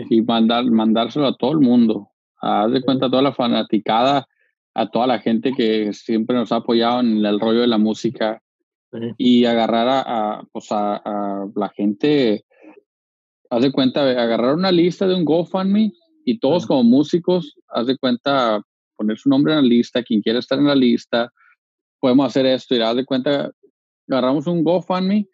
y 0.09 0.23
mandar, 0.23 0.65
mandárselo 0.65 1.27
a 1.27 1.37
todo 1.37 1.53
el 1.53 1.61
mundo 1.61 2.10
haz 2.41 2.73
de 2.73 2.83
cuenta 2.83 3.11
toda 3.11 3.23
la 3.23 3.33
fanaticada, 3.33 4.27
a 4.75 4.91
toda 4.91 5.07
la 5.07 5.19
gente 5.19 5.53
que 5.53 5.93
siempre 5.93 6.37
nos 6.37 6.53
ha 6.53 6.57
apoyado 6.57 7.01
en 7.01 7.25
el 7.25 7.41
rollo 7.41 7.61
de 7.61 7.67
la 7.67 7.79
música 7.79 8.43
y 9.19 9.45
agarrar 9.45 9.87
a, 9.89 10.43
pues 10.53 10.67
a, 10.71 11.47
la 11.55 11.69
gente, 11.71 12.45
haz 13.51 13.63
de 13.63 13.73
cuenta, 13.73 14.03
agarrar 14.03 14.55
una 14.55 14.73
lista 14.73 15.07
de 15.07 15.15
un 15.15 15.25
GoFundMe 15.25 15.93
y 16.25 16.39
todos 16.39 16.67
como 16.67 16.85
músicos, 16.85 17.57
haz 17.69 17.87
de 17.87 17.97
cuenta, 17.97 18.63
poner 18.97 19.19
su 19.19 19.29
nombre 19.29 19.53
en 19.53 19.63
la 19.63 19.69
lista, 19.69 20.03
quien 20.03 20.23
quiera 20.23 20.39
estar 20.39 20.59
en 20.59 20.67
la 20.67 20.75
lista, 20.75 21.33
podemos 21.99 22.27
hacer 22.27 22.47
esto. 22.47 22.75
Y 22.75 22.81
haz 22.81 22.97
de 22.97 23.05
cuenta, 23.05 23.51
agarramos 24.09 24.47
un 24.47 24.63
GoFundMe, 24.65 25.27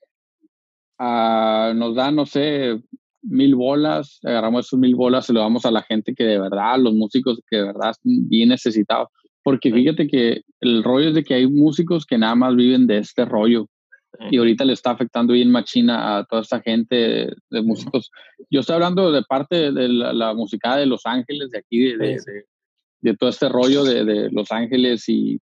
uh, 0.98 1.74
nos 1.74 1.94
da, 1.94 2.10
no 2.10 2.26
sé, 2.26 2.80
mil 3.28 3.54
bolas, 3.54 4.20
agarramos 4.24 4.66
esos 4.66 4.78
mil 4.78 4.94
bolas 4.94 5.28
y 5.28 5.32
lo 5.32 5.40
damos 5.40 5.66
a 5.66 5.70
la 5.70 5.82
gente 5.82 6.14
que 6.14 6.24
de 6.24 6.38
verdad, 6.38 6.78
los 6.78 6.94
músicos 6.94 7.40
que 7.48 7.56
de 7.56 7.64
verdad 7.64 7.90
están 7.90 8.28
bien 8.28 8.48
necesitados. 8.50 9.08
Porque 9.42 9.72
fíjate 9.72 10.08
que 10.08 10.42
el 10.60 10.82
rollo 10.82 11.08
es 11.08 11.14
de 11.14 11.22
que 11.22 11.34
hay 11.34 11.46
músicos 11.46 12.04
que 12.04 12.18
nada 12.18 12.34
más 12.34 12.56
viven 12.56 12.86
de 12.86 12.98
este 12.98 13.24
rollo. 13.24 13.68
Y 14.30 14.38
ahorita 14.38 14.64
le 14.64 14.72
está 14.72 14.92
afectando 14.92 15.34
bien 15.34 15.50
machina 15.50 16.16
a 16.16 16.24
toda 16.24 16.40
esta 16.40 16.60
gente 16.60 16.96
de, 17.50 17.62
músicos. 17.62 18.10
Yo 18.50 18.60
estoy 18.60 18.74
hablando 18.74 19.12
de 19.12 19.22
parte 19.22 19.70
de 19.70 19.88
la, 19.88 20.32
música 20.34 20.76
de 20.76 20.86
Los 20.86 21.04
Ángeles, 21.04 21.50
de 21.50 21.58
aquí, 21.58 21.92
de, 21.92 22.18
de, 23.02 23.16
todo 23.16 23.28
este 23.28 23.48
rollo 23.50 23.84
de, 23.84 24.30
Los 24.32 24.50
Ángeles 24.50 25.06
y 25.08 25.38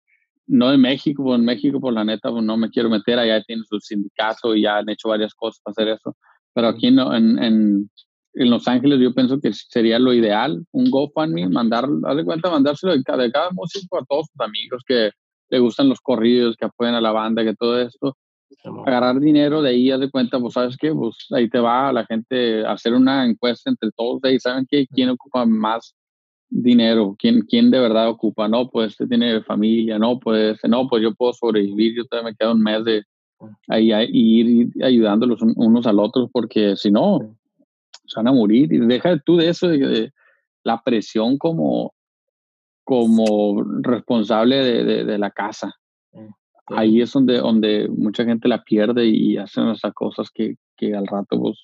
no 0.47 0.71
de 0.71 0.79
México. 0.79 1.23
Pues 1.23 1.39
en 1.39 1.45
México, 1.45 1.81
por 1.81 1.93
la 1.93 2.05
neta, 2.05 2.31
pues 2.31 2.43
no 2.43 2.57
me 2.57 2.71
quiero 2.71 2.89
meter. 2.89 3.19
Allá 3.19 3.43
tienen 3.43 3.65
su 3.67 3.79
sindicato 3.79 4.57
y 4.57 4.63
ya 4.63 4.79
han 4.79 4.89
hecho 4.89 5.11
varias 5.11 5.35
cosas 5.35 5.61
para 5.63 5.73
hacer 5.73 5.89
eso. 5.89 6.17
Pero 6.55 6.69
aquí 6.69 6.89
en, 6.89 6.99
en, 6.99 7.91
en 8.35 8.51
Los 8.51 8.67
Ángeles 8.69 9.01
yo 9.01 9.15
pienso 9.15 9.41
que 9.41 9.53
sería 9.53 9.99
lo 9.99 10.13
ideal, 10.13 10.65
un 10.73 10.91
GoFundMe, 10.91 11.49
mandar, 11.49 11.87
haz 12.05 12.17
de 12.17 12.25
cuenta, 12.25 12.51
mandárselo 12.51 12.97
de 12.97 13.03
cada, 13.03 13.23
de 13.23 13.33
cada 13.33 13.51
músico 13.51 13.99
a 13.99 14.05
todos 14.05 14.27
sus 14.29 14.41
amigos 14.41 14.83
que 14.87 15.11
le 15.51 15.59
gustan 15.59 15.89
los 15.89 16.01
corridos, 16.01 16.57
que 16.57 16.65
apoyan 16.65 16.95
a 16.95 17.01
la 17.01 17.13
banda, 17.13 17.45
que 17.45 17.55
todo 17.55 17.81
esto. 17.81 18.17
Agarrar 18.87 19.19
dinero 19.19 19.61
de 19.61 19.71
ahí, 19.71 19.91
haz 19.91 20.01
de 20.01 20.11
cuenta, 20.11 20.39
pues 20.39 20.55
sabes 20.55 20.77
qué, 20.77 20.93
pues 20.95 21.17
ahí 21.31 21.49
te 21.49 21.59
va 21.59 21.93
la 21.93 22.07
gente 22.07 22.65
a 22.65 22.73
hacer 22.73 22.95
una 22.95 23.25
encuesta 23.27 23.71
entre 23.71 23.91
todos 23.97 24.21
de 24.21 24.31
ahí, 24.31 24.41
¿saben 24.41 24.67
qué? 24.69 24.87
¿Quién 24.87 25.11
ocupa 25.11 25.45
más 25.45 25.95
dinero? 26.49 27.17
¿Quién, 27.19 27.43
quién 27.43 27.71
de 27.71 27.81
verdad 27.81 28.09
ocupa? 28.09 28.49
No, 28.49 28.69
pues 28.71 28.93
este 28.93 29.07
tiene 29.07 29.43
familia, 29.43 29.99
no, 29.99 30.19
pues 30.19 30.59
no, 30.69 30.87
pues 30.87 31.03
yo 31.03 31.15
puedo 31.15 31.33
sobrevivir, 31.33 31.97
yo 31.97 32.05
todavía 32.05 32.31
me 32.31 32.37
quedo 32.37 32.53
un 32.53 32.63
mes 32.63 32.85
de, 32.85 33.03
ahí 33.69 33.93
ir 34.13 34.71
ayudándolos 34.83 35.41
unos 35.43 35.87
al 35.87 35.99
otro, 35.99 36.29
porque 36.33 36.77
si 36.77 36.91
no, 36.91 37.37
se 38.07 38.21
van 38.21 38.29
a 38.29 38.33
morir. 38.33 38.73
Y 38.73 38.79
deja 38.79 39.19
tú 39.19 39.37
de 39.37 39.49
eso, 39.49 39.69
de, 39.69 40.13
la 40.65 40.83
presión 40.83 41.39
como, 41.39 41.95
como 42.85 43.65
responsable 43.81 44.57
de, 44.57 45.05
de, 45.05 45.19
la 45.19 45.31
casa. 45.31 45.75
Ahí 46.67 47.01
es 47.01 47.13
donde, 47.13 47.39
donde 47.39 47.89
mucha 47.89 48.25
gente 48.25 48.49
la 48.49 48.63
pierde 48.63 49.07
y 49.07 49.37
hacen 49.37 49.69
esas 49.69 49.93
cosas 49.93 50.31
que, 50.33 50.57
que 50.77 50.95
al 50.95 51.07
rato 51.07 51.41
pues, 51.41 51.59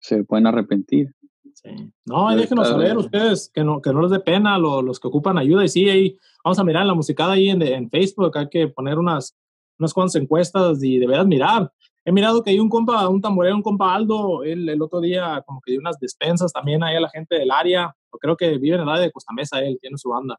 se 0.00 0.24
pueden 0.24 0.46
arrepentir. 0.46 1.14
Sí. 1.54 1.70
No, 2.04 2.36
déjenos 2.36 2.68
saber 2.68 2.96
ustedes 2.96 3.50
que 3.52 3.64
no, 3.64 3.80
que 3.80 3.92
no 3.92 4.02
les 4.02 4.12
dé 4.12 4.20
pena 4.20 4.58
los, 4.58 4.84
los 4.84 5.00
que 5.00 5.08
ocupan 5.08 5.38
ayuda. 5.38 5.64
Y 5.64 5.68
sí, 5.68 5.88
ahí 5.88 6.16
vamos 6.44 6.58
a 6.58 6.64
mirar 6.64 6.86
la 6.86 6.94
musicada 6.94 7.32
ahí 7.32 7.48
en, 7.48 7.62
en 7.62 7.90
Facebook. 7.90 8.36
Hay 8.36 8.48
que 8.48 8.68
poner 8.68 8.98
unas, 8.98 9.36
unas 9.78 9.94
cuantas 9.94 10.16
encuestas 10.16 10.82
y 10.82 10.98
de 10.98 11.06
veras 11.06 11.26
mirar. 11.26 11.72
He 12.04 12.12
mirado 12.12 12.42
que 12.42 12.50
hay 12.50 12.58
un 12.58 12.68
compa, 12.68 13.08
un 13.08 13.20
tamborero, 13.20 13.56
un 13.56 13.62
compa 13.62 13.94
Aldo, 13.94 14.42
él 14.42 14.68
el 14.68 14.80
otro 14.80 15.00
día 15.00 15.42
como 15.46 15.60
que 15.60 15.72
dio 15.72 15.80
unas 15.80 15.98
despensas 15.98 16.52
también 16.52 16.82
ahí 16.82 16.96
a 16.96 17.00
la 17.00 17.10
gente 17.10 17.36
del 17.36 17.50
área, 17.50 17.94
creo 18.18 18.36
que 18.36 18.58
vive 18.58 18.76
en 18.76 18.82
el 18.82 18.88
área 18.88 19.02
de 19.02 19.12
Costa 19.12 19.32
Mesa, 19.32 19.60
él 19.60 19.78
tiene 19.80 19.96
su 19.96 20.10
banda. 20.10 20.38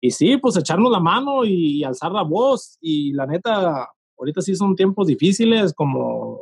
Y 0.00 0.10
sí, 0.10 0.36
pues 0.36 0.56
echarnos 0.56 0.90
la 0.90 1.00
mano 1.00 1.44
y, 1.44 1.84
alzar 1.84 2.12
la 2.12 2.22
voz. 2.22 2.76
Y 2.80 3.12
la 3.12 3.26
neta, 3.26 3.88
ahorita 4.18 4.40
sí 4.40 4.54
son 4.54 4.74
tiempos 4.74 5.06
difíciles, 5.06 5.72
como 5.74 6.40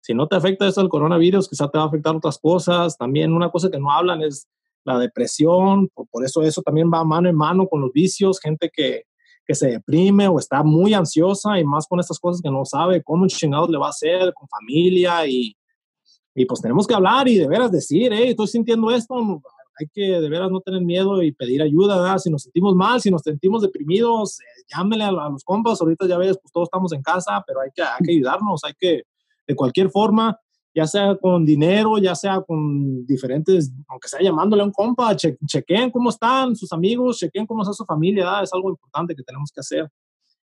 si 0.00 0.14
no 0.14 0.28
te 0.28 0.36
afecta 0.36 0.68
eso 0.68 0.80
el 0.80 0.88
coronavirus, 0.88 1.48
quizá 1.48 1.68
te 1.68 1.78
va 1.78 1.84
a 1.84 1.86
afectar 1.88 2.14
otras 2.14 2.38
cosas. 2.38 2.96
También 2.96 3.32
una 3.32 3.50
cosa 3.50 3.70
que 3.70 3.78
no 3.80 3.90
hablan 3.90 4.22
es 4.22 4.46
la 4.84 4.98
depresión, 4.98 5.88
por 6.10 6.24
eso 6.24 6.42
eso 6.42 6.62
también 6.62 6.90
va 6.92 7.04
mano 7.04 7.28
en 7.28 7.36
mano 7.36 7.66
con 7.66 7.80
los 7.80 7.90
vicios, 7.90 8.38
gente 8.38 8.70
que, 8.72 9.04
que 9.46 9.54
se 9.54 9.68
deprime 9.68 10.28
o 10.28 10.38
está 10.38 10.62
muy 10.62 10.94
ansiosa 10.94 11.58
y 11.58 11.64
más 11.64 11.86
con 11.86 12.00
estas 12.00 12.18
cosas 12.18 12.40
que 12.42 12.50
no 12.50 12.64
sabe 12.64 13.02
cómo 13.02 13.26
chingados 13.26 13.68
le 13.70 13.78
va 13.78 13.86
a 13.86 13.90
hacer 13.90 14.32
con 14.34 14.48
familia 14.48 15.26
y, 15.26 15.56
y 16.34 16.46
pues 16.46 16.60
tenemos 16.60 16.86
que 16.86 16.94
hablar 16.94 17.28
y 17.28 17.36
de 17.36 17.48
veras 17.48 17.70
decir, 17.70 18.10
hey, 18.12 18.30
estoy 18.30 18.46
sintiendo 18.46 18.90
esto, 18.90 19.14
hay 19.78 19.86
que 19.92 20.20
de 20.20 20.28
veras 20.28 20.50
no 20.50 20.60
tener 20.60 20.82
miedo 20.82 21.22
y 21.22 21.32
pedir 21.32 21.60
ayuda, 21.60 22.18
si 22.18 22.30
nos 22.30 22.42
sentimos 22.42 22.74
mal, 22.74 23.00
si 23.00 23.10
nos 23.10 23.22
sentimos 23.22 23.62
deprimidos, 23.62 24.40
eh, 24.40 24.44
llámele 24.74 25.04
a, 25.04 25.10
los 25.10 25.44
compas, 25.44 25.80
ahorita 25.80 26.06
ya 26.06 26.16
ves, 26.16 26.38
pues 26.40 26.52
todos 26.52 26.66
estamos 26.66 26.92
en 26.92 27.02
casa, 27.02 27.42
pero 27.46 27.60
hay 27.60 27.70
que, 27.74 27.82
hay 27.82 28.04
que 28.04 28.12
ayudarnos, 28.12 28.64
hay 28.64 28.74
que 28.78 29.02
de 29.46 29.54
cualquier 29.54 29.90
forma 29.90 30.38
ya 30.74 30.86
sea 30.86 31.16
con 31.16 31.44
dinero, 31.44 31.98
ya 31.98 32.14
sea 32.14 32.40
con 32.40 33.06
diferentes, 33.06 33.72
aunque 33.88 34.08
sea 34.08 34.20
llamándole 34.20 34.62
a 34.62 34.66
un 34.66 34.72
compa, 34.72 35.14
chequen 35.14 35.90
cómo 35.90 36.10
están 36.10 36.56
sus 36.56 36.72
amigos, 36.72 37.18
chequen 37.18 37.46
cómo 37.46 37.62
está 37.62 37.72
su 37.72 37.84
familia, 37.84 38.40
es 38.42 38.52
algo 38.52 38.70
importante 38.70 39.14
que 39.14 39.22
tenemos 39.22 39.52
que 39.52 39.60
hacer. 39.60 39.88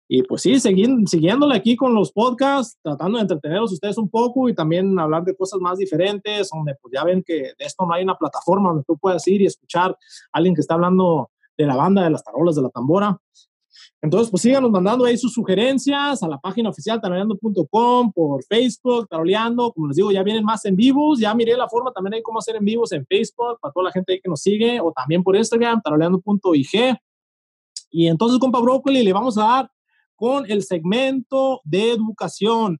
Y 0.09 0.23
pues 0.23 0.41
sí, 0.41 0.57
siguiéndole 0.59 1.55
aquí 1.55 1.75
con 1.75 1.93
los 1.93 2.13
podcasts, 2.13 2.77
tratando 2.81 3.17
de 3.17 3.23
entretenerlos 3.23 3.73
ustedes 3.73 3.97
un 3.97 4.09
poco 4.09 4.47
y 4.47 4.55
también 4.55 4.97
hablar 4.97 5.23
de 5.23 5.35
cosas 5.35 5.59
más 5.59 5.77
diferentes, 5.77 6.49
donde 6.49 6.75
pues 6.81 6.93
ya 6.93 7.03
ven 7.03 7.23
que 7.25 7.33
de 7.57 7.65
esto 7.65 7.85
no 7.85 7.93
hay 7.93 8.03
una 8.03 8.15
plataforma 8.15 8.69
donde 8.69 8.85
tú 8.85 8.97
puedas 8.97 9.27
ir 9.27 9.41
y 9.41 9.45
escuchar 9.45 9.91
a 9.91 9.97
alguien 10.31 10.55
que 10.55 10.61
está 10.61 10.75
hablando 10.75 11.29
de 11.57 11.65
la 11.65 11.75
banda 11.75 12.03
de 12.03 12.09
las 12.09 12.23
tarolas 12.23 12.55
de 12.55 12.61
la 12.61 12.69
tambora. 12.69 13.19
Entonces, 14.01 14.29
pues 14.29 14.43
síganos 14.43 14.69
mandando 14.69 15.05
ahí 15.05 15.17
sus 15.17 15.33
sugerencias 15.33 16.21
a 16.21 16.27
la 16.27 16.37
página 16.37 16.69
oficial 16.69 17.01
taroleando.com, 17.01 18.11
por 18.11 18.43
Facebook, 18.43 19.07
taroleando. 19.09 19.71
Como 19.73 19.87
les 19.87 19.97
digo, 19.97 20.11
ya 20.11 20.23
vienen 20.23 20.43
más 20.43 20.65
en 20.65 20.75
vivos. 20.75 21.19
Ya 21.19 21.33
miré 21.33 21.55
la 21.55 21.67
forma 21.67 21.91
también 21.91 22.15
hay 22.15 22.21
cómo 22.21 22.39
hacer 22.39 22.55
en 22.55 22.65
vivos 22.65 22.91
en 22.91 23.05
Facebook 23.05 23.59
para 23.61 23.71
toda 23.71 23.85
la 23.85 23.91
gente 23.91 24.13
ahí 24.13 24.21
que 24.21 24.29
nos 24.29 24.41
sigue, 24.41 24.79
o 24.79 24.91
también 24.91 25.23
por 25.23 25.35
Instagram, 25.35 25.81
taroleando.ig. 25.81 26.97
Y 27.89 28.07
entonces, 28.07 28.39
compa 28.39 28.59
Brócoli, 28.59 29.03
le 29.03 29.13
vamos 29.13 29.37
a 29.37 29.43
dar 29.43 29.71
con 30.15 30.49
el 30.49 30.63
segmento 30.63 31.61
de 31.63 31.91
educación. 31.91 32.79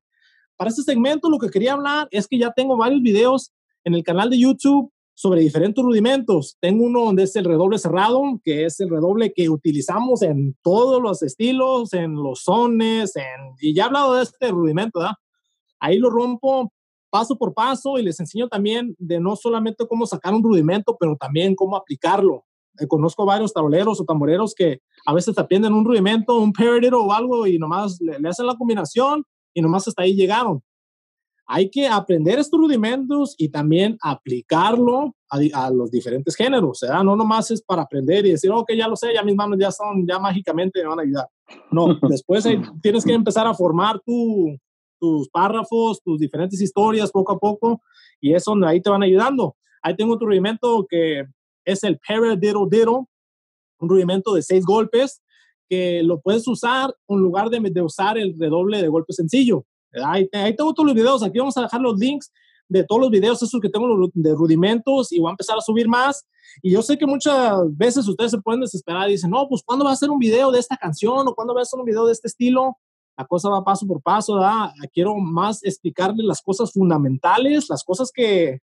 Para 0.56 0.70
este 0.70 0.82
segmento, 0.82 1.30
lo 1.30 1.38
que 1.38 1.50
quería 1.50 1.74
hablar 1.74 2.08
es 2.10 2.26
que 2.26 2.38
ya 2.38 2.52
tengo 2.52 2.76
varios 2.76 3.00
videos 3.00 3.52
en 3.84 3.94
el 3.94 4.02
canal 4.02 4.28
de 4.28 4.38
YouTube 4.38 4.92
sobre 5.18 5.40
diferentes 5.40 5.82
rudimentos. 5.82 6.56
Tengo 6.60 6.84
uno 6.84 7.06
donde 7.06 7.24
es 7.24 7.34
el 7.34 7.44
redoble 7.44 7.76
cerrado, 7.78 8.22
que 8.44 8.66
es 8.66 8.78
el 8.78 8.88
redoble 8.88 9.32
que 9.32 9.48
utilizamos 9.48 10.22
en 10.22 10.56
todos 10.62 11.02
los 11.02 11.24
estilos, 11.24 11.92
en 11.92 12.14
los 12.14 12.44
sones, 12.44 13.16
en, 13.16 13.24
y 13.60 13.74
ya 13.74 13.82
he 13.82 13.86
hablado 13.86 14.14
de 14.14 14.22
este 14.22 14.52
rudimento, 14.52 15.00
¿verdad? 15.00 15.16
Ahí 15.80 15.98
lo 15.98 16.08
rompo 16.08 16.72
paso 17.10 17.36
por 17.36 17.52
paso 17.52 17.98
y 17.98 18.04
les 18.04 18.20
enseño 18.20 18.46
también 18.46 18.94
de 18.96 19.18
no 19.18 19.34
solamente 19.34 19.88
cómo 19.88 20.06
sacar 20.06 20.32
un 20.34 20.44
rudimento, 20.44 20.96
pero 21.00 21.16
también 21.16 21.56
cómo 21.56 21.74
aplicarlo. 21.74 22.44
Eh, 22.78 22.86
conozco 22.86 23.26
varios 23.26 23.52
taroleros 23.52 24.00
o 24.00 24.04
tamboreros 24.04 24.54
que 24.54 24.82
a 25.04 25.12
veces 25.12 25.36
aprenden 25.36 25.72
un 25.72 25.84
rudimento, 25.84 26.38
un 26.38 26.52
paradiddle 26.52 26.94
o 26.94 27.12
algo 27.12 27.44
y 27.44 27.58
nomás 27.58 28.00
le, 28.00 28.20
le 28.20 28.28
hacen 28.28 28.46
la 28.46 28.54
combinación 28.54 29.24
y 29.52 29.62
nomás 29.62 29.88
hasta 29.88 30.02
ahí 30.02 30.14
llegaron 30.14 30.62
hay 31.50 31.70
que 31.70 31.88
aprender 31.88 32.38
estos 32.38 32.60
rudimentos 32.60 33.34
y 33.38 33.48
también 33.48 33.96
aplicarlo 34.02 35.16
a, 35.30 35.70
los 35.70 35.90
diferentes 35.90 36.36
géneros, 36.36 36.80
¿verdad? 36.82 37.02
No 37.02 37.16
nomás 37.16 37.50
es 37.50 37.62
para 37.62 37.82
aprender 37.82 38.26
y 38.26 38.32
decir, 38.32 38.50
ok, 38.50 38.70
ya 38.76 38.86
lo 38.86 38.96
sé, 38.96 39.14
ya 39.14 39.22
mis 39.22 39.34
manos 39.34 39.58
ya 39.58 39.72
son, 39.72 40.06
ya 40.06 40.18
mágicamente 40.18 40.82
me 40.82 40.88
van 40.88 40.98
a 40.98 41.02
ayudar. 41.02 41.26
No, 41.70 41.86
después 42.10 42.46
tienes 42.82 43.02
que 43.02 43.14
empezar 43.14 43.46
a 43.46 43.54
formar 43.54 43.98
tus 44.04 45.28
párrafos, 45.30 46.02
tus 46.02 46.18
diferentes 46.18 46.60
historias 46.60 47.10
poco 47.10 47.32
a 47.32 47.38
poco 47.38 47.80
y 48.20 48.34
eso 48.34 48.54
ahí 48.66 48.82
te 48.82 48.90
van 48.90 49.02
ayudando. 49.02 49.56
Ahí 49.82 49.96
tengo 49.96 50.14
otro 50.14 50.28
rudimento 50.28 50.86
que 50.86 51.24
es 51.64 51.82
el 51.82 51.98
paradiddle 51.98 52.66
diddle, 52.68 53.06
un 53.80 53.88
rudimento 53.88 54.34
de 54.34 54.42
seis 54.42 54.66
golpes 54.66 55.22
que 55.66 56.02
lo 56.02 56.20
puedes 56.20 56.46
usar 56.46 56.94
en 57.08 57.18
lugar 57.20 57.48
de, 57.48 57.58
de 57.70 57.80
usar 57.80 58.18
el 58.18 58.38
redoble 58.38 58.82
de 58.82 58.88
golpe 58.88 59.14
sencillo. 59.14 59.64
Ahí, 60.04 60.28
tengo 60.28 60.74
todos 60.74 60.86
los 60.86 60.94
videos, 60.94 61.22
aquí 61.22 61.38
vamos 61.38 61.56
a 61.56 61.62
dejar 61.62 61.80
los 61.80 61.98
links 61.98 62.32
de 62.68 62.84
todos 62.84 63.00
los 63.00 63.10
videos, 63.10 63.42
esos 63.42 63.60
que 63.60 63.70
tengo 63.70 63.86
de 64.12 64.34
rudimentos 64.34 65.10
y 65.12 65.18
voy 65.18 65.28
a 65.28 65.32
empezar 65.32 65.56
a 65.56 65.60
subir 65.60 65.88
más. 65.88 66.26
Y 66.62 66.72
yo 66.72 66.82
sé 66.82 66.98
que 66.98 67.06
muchas 67.06 67.54
veces 67.76 68.06
ustedes 68.06 68.30
se 68.30 68.40
pueden 68.40 68.60
desesperar 68.60 69.08
y 69.08 69.12
dicen, 69.12 69.30
no, 69.30 69.48
pues 69.48 69.62
¿cuándo 69.64 69.84
va 69.84 69.92
a 69.92 69.94
hacer 69.94 70.10
un 70.10 70.18
video 70.18 70.50
de 70.50 70.58
esta 70.58 70.76
canción 70.76 71.26
o 71.26 71.34
cuándo 71.34 71.54
va 71.54 71.60
a 71.60 71.62
hacer 71.62 71.78
un 71.78 71.86
video 71.86 72.06
de 72.06 72.12
este 72.12 72.28
estilo? 72.28 72.76
La 73.16 73.26
cosa 73.26 73.48
va 73.48 73.64
paso 73.64 73.86
por 73.86 74.02
paso, 74.02 74.34
¿verdad? 74.34 74.70
Quiero 74.92 75.16
más 75.16 75.64
explicarles 75.64 76.24
las 76.24 76.40
cosas 76.40 76.72
fundamentales, 76.72 77.68
las 77.68 77.82
cosas 77.82 78.12
que, 78.12 78.60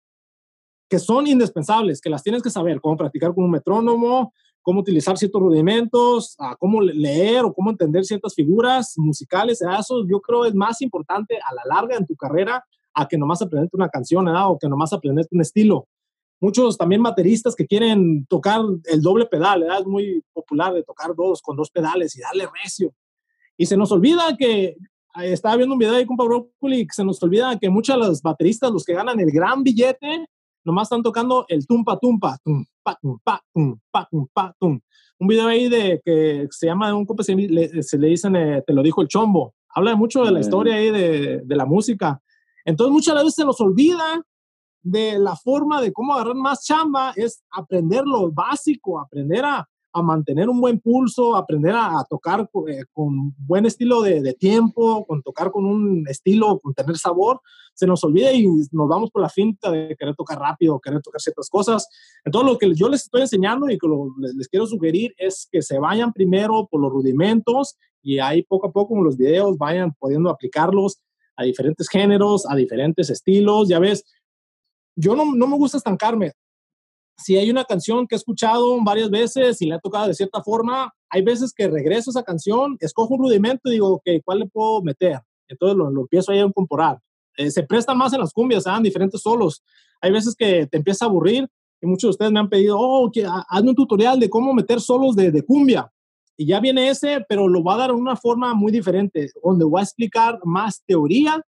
que 0.89 0.99
son 0.99 1.27
indispensables, 1.27 1.99
que 1.99 2.09
las 2.09 2.23
tienes 2.23 2.41
que 2.41 2.49
saber, 2.49 2.79
cómo 2.79 2.95
practicar 2.95 3.33
con 3.33 3.45
un 3.45 3.51
metrónomo, 3.51 4.33
cómo 4.65 4.79
utilizar 4.79 5.15
ciertos 5.15 5.39
rudimentos, 5.39 6.35
a 6.39 6.55
cómo 6.55 6.81
leer 6.81 7.45
o 7.45 7.53
cómo 7.53 7.69
entender 7.69 8.03
ciertas 8.03 8.33
figuras 8.33 8.95
musicales. 8.97 9.61
Eso 9.61 10.03
yo 10.09 10.19
creo 10.19 10.43
es 10.43 10.55
más 10.55 10.81
importante 10.81 11.35
a 11.37 11.53
la 11.53 11.61
larga 11.75 11.95
en 11.95 12.05
tu 12.07 12.15
carrera 12.15 12.65
a 12.91 13.07
que 13.07 13.15
nomás 13.15 13.43
aprenderte 13.43 13.77
una 13.77 13.89
canción 13.89 14.27
o 14.27 14.57
que 14.57 14.67
nomás 14.67 14.91
aprenderte 14.91 15.35
un 15.35 15.41
estilo. 15.41 15.87
Muchos 16.41 16.79
también 16.79 17.03
bateristas 17.03 17.55
que 17.55 17.67
quieren 17.67 18.25
tocar 18.25 18.61
el 18.85 19.01
doble 19.03 19.27
pedal, 19.27 19.61
¿verdad? 19.61 19.81
es 19.81 19.85
muy 19.85 20.23
popular 20.33 20.73
de 20.73 20.81
tocar 20.81 21.13
dos 21.15 21.43
con 21.43 21.55
dos 21.55 21.69
pedales 21.69 22.15
y 22.17 22.21
darle 22.21 22.49
recio. 22.63 22.91
Y 23.57 23.67
se 23.67 23.77
nos 23.77 23.91
olvida 23.91 24.35
que, 24.35 24.75
estaba 25.21 25.57
viendo 25.57 25.73
un 25.73 25.79
video 25.79 26.05
con 26.07 26.17
Pablo 26.17 26.39
Broccoli, 26.39 26.87
se 26.91 27.05
nos 27.05 27.21
olvida 27.21 27.57
que 27.59 27.69
muchos 27.69 27.95
de 27.95 28.07
los 28.07 28.21
bateristas, 28.21 28.71
los 28.71 28.83
que 28.83 28.93
ganan 28.93 29.19
el 29.19 29.31
gran 29.31 29.63
billete, 29.63 30.25
nomás 30.65 30.87
están 30.87 31.03
tocando 31.03 31.45
el 31.47 31.65
tumpa 31.65 31.97
tumpa, 31.97 32.37
tum, 32.43 32.65
pa, 32.83 32.99
tum, 33.53 33.79
pa, 34.33 34.55
tum. 34.59 34.79
Un 35.17 35.27
video 35.27 35.47
ahí 35.47 35.69
de 35.69 36.01
que 36.03 36.47
se 36.51 36.67
llama 36.67 36.93
un 36.93 37.05
compa, 37.05 37.23
se 37.23 37.35
le, 37.35 37.83
se 37.83 37.97
le 37.97 38.07
dicen, 38.07 38.35
eh, 38.35 38.63
te 38.65 38.73
lo 38.73 38.81
dijo 38.83 39.01
el 39.01 39.07
chombo. 39.07 39.53
habla 39.69 39.95
mucho 39.95 40.23
de 40.23 40.31
la 40.31 40.39
historia 40.39 40.75
ahí 40.75 40.91
de, 40.91 41.41
de 41.45 41.55
la 41.55 41.65
música. 41.65 42.21
Entonces 42.65 42.91
muchas 42.91 43.15
veces 43.15 43.35
se 43.35 43.45
nos 43.45 43.61
olvida 43.61 44.21
de 44.81 45.17
la 45.17 45.35
forma 45.35 45.81
de 45.81 45.91
cómo 45.93 46.13
agarrar 46.13 46.35
más 46.35 46.63
chamba 46.63 47.13
es 47.15 47.43
aprender 47.51 48.03
lo 48.05 48.31
básico, 48.31 48.99
aprender 48.99 49.43
a, 49.45 49.67
a 49.95 50.01
mantener 50.01 50.49
un 50.49 50.59
buen 50.59 50.79
pulso, 50.81 51.37
aprender 51.37 51.73
a, 51.73 52.05
tocar 52.09 52.49
eh, 52.67 52.83
con 52.91 53.33
buen 53.37 53.65
estilo 53.65 54.01
de, 54.01 54.21
de, 54.21 54.33
tiempo, 54.33 55.05
con 55.05 55.21
tocar 55.21 55.51
con 55.51 55.65
un 55.65 56.05
estilo, 56.09 56.59
con 56.59 56.73
tener 56.73 56.97
sabor, 56.97 57.39
se 57.73 57.87
nos 57.87 58.03
olvida 58.03 58.33
y 58.33 58.45
nos 58.45 58.89
vamos 58.89 59.09
por 59.09 59.21
la 59.21 59.29
finta 59.29 59.71
de 59.71 59.95
querer 59.97 60.13
tocar 60.13 60.37
rápido, 60.37 60.81
querer 60.81 61.01
tocar 61.01 61.21
ciertas 61.21 61.49
cosas. 61.49 61.87
Entonces, 62.25 62.51
lo 62.51 62.57
que 62.57 62.73
yo 62.75 62.89
les 62.89 63.03
estoy 63.03 63.21
enseñando 63.21 63.69
y 63.69 63.77
que 63.77 63.87
les, 64.19 64.35
les, 64.35 64.47
quiero 64.49 64.67
sugerir 64.67 65.13
es 65.17 65.47
que 65.49 65.61
se 65.61 65.79
vayan 65.79 66.11
primero 66.11 66.67
por 66.69 66.81
los 66.81 66.91
rudimentos 66.91 67.77
y 68.03 68.19
ahí 68.19 68.43
poco 68.43 68.67
a 68.67 68.71
poco 68.73 68.95
con 68.95 69.03
los 69.05 69.15
videos 69.15 69.57
vayan 69.57 69.93
pudiendo 69.97 70.29
aplicarlos 70.29 70.99
a 71.37 71.43
diferentes 71.43 71.87
géneros, 71.87 72.45
a 72.49 72.55
diferentes 72.55 73.09
estilos. 73.09 73.69
Ya 73.69 73.79
ves, 73.79 74.03
yo 74.97 75.15
no 75.15 75.47
me 75.47 75.55
gusta 75.57 75.77
estancarme. 75.77 76.33
Si 77.17 77.37
hay 77.37 77.49
una 77.49 77.63
canción 77.63 78.07
que 78.07 78.15
he 78.15 78.17
escuchado 78.17 78.77
varias 78.83 79.09
veces 79.09 79.61
y 79.61 79.67
le 79.67 79.75
ha 79.75 79.79
tocado 79.79 80.07
de 80.07 80.13
cierta 80.13 80.43
forma, 80.43 80.93
hay 81.09 81.21
veces 81.21 81.53
que 81.55 81.67
regreso 81.67 82.09
a 82.09 82.13
esa 82.13 82.23
canción, 82.23 82.77
escojo 82.79 83.13
un 83.15 83.21
rudimento 83.21 83.69
y 83.69 83.73
digo, 83.73 83.93
ok, 83.93 84.07
¿cuál 84.23 84.39
le 84.39 84.47
puedo 84.47 84.81
meter? 84.81 85.19
Entonces 85.47 85.77
lo, 85.77 85.89
lo 85.89 86.01
empiezo 86.01 86.31
ahí 86.31 86.39
a 86.39 86.45
incorporar. 86.45 86.99
Eh, 87.37 87.51
se 87.51 87.63
presta 87.63 87.93
más 87.93 88.13
en 88.13 88.19
las 88.19 88.33
cumbias, 88.33 88.63
dan 88.63 88.83
diferentes 88.83 89.21
solos. 89.21 89.63
Hay 90.01 90.11
veces 90.11 90.35
que 90.35 90.67
te 90.67 90.77
empieza 90.77 91.05
a 91.05 91.07
aburrir 91.07 91.47
y 91.81 91.87
muchos 91.87 92.03
de 92.03 92.09
ustedes 92.11 92.31
me 92.31 92.39
han 92.39 92.49
pedido, 92.49 92.77
oh, 92.79 93.09
que, 93.11 93.25
hazme 93.25 93.69
un 93.69 93.75
tutorial 93.75 94.19
de 94.19 94.29
cómo 94.29 94.53
meter 94.53 94.79
solos 94.79 95.15
de, 95.15 95.31
de 95.31 95.43
cumbia. 95.43 95.91
Y 96.37 96.47
ya 96.47 96.59
viene 96.59 96.89
ese, 96.89 97.25
pero 97.27 97.47
lo 97.47 97.63
va 97.63 97.75
a 97.75 97.77
dar 97.77 97.89
de 97.91 97.95
una 97.95 98.15
forma 98.15 98.53
muy 98.53 98.71
diferente, 98.71 99.29
donde 99.43 99.65
voy 99.65 99.79
a 99.79 99.83
explicar 99.83 100.39
más 100.43 100.83
teoría 100.85 101.41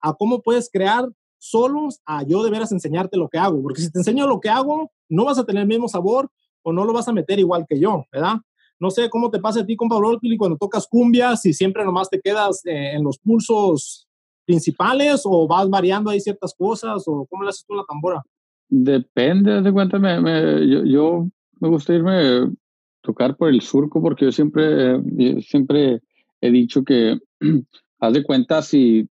a 0.00 0.14
cómo 0.14 0.40
puedes 0.40 0.70
crear 0.70 1.08
solos 1.44 2.00
a 2.06 2.22
yo 2.22 2.42
de 2.42 2.50
veras 2.50 2.72
enseñarte 2.72 3.16
lo 3.16 3.28
que 3.28 3.38
hago, 3.38 3.62
porque 3.62 3.82
si 3.82 3.90
te 3.90 3.98
enseño 3.98 4.26
lo 4.26 4.40
que 4.40 4.48
hago, 4.48 4.90
no 5.08 5.24
vas 5.24 5.38
a 5.38 5.44
tener 5.44 5.62
el 5.62 5.68
mismo 5.68 5.88
sabor 5.88 6.30
o 6.62 6.72
no 6.72 6.84
lo 6.84 6.92
vas 6.92 7.06
a 7.08 7.12
meter 7.12 7.38
igual 7.38 7.66
que 7.68 7.78
yo, 7.78 8.04
¿verdad? 8.10 8.36
No 8.80 8.90
sé 8.90 9.10
cómo 9.10 9.30
te 9.30 9.38
pasa 9.38 9.60
a 9.60 9.66
ti 9.66 9.76
con 9.76 9.88
Pablo 9.88 10.18
y 10.22 10.36
cuando 10.36 10.56
tocas 10.56 10.86
cumbia, 10.88 11.36
si 11.36 11.52
siempre 11.52 11.84
nomás 11.84 12.08
te 12.08 12.20
quedas 12.20 12.64
eh, 12.64 12.92
en 12.94 13.04
los 13.04 13.18
pulsos 13.18 14.08
principales 14.46 15.22
o 15.24 15.46
vas 15.46 15.68
variando 15.68 16.10
ahí 16.10 16.20
ciertas 16.20 16.54
cosas 16.56 17.04
o 17.06 17.26
cómo 17.26 17.42
le 17.42 17.50
haces 17.50 17.64
tú 17.66 17.74
la 17.74 17.84
tambora? 17.84 18.22
Depende, 18.68 19.60
de 19.60 19.72
cuenta, 19.72 19.98
me, 19.98 20.16
yo, 20.66 20.84
yo, 20.84 21.28
me 21.60 21.68
gusta 21.68 21.94
irme 21.94 22.50
tocar 23.02 23.36
por 23.36 23.50
el 23.50 23.60
surco 23.60 24.00
porque 24.00 24.24
yo 24.24 24.32
siempre, 24.32 24.96
eh, 25.18 25.42
siempre 25.42 26.00
he 26.40 26.50
dicho 26.50 26.82
que 26.82 27.18
haz 28.00 28.12
de 28.12 28.24
cuenta 28.24 28.62
si 28.62 29.08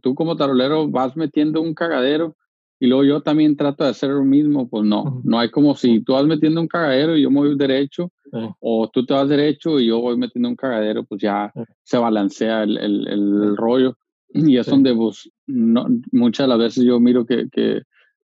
tú 0.00 0.14
como 0.14 0.36
tarolero 0.36 0.88
vas 0.88 1.16
metiendo 1.16 1.60
un 1.60 1.74
cagadero 1.74 2.36
y 2.80 2.86
luego 2.86 3.04
yo 3.04 3.20
también 3.20 3.56
trato 3.56 3.84
de 3.84 3.90
hacer 3.90 4.10
lo 4.10 4.24
mismo, 4.24 4.68
pues 4.68 4.84
no, 4.84 5.20
no 5.24 5.38
hay 5.38 5.50
como 5.50 5.76
si 5.76 6.00
tú 6.00 6.14
vas 6.14 6.26
metiendo 6.26 6.60
un 6.60 6.66
cagadero 6.66 7.16
y 7.16 7.22
yo 7.22 7.30
me 7.30 7.38
voy 7.40 7.56
derecho, 7.56 8.10
o 8.58 8.90
tú 8.92 9.06
te 9.06 9.14
vas 9.14 9.28
derecho 9.28 9.78
y 9.78 9.86
yo 9.86 10.00
voy 10.00 10.16
metiendo 10.16 10.48
un 10.48 10.56
cagadero, 10.56 11.04
pues 11.04 11.20
ya 11.20 11.52
se 11.84 11.98
balancea 11.98 12.64
el, 12.64 12.78
el, 12.78 13.06
el 13.06 13.56
rollo. 13.56 13.96
Y 14.34 14.56
es 14.56 14.66
donde 14.66 14.94
pues, 14.94 15.30
no, 15.46 15.86
muchas 16.10 16.44
de 16.44 16.48
las 16.48 16.58
veces 16.58 16.84
yo 16.84 16.98
miro 16.98 17.24
que, 17.24 17.48
que, 17.52 17.82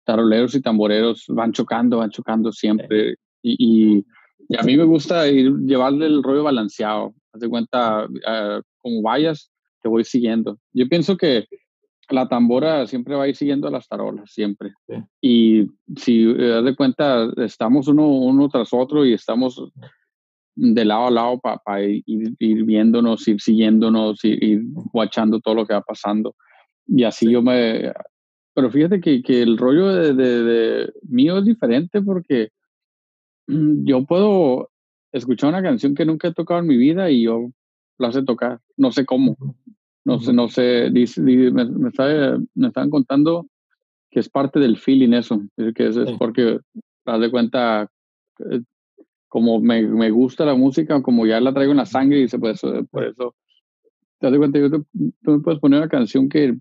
taroleros 0.08 0.54
y 0.54 0.62
tamboreros 0.62 1.26
van 1.28 1.52
chocando, 1.52 1.98
van 1.98 2.10
chocando 2.10 2.50
siempre. 2.50 3.16
Y, 3.42 4.02
y, 4.48 4.56
a 4.56 4.62
mí 4.62 4.76
me 4.76 4.84
gusta 4.84 5.28
ir, 5.28 5.52
llevarle 5.66 6.06
el 6.06 6.22
rollo 6.22 6.42
balanceado. 6.42 7.14
Haz 7.32 7.40
de 7.42 7.48
cuenta, 7.48 8.06
uh, 8.06 8.62
como 8.78 9.02
vayas, 9.02 9.50
te 9.82 9.88
voy 9.88 10.04
siguiendo. 10.04 10.58
Yo 10.72 10.88
pienso 10.88 11.16
que 11.16 11.46
la 12.10 12.28
tambora 12.28 12.86
siempre 12.86 13.14
va 13.14 13.24
a 13.24 13.28
ir 13.28 13.36
siguiendo 13.36 13.68
a 13.68 13.70
las 13.70 13.86
tarolas, 13.88 14.32
siempre. 14.32 14.72
Sí. 14.86 14.94
Y 15.20 15.66
si 15.96 16.24
eh, 16.30 16.54
haz 16.54 16.64
de 16.64 16.76
cuenta, 16.76 17.30
estamos 17.36 17.88
uno, 17.88 18.08
uno 18.08 18.48
tras 18.48 18.72
otro 18.72 19.04
y 19.04 19.12
estamos 19.12 19.62
de 20.54 20.84
lado 20.84 21.06
a 21.06 21.10
lado 21.10 21.38
para 21.38 21.58
pa 21.58 21.82
ir, 21.82 22.02
ir, 22.06 22.64
viéndonos, 22.64 23.26
ir 23.28 23.40
siguiéndonos, 23.40 24.24
ir, 24.24 24.42
ir 24.42 24.62
watchando 24.92 25.40
todo 25.40 25.54
lo 25.54 25.66
que 25.66 25.74
va 25.74 25.82
pasando. 25.82 26.34
Y 26.86 27.04
así 27.04 27.26
sí. 27.26 27.32
yo 27.32 27.42
me... 27.42 27.92
Pero 28.54 28.70
fíjate 28.70 29.00
que, 29.00 29.22
que 29.22 29.42
el 29.42 29.56
rollo 29.56 29.86
de, 29.88 30.14
de, 30.14 30.42
de, 30.42 30.92
mío 31.02 31.38
es 31.38 31.44
diferente 31.44 32.02
porque 32.02 32.48
mm, 33.46 33.84
yo 33.84 34.04
puedo 34.04 34.70
escuchar 35.12 35.50
una 35.50 35.62
canción 35.62 35.94
que 35.94 36.04
nunca 36.04 36.28
he 36.28 36.34
tocado 36.34 36.60
en 36.60 36.66
mi 36.66 36.76
vida 36.76 37.08
y 37.10 37.22
yo 37.22 37.50
la 37.98 38.12
sé 38.12 38.22
tocar, 38.22 38.60
no 38.76 38.92
sé 38.92 39.04
cómo. 39.04 39.36
No 40.04 40.20
sé, 40.20 40.32
no 40.32 40.48
sé, 40.48 40.88
dice, 40.90 41.22
dice, 41.22 41.50
me, 41.50 41.66
me, 41.66 41.88
está, 41.88 42.38
me 42.54 42.68
estaban 42.68 42.88
contando 42.88 43.46
que 44.10 44.20
es 44.20 44.28
parte 44.28 44.58
del 44.58 44.78
feeling 44.78 45.12
eso, 45.12 45.40
que 45.74 45.86
es, 45.86 45.96
es 45.96 46.12
porque, 46.12 46.58
haz 47.04 47.20
de 47.20 47.30
cuenta, 47.30 47.90
eh, 48.50 48.60
como 49.28 49.60
me, 49.60 49.82
me, 49.86 50.10
gusta 50.10 50.46
la 50.46 50.54
música, 50.54 51.02
como 51.02 51.26
ya 51.26 51.40
la 51.40 51.52
traigo 51.52 51.72
en 51.72 51.78
la 51.78 51.86
sangre, 51.86 52.20
y 52.22 52.26
por 52.38 52.50
eso, 52.50 52.86
por 52.90 53.04
eso. 53.04 53.34
Te 54.18 54.30
das 54.30 54.38
cuenta, 54.38 54.58
yo 54.58 54.70
te, 54.70 54.78
tú 55.22 55.30
me 55.32 55.40
puedes 55.40 55.60
poner 55.60 55.80
una 55.80 55.88
canción 55.88 56.28
que 56.28 56.56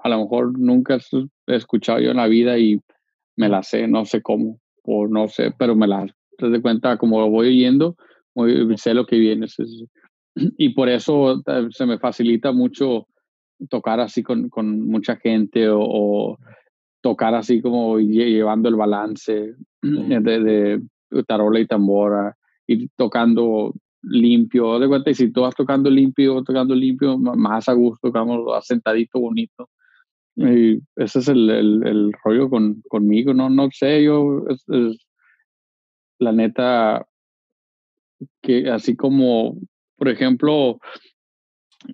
a 0.00 0.08
lo 0.08 0.18
mejor 0.18 0.58
nunca 0.58 0.98
he 1.46 1.56
escuchado 1.56 2.00
yo 2.00 2.10
en 2.10 2.18
la 2.18 2.26
vida 2.26 2.58
y 2.58 2.80
me 3.36 3.48
la 3.48 3.62
sé, 3.62 3.88
no 3.88 4.04
sé 4.04 4.20
cómo, 4.20 4.60
o 4.82 5.06
no 5.08 5.26
sé, 5.28 5.52
pero 5.58 5.74
me 5.74 5.88
la, 5.88 6.06
te 6.36 6.50
das 6.50 6.60
cuenta, 6.60 6.98
como 6.98 7.20
lo 7.20 7.30
voy 7.30 7.48
oyendo, 7.48 7.96
muy, 8.34 8.76
sé 8.76 8.94
lo 8.94 9.06
que 9.06 9.18
viene. 9.18 9.46
Y 10.58 10.70
por 10.70 10.88
eso 10.88 11.42
se 11.70 11.86
me 11.86 11.98
facilita 11.98 12.52
mucho 12.52 13.06
tocar 13.68 14.00
así 14.00 14.22
con, 14.22 14.48
con 14.48 14.86
mucha 14.86 15.16
gente 15.16 15.68
o, 15.68 15.80
o, 15.80 16.38
tocar 17.02 17.34
así 17.34 17.60
como 17.60 17.98
llevando 17.98 18.68
el 18.68 18.76
balance 18.76 19.54
de, 19.82 20.20
de, 20.20 20.82
tarola 21.26 21.60
y 21.60 21.66
tambora, 21.66 22.36
ir 22.66 22.88
tocando 22.96 23.74
limpio, 24.02 24.78
de 24.78 24.88
cuenta, 24.88 25.10
y 25.10 25.14
si 25.14 25.30
tú 25.32 25.42
vas 25.42 25.54
tocando 25.54 25.90
limpio, 25.90 26.42
tocando 26.42 26.74
limpio, 26.74 27.18
más 27.18 27.68
a 27.68 27.72
gusto, 27.72 28.08
tocamos 28.08 28.64
sentadito, 28.64 29.20
bonito. 29.20 29.68
Y 30.36 30.80
ese 30.96 31.18
es 31.18 31.28
el, 31.28 31.50
el, 31.50 31.86
el, 31.86 32.12
rollo 32.24 32.48
con, 32.48 32.82
conmigo, 32.88 33.34
no, 33.34 33.50
no 33.50 33.68
sé, 33.72 34.04
yo, 34.04 34.44
es, 34.48 34.64
es, 34.68 35.06
la 36.18 36.32
neta, 36.32 37.06
que 38.42 38.70
así 38.70 38.96
como, 38.96 39.56
por 40.00 40.08
ejemplo, 40.08 40.80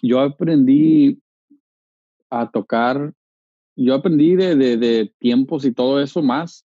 yo 0.00 0.20
aprendí 0.20 1.20
a 2.30 2.48
tocar, 2.48 3.12
yo 3.74 3.94
aprendí 3.94 4.36
de, 4.36 4.54
de, 4.54 4.76
de 4.76 5.12
tiempos 5.18 5.64
y 5.64 5.72
todo 5.72 6.00
eso 6.00 6.22
más 6.22 6.64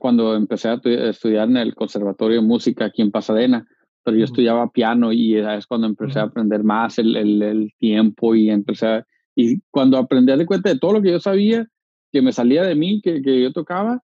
cuando 0.00 0.34
empecé 0.34 0.68
a 0.68 0.80
estudiar 0.82 1.48
en 1.48 1.58
el 1.58 1.76
Conservatorio 1.76 2.40
de 2.40 2.46
Música 2.46 2.86
aquí 2.86 3.02
en 3.02 3.12
Pasadena, 3.12 3.68
pero 4.02 4.16
yo 4.16 4.24
estudiaba 4.24 4.68
piano 4.72 5.12
y 5.12 5.36
es 5.36 5.66
cuando 5.68 5.86
empecé 5.86 6.18
a 6.18 6.24
aprender 6.24 6.64
más 6.64 6.98
el, 6.98 7.14
el, 7.14 7.40
el 7.40 7.72
tiempo 7.78 8.34
y 8.34 8.50
empecé 8.50 8.86
a, 8.88 9.06
y 9.36 9.60
cuando 9.70 9.96
aprendí 9.96 10.32
a 10.32 10.36
de 10.36 10.44
cuenta 10.44 10.70
de 10.70 10.78
todo 10.80 10.94
lo 10.94 11.02
que 11.02 11.12
yo 11.12 11.20
sabía, 11.20 11.68
que 12.10 12.20
me 12.20 12.32
salía 12.32 12.64
de 12.64 12.74
mí, 12.74 13.00
que, 13.00 13.22
que 13.22 13.40
yo 13.40 13.52
tocaba, 13.52 14.02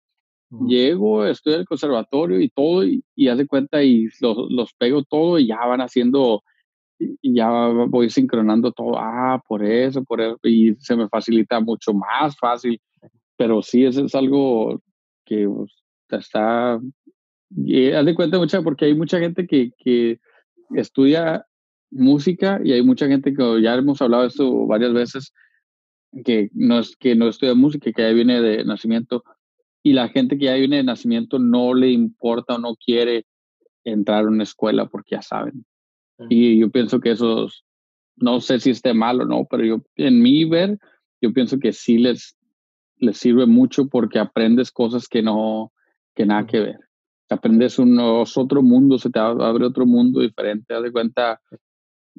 uh 0.54 0.60
-huh. 0.60 0.68
llego, 0.68 1.26
estudio 1.26 1.58
el 1.58 1.64
conservatorio 1.66 2.40
y 2.40 2.48
todo, 2.48 2.84
y, 2.84 3.02
y 3.14 3.28
haz 3.28 3.38
de 3.38 3.46
cuenta 3.46 3.82
y 3.82 4.08
los, 4.20 4.36
los 4.50 4.72
pego 4.74 5.02
todo 5.02 5.38
y 5.38 5.46
ya 5.48 5.64
van 5.66 5.80
haciendo, 5.80 6.42
y 6.98 7.34
ya 7.34 7.48
voy 7.88 8.10
sincronando 8.10 8.72
todo, 8.72 8.98
ah, 8.98 9.40
por 9.48 9.64
eso, 9.64 10.02
por 10.04 10.20
eso, 10.20 10.38
y 10.44 10.74
se 10.78 10.96
me 10.96 11.08
facilita 11.08 11.60
mucho 11.60 11.92
más 11.92 12.36
fácil, 12.38 12.80
pero 13.36 13.62
sí, 13.62 13.84
eso 13.84 14.04
es 14.04 14.14
algo 14.14 14.80
que 15.24 15.48
pues, 15.48 15.72
está, 16.10 16.80
y 17.56 17.90
haz 17.90 18.04
de 18.04 18.14
cuenta 18.14 18.38
mucha, 18.38 18.62
porque 18.62 18.86
hay 18.86 18.94
mucha 18.94 19.18
gente 19.18 19.46
que, 19.46 19.72
que 19.78 20.18
estudia 20.74 21.46
música 21.90 22.60
y 22.64 22.72
hay 22.72 22.82
mucha 22.82 23.06
gente 23.06 23.34
que 23.34 23.62
ya 23.62 23.74
hemos 23.74 24.02
hablado 24.02 24.22
de 24.22 24.28
esto 24.28 24.66
varias 24.66 24.92
veces, 24.92 25.32
que 26.24 26.50
no, 26.52 26.80
es, 26.80 26.96
que 26.96 27.14
no 27.14 27.28
estudia 27.28 27.54
música, 27.54 27.90
que 27.92 28.12
viene 28.12 28.40
de 28.40 28.64
nacimiento, 28.64 29.24
y 29.86 29.92
la 29.92 30.08
gente 30.08 30.38
que 30.38 30.46
ya 30.46 30.54
viene 30.54 30.78
de 30.78 30.84
nacimiento 30.84 31.38
no 31.38 31.74
le 31.74 31.90
importa 31.90 32.54
o 32.54 32.58
no 32.58 32.74
quiere 32.74 33.26
entrar 33.84 34.24
a 34.24 34.28
una 34.28 34.42
escuela 34.42 34.86
porque 34.86 35.14
ya 35.14 35.22
saben. 35.22 35.66
Uh 36.16 36.24
-huh. 36.24 36.26
Y 36.30 36.58
yo 36.60 36.70
pienso 36.70 37.00
que 37.00 37.10
eso, 37.10 37.48
no 38.16 38.40
sé 38.40 38.58
si 38.60 38.70
esté 38.70 38.94
mal 38.94 39.20
o 39.20 39.26
no, 39.26 39.46
pero 39.48 39.62
yo, 39.62 39.82
en 39.96 40.22
mi 40.22 40.46
ver, 40.46 40.78
yo 41.20 41.34
pienso 41.34 41.58
que 41.58 41.74
sí 41.74 41.98
les, 41.98 42.34
les 42.96 43.18
sirve 43.18 43.44
mucho 43.44 43.86
porque 43.88 44.18
aprendes 44.18 44.72
cosas 44.72 45.06
que 45.06 45.22
no, 45.22 45.70
que 46.14 46.24
nada 46.24 46.46
que 46.46 46.60
ver. 46.60 46.78
Aprendes 47.28 47.78
un 47.78 47.98
otro 48.00 48.62
mundo, 48.62 48.98
se 48.98 49.10
te 49.10 49.18
abre 49.18 49.66
otro 49.66 49.84
mundo 49.84 50.20
diferente, 50.20 50.72
haz 50.72 50.82
de 50.82 50.92
cuenta, 50.92 51.40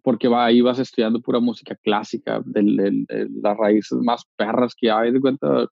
porque 0.04 0.28
va, 0.28 0.46
ahí 0.46 0.62
vas 0.62 0.78
estudiando 0.78 1.20
pura 1.20 1.40
música 1.40 1.76
clásica, 1.76 2.44
de, 2.46 2.62
de, 2.62 3.06
de, 3.08 3.30
las 3.42 3.58
raíces 3.58 3.98
más 4.04 4.24
perras 4.36 4.76
que 4.76 4.92
hay, 4.92 5.12
de 5.12 5.20
cuenta, 5.20 5.68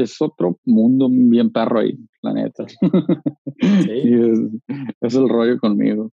es 0.00 0.20
otro 0.20 0.58
mundo 0.64 1.08
bien 1.10 1.50
perro 1.50 1.80
ahí, 1.80 1.98
la 2.22 2.32
neta. 2.32 2.66
Sí. 2.68 2.78
es, 3.60 4.38
es, 5.00 5.14
el 5.14 5.28
rollo 5.28 5.58
conmigo. 5.58 6.10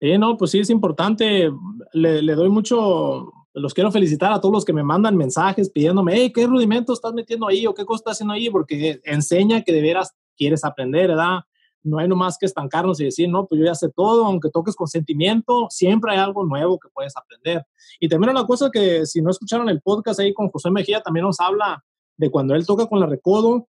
Sí, 0.00 0.16
no, 0.18 0.36
pues 0.36 0.50
sí 0.50 0.60
es 0.60 0.70
importante. 0.70 1.50
Le, 1.92 2.22
le, 2.22 2.34
doy 2.34 2.48
mucho, 2.48 3.32
los 3.52 3.74
quiero 3.74 3.92
felicitar 3.92 4.32
a 4.32 4.40
todos 4.40 4.52
los 4.52 4.64
que 4.64 4.72
me 4.72 4.82
mandan 4.82 5.16
mensajes 5.16 5.70
pidiéndome, 5.70 6.14
hey, 6.14 6.32
¿qué 6.34 6.46
rudimento 6.46 6.92
estás 6.92 7.12
metiendo 7.12 7.46
ahí 7.46 7.66
o 7.66 7.74
qué 7.74 7.84
cosa 7.84 8.00
estás 8.00 8.16
haciendo 8.16 8.34
ahí? 8.34 8.48
Porque 8.48 9.00
enseña 9.04 9.62
que 9.62 9.72
de 9.72 9.82
veras 9.82 10.14
quieres 10.36 10.64
aprender, 10.64 11.08
¿verdad? 11.08 11.40
No 11.82 11.98
hay 11.98 12.08
nomás 12.08 12.36
que 12.38 12.46
estancarnos 12.46 13.00
y 13.00 13.04
decir, 13.04 13.28
no, 13.28 13.46
pues 13.46 13.58
yo 13.58 13.66
ya 13.66 13.74
sé 13.74 13.90
todo, 13.94 14.26
aunque 14.26 14.50
toques 14.50 14.74
con 14.74 14.86
sentimiento, 14.86 15.66
siempre 15.70 16.12
hay 16.12 16.18
algo 16.18 16.44
nuevo 16.44 16.78
que 16.78 16.88
puedes 16.92 17.16
aprender. 17.16 17.64
Y 17.98 18.08
también 18.08 18.30
una 18.30 18.46
cosa 18.46 18.70
que 18.72 19.06
si 19.06 19.22
no 19.22 19.30
escucharon 19.30 19.68
el 19.68 19.80
podcast 19.80 20.20
ahí 20.20 20.32
con 20.32 20.48
José 20.48 20.70
Mejía, 20.70 21.00
también 21.00 21.24
nos 21.24 21.40
habla 21.40 21.82
de 22.20 22.30
cuando 22.30 22.54
él 22.54 22.66
toca 22.66 22.86
con 22.86 23.00
la 23.00 23.06
recodo, 23.06 23.66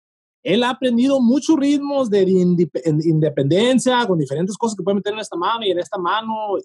él 0.43 0.63
ha 0.63 0.71
aprendido 0.71 1.21
muchos 1.21 1.57
ritmos 1.57 2.11
de 2.11 2.23
independencia, 3.05 4.07
con 4.07 4.19
diferentes 4.19 4.57
cosas 4.59 4.77
que 4.77 4.83
puede 4.83 4.97
meter 4.97 5.15
en 5.15 5.21
esta 5.21 5.37
mano 5.37 5.65
y 5.65 5.71
en 5.71 5.79
esta 5.79 5.97
mano, 5.97 6.59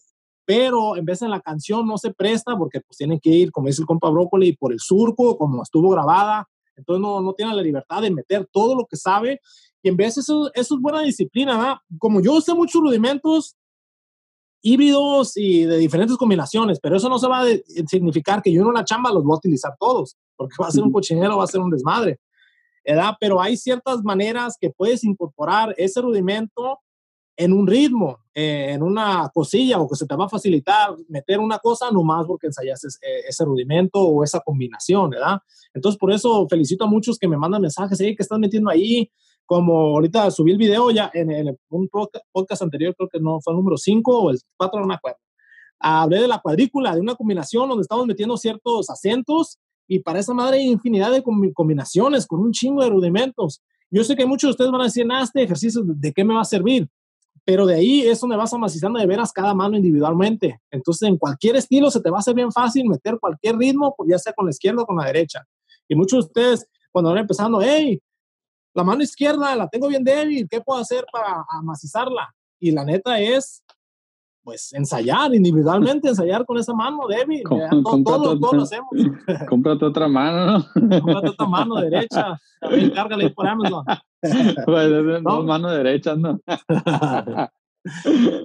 pero 0.46 0.98
en 0.98 1.06
vez 1.06 1.22
de 1.22 1.30
la 1.30 1.40
canción 1.40 1.88
no 1.88 1.98
se 1.98 2.14
presta 2.14 2.58
porque 2.58 2.82
pues 2.82 2.98
tienen 2.98 3.20
que 3.22 3.30
ir, 3.30 3.52
como 3.52 3.68
dice 3.68 3.82
el 3.82 3.88
compa 3.88 4.10
Brócoli, 4.10 4.58
por 4.58 4.74
el 4.74 4.80
surco, 4.82 5.38
como 5.38 5.64
estuvo 5.64 5.90
grabada, 5.92 6.46
entonces 6.76 7.02
no, 7.02 7.22
no 7.22 7.34
tiene 7.34 7.56
la 7.56 7.62
libertad 7.62 8.02
de 8.02 8.12
meter 8.12 8.46
todo 8.52 8.76
lo 8.76 8.86
que 8.86 8.98
sabe 8.98 9.40
y 9.82 9.90
en 9.90 9.96
vez 9.96 10.18
eso, 10.18 10.52
eso 10.54 10.76
es 10.76 10.82
buena 10.82 11.02
disciplina, 11.02 11.58
¿verdad? 11.58 11.76
Como 11.98 12.22
yo 12.22 12.42
sé 12.42 12.54
muchos 12.54 12.82
rudimentos 12.82 13.56
híbridos 14.62 15.38
y 15.38 15.64
de 15.66 15.78
diferentes 15.78 16.18
combinaciones, 16.18 16.80
pero 16.80 16.98
eso 16.98 17.10
no 17.10 17.20
se 17.20 17.28
va 17.28 17.42
a 17.42 17.46
significar 17.88 18.42
que 18.42 18.52
yo 18.52 18.62
en 18.62 18.68
una 18.68 18.84
chamba 18.84 19.12
los 19.12 19.24
voy 19.24 19.34
a 19.34 19.38
utilizar 19.38 19.74
todos, 19.80 20.18
porque 20.36 20.56
va 20.62 20.68
a 20.68 20.72
ser 20.72 20.84
un 20.84 20.92
cochinero, 20.92 21.38
va 21.38 21.44
a 21.44 21.48
ser 21.48 21.62
un 21.62 21.70
desmadre. 21.70 22.20
¿verdad? 22.86 23.14
Pero 23.20 23.42
hay 23.42 23.58
ciertas 23.58 24.04
maneras 24.04 24.58
que 24.60 24.72
puedes 24.72 25.04
incorporar 25.04 25.76
ese 25.78 26.02
rudimento 26.02 26.80
en 27.38 27.54
un 27.54 27.68
ritmo, 27.68 28.20
eh, 28.34 28.72
en 28.72 28.84
una 28.84 29.30
cosilla, 29.34 29.80
o 29.80 29.88
que 29.88 29.96
se 29.96 30.06
te 30.06 30.16
va 30.16 30.26
a 30.26 30.30
facilitar 30.30 30.94
meter 31.08 31.40
una 31.40 31.58
cosa 31.60 31.90
nomás 31.90 32.28
porque 32.28 32.48
ensayas 32.48 32.84
eh, 33.02 33.22
ese, 33.30 33.46
rudimento 33.46 34.02
o 34.02 34.24
esa 34.26 34.42
combinación, 34.42 35.12
¿verdad? 35.12 35.40
Entonces, 35.74 35.98
por 35.98 36.12
eso 36.12 36.46
felicito 36.50 36.84
a 36.84 36.88
muchos 36.88 37.18
que 37.18 37.30
me 37.30 37.38
mandan 37.38 37.62
mensajes, 37.62 37.98
hey, 38.02 38.14
¿qué 38.14 38.24
estás 38.24 38.40
metiendo 38.40 38.70
ahí? 38.70 39.10
Como 39.50 39.96
ahorita 39.96 40.30
subí 40.30 40.52
el 40.52 40.60
video 40.60 40.92
ya 40.92 41.10
en, 41.12 41.32
en 41.32 41.58
un 41.70 41.90
podcast 41.90 42.62
anterior, 42.62 42.94
creo 42.96 43.10
que 43.10 43.20
no 43.20 43.42
fue 43.42 43.52
el 43.52 43.58
número 43.58 43.78
5 43.78 44.20
o 44.20 44.30
el 44.30 44.38
4, 44.56 44.80
no 44.80 44.86
me 44.86 44.94
acuerdo. 44.94 45.18
Hablé 45.80 46.22
de 46.22 46.28
la 46.28 46.38
cuadrícula, 46.38 46.94
de 46.94 47.02
una 47.02 47.16
combinación 47.16 47.68
donde 47.68 47.82
estamos 47.82 48.06
metiendo 48.06 48.38
ciertos 48.38 48.92
acentos 48.92 49.58
y 49.88 50.02
para 50.02 50.20
esa 50.20 50.36
madre 50.36 50.58
hay 50.58 50.68
infinidad 50.68 51.12
de 51.12 51.24
combinaciones 51.24 52.28
con 52.28 52.42
un 52.42 52.52
chingo 52.52 52.84
de 52.84 52.92
rudimentos. 52.92 53.64
Yo 53.90 54.04
sé 54.04 54.16
que 54.16 54.28
muchos 54.28 54.50
de 54.50 54.52
ustedes 54.52 54.70
van 54.70 54.82
a 54.82 54.84
decir, 54.84 55.04
nada, 55.04 55.24
este 55.24 55.42
ejercicio, 55.42 55.82
¿de 55.84 56.14
qué 56.14 56.24
me 56.24 56.36
va 56.36 56.42
a 56.42 56.46
servir? 56.46 56.88
Pero 57.44 57.66
de 57.66 57.74
ahí 57.74 58.02
es 58.02 58.20
donde 58.20 58.38
vas 58.38 58.54
amacizando 58.54 59.00
de 59.00 59.08
veras 59.08 59.32
cada 59.32 59.56
mano 59.56 59.78
individualmente. 59.78 60.62
Entonces, 60.70 61.10
en 61.10 61.18
cualquier 61.18 61.56
estilo 61.56 61.90
se 61.90 62.02
te 62.02 62.12
va 62.12 62.18
a 62.18 62.20
hacer 62.20 62.36
bien 62.36 62.52
fácil 62.52 62.88
meter 62.88 63.18
cualquier 63.20 63.58
ritmo, 63.58 63.96
ya 64.08 64.20
sea 64.20 64.32
con 64.34 64.46
la 64.46 64.52
izquierda 64.52 64.84
o 64.84 64.86
con 64.86 64.98
la 64.98 65.06
derecha. 65.06 65.44
Y 65.88 65.96
muchos 65.96 66.26
de 66.26 66.28
ustedes, 66.28 66.68
cuando 66.92 67.10
van 67.10 67.22
empezando, 67.22 67.60
hey, 67.64 68.00
la 68.74 68.84
mano 68.84 69.04
izquierda 69.04 69.56
la 69.56 69.68
tengo 69.68 69.88
bien 69.88 70.04
débil, 70.04 70.48
¿qué 70.50 70.62
puedo 70.62 70.80
hacer 70.80 71.06
para 71.12 71.46
amacizarla? 71.50 72.34
Y 72.60 72.72
la 72.72 72.84
neta 72.84 73.20
es 73.20 73.64
pues 74.44 74.74
ensayar 74.74 75.34
individualmente, 75.36 76.10
ensayar 76.10 76.46
con 76.46 76.58
esa 76.58 76.74
mano 76.74 77.08
débil. 77.08 77.44
todo, 77.44 78.36
lo 78.36 78.64
hacemos. 78.64 78.90
Cómprate 79.50 79.86
otra 79.86 80.08
mano, 80.08 80.46
¿no? 80.76 81.02
Cómprate 81.02 81.30
otra 81.30 81.48
mano 81.48 81.76
derecha. 81.76 82.40
También 82.60 82.90
cárgale 82.92 83.30
por 83.30 83.48
Amazon. 83.48 83.86
Pues, 84.66 85.22
¿No? 85.24 85.44
mano 85.44 85.72
derecha, 85.72 86.14
¿no? 86.14 86.42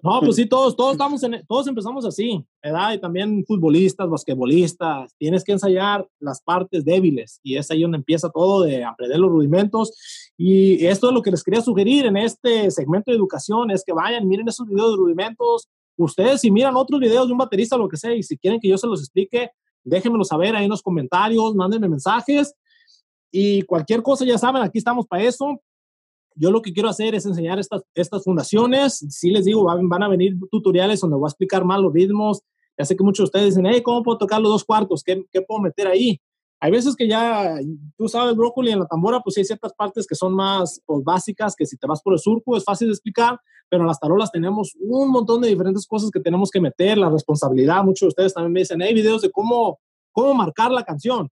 No, 0.02 0.20
pues 0.20 0.36
sí, 0.36 0.46
todos, 0.46 0.76
todos, 0.76 0.92
estamos 0.92 1.22
en, 1.22 1.44
todos 1.46 1.66
empezamos 1.66 2.04
así, 2.04 2.44
¿verdad? 2.62 2.92
Y 2.92 2.98
también 2.98 3.44
futbolistas, 3.46 4.08
basquetbolistas, 4.08 5.14
tienes 5.18 5.42
que 5.44 5.52
ensayar 5.52 6.06
las 6.20 6.42
partes 6.42 6.84
débiles 6.84 7.40
y 7.42 7.56
es 7.56 7.70
ahí 7.70 7.82
donde 7.82 7.98
empieza 7.98 8.28
todo 8.30 8.62
de 8.62 8.84
aprender 8.84 9.18
los 9.18 9.30
rudimentos. 9.30 9.92
Y 10.36 10.84
esto 10.86 11.08
es 11.08 11.14
lo 11.14 11.22
que 11.22 11.30
les 11.30 11.42
quería 11.42 11.60
sugerir 11.60 12.06
en 12.06 12.16
este 12.16 12.70
segmento 12.70 13.10
de 13.10 13.16
educación, 13.16 13.70
es 13.70 13.82
que 13.84 13.92
vayan, 13.92 14.28
miren 14.28 14.48
esos 14.48 14.66
videos 14.66 14.92
de 14.92 14.96
rudimentos, 14.96 15.68
Ustedes 15.96 16.40
si 16.40 16.50
miran 16.50 16.76
otros 16.76 17.00
videos 17.00 17.26
de 17.26 17.32
un 17.32 17.38
baterista 17.38 17.76
lo 17.76 17.88
que 17.88 17.96
sea 17.96 18.14
y 18.14 18.22
si 18.22 18.36
quieren 18.36 18.60
que 18.60 18.68
yo 18.68 18.76
se 18.76 18.86
los 18.86 19.00
explique, 19.00 19.50
déjenmelo 19.84 20.24
saber 20.24 20.56
ahí 20.56 20.64
en 20.64 20.70
los 20.70 20.82
comentarios, 20.82 21.54
mándenme 21.54 21.88
mensajes 21.88 22.54
y 23.30 23.62
cualquier 23.62 24.02
cosa 24.02 24.24
ya 24.24 24.38
saben, 24.38 24.62
aquí 24.62 24.78
estamos 24.78 25.06
para 25.06 25.22
eso. 25.22 25.60
Yo 26.34 26.50
lo 26.50 26.62
que 26.62 26.72
quiero 26.72 26.88
hacer 26.88 27.14
es 27.14 27.26
enseñar 27.26 27.58
estas, 27.58 27.82
estas 27.94 28.24
fundaciones. 28.24 29.04
Si 29.08 29.30
les 29.30 29.44
digo, 29.44 29.64
van, 29.64 30.02
a 30.02 30.08
venir 30.08 30.36
tutoriales 30.50 31.00
donde 31.00 31.16
voy 31.16 31.26
a 31.26 31.30
explicar 31.30 31.64
más 31.64 31.80
los 31.80 31.92
ritmos. 31.92 32.42
Ya 32.76 32.84
sé 32.84 32.96
que 32.96 33.04
muchos 33.04 33.24
de 33.24 33.24
ustedes 33.24 33.54
dicen, 33.54 33.66
hey, 33.66 33.82
¿cómo 33.82 34.02
puedo 34.02 34.18
tocar 34.18 34.40
los 34.40 34.50
dos 34.50 34.64
cuartos? 34.64 35.02
¿Qué, 35.04 35.24
qué 35.30 35.42
puedo 35.42 35.60
meter 35.60 35.86
ahí? 35.86 36.20
Hay 36.60 36.70
veces 36.70 36.96
que 36.96 37.06
ya, 37.06 37.58
tú 37.96 38.08
sabes, 38.08 38.34
brócoli 38.34 38.72
en 38.72 38.78
la 38.78 38.86
tambora, 38.86 39.20
pues 39.20 39.36
hay 39.36 39.44
ciertas 39.44 39.74
partes 39.74 40.06
que 40.06 40.14
son 40.14 40.34
más 40.34 40.80
pues, 40.86 41.04
básicas, 41.04 41.54
que 41.54 41.66
si 41.66 41.76
te 41.76 41.86
vas 41.86 42.00
por 42.00 42.14
el 42.14 42.18
surco 42.18 42.56
es 42.56 42.64
fácil 42.64 42.88
de 42.88 42.92
explicar, 42.92 43.38
pero 43.68 43.82
en 43.82 43.86
las 43.86 44.00
tarolas 44.00 44.30
tenemos 44.32 44.74
un 44.80 45.10
montón 45.10 45.42
de 45.42 45.48
diferentes 45.48 45.86
cosas 45.86 46.10
que 46.10 46.20
tenemos 46.20 46.50
que 46.50 46.62
meter, 46.62 46.96
la 46.96 47.10
responsabilidad. 47.10 47.84
Muchos 47.84 48.00
de 48.00 48.08
ustedes 48.08 48.34
también 48.34 48.52
me 48.52 48.60
dicen, 48.60 48.80
hay 48.80 48.94
videos 48.94 49.20
de 49.20 49.30
cómo, 49.30 49.78
cómo 50.10 50.32
marcar 50.32 50.70
la 50.70 50.84
canción. 50.84 51.28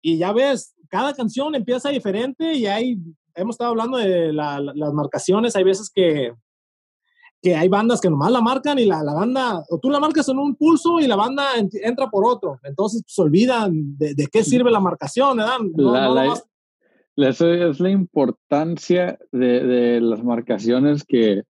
Y 0.00 0.18
ya 0.18 0.32
ves, 0.32 0.74
cada 0.88 1.12
canción 1.12 1.54
empieza 1.54 1.90
diferente 1.90 2.54
y 2.54 2.66
hay, 2.66 2.98
hemos 3.34 3.54
estado 3.54 3.70
hablando 3.70 3.98
de 3.98 4.32
las 4.32 4.92
marcaciones, 4.92 5.56
hay 5.56 5.64
veces 5.64 5.90
que 5.94 6.32
que 7.42 7.56
hay 7.56 7.68
bandas 7.68 8.00
que 8.00 8.10
nomás 8.10 8.30
la 8.30 8.40
marcan 8.40 8.78
y 8.78 8.84
la, 8.84 9.02
la, 9.02 9.14
banda, 9.14 9.64
o 9.70 9.78
tú 9.78 9.88
la 9.90 9.98
marcas 9.98 10.28
en 10.28 10.38
un 10.38 10.54
pulso 10.56 11.00
y 11.00 11.06
la 11.06 11.16
banda 11.16 11.52
entra 11.82 12.10
por 12.10 12.26
otro. 12.26 12.60
Entonces 12.64 13.02
se 13.06 13.22
olvidan 13.22 13.96
de, 13.96 14.14
de, 14.14 14.26
qué 14.26 14.44
sirve 14.44 14.70
la 14.70 14.80
marcación, 14.80 15.38
¿verdad? 15.38 15.58
la, 17.16 17.28
es 17.28 17.80
la 17.80 17.90
importancia 17.90 19.18
de, 19.32 19.64
de, 19.64 20.00
las 20.00 20.22
marcaciones 20.22 21.04
que 21.04 21.42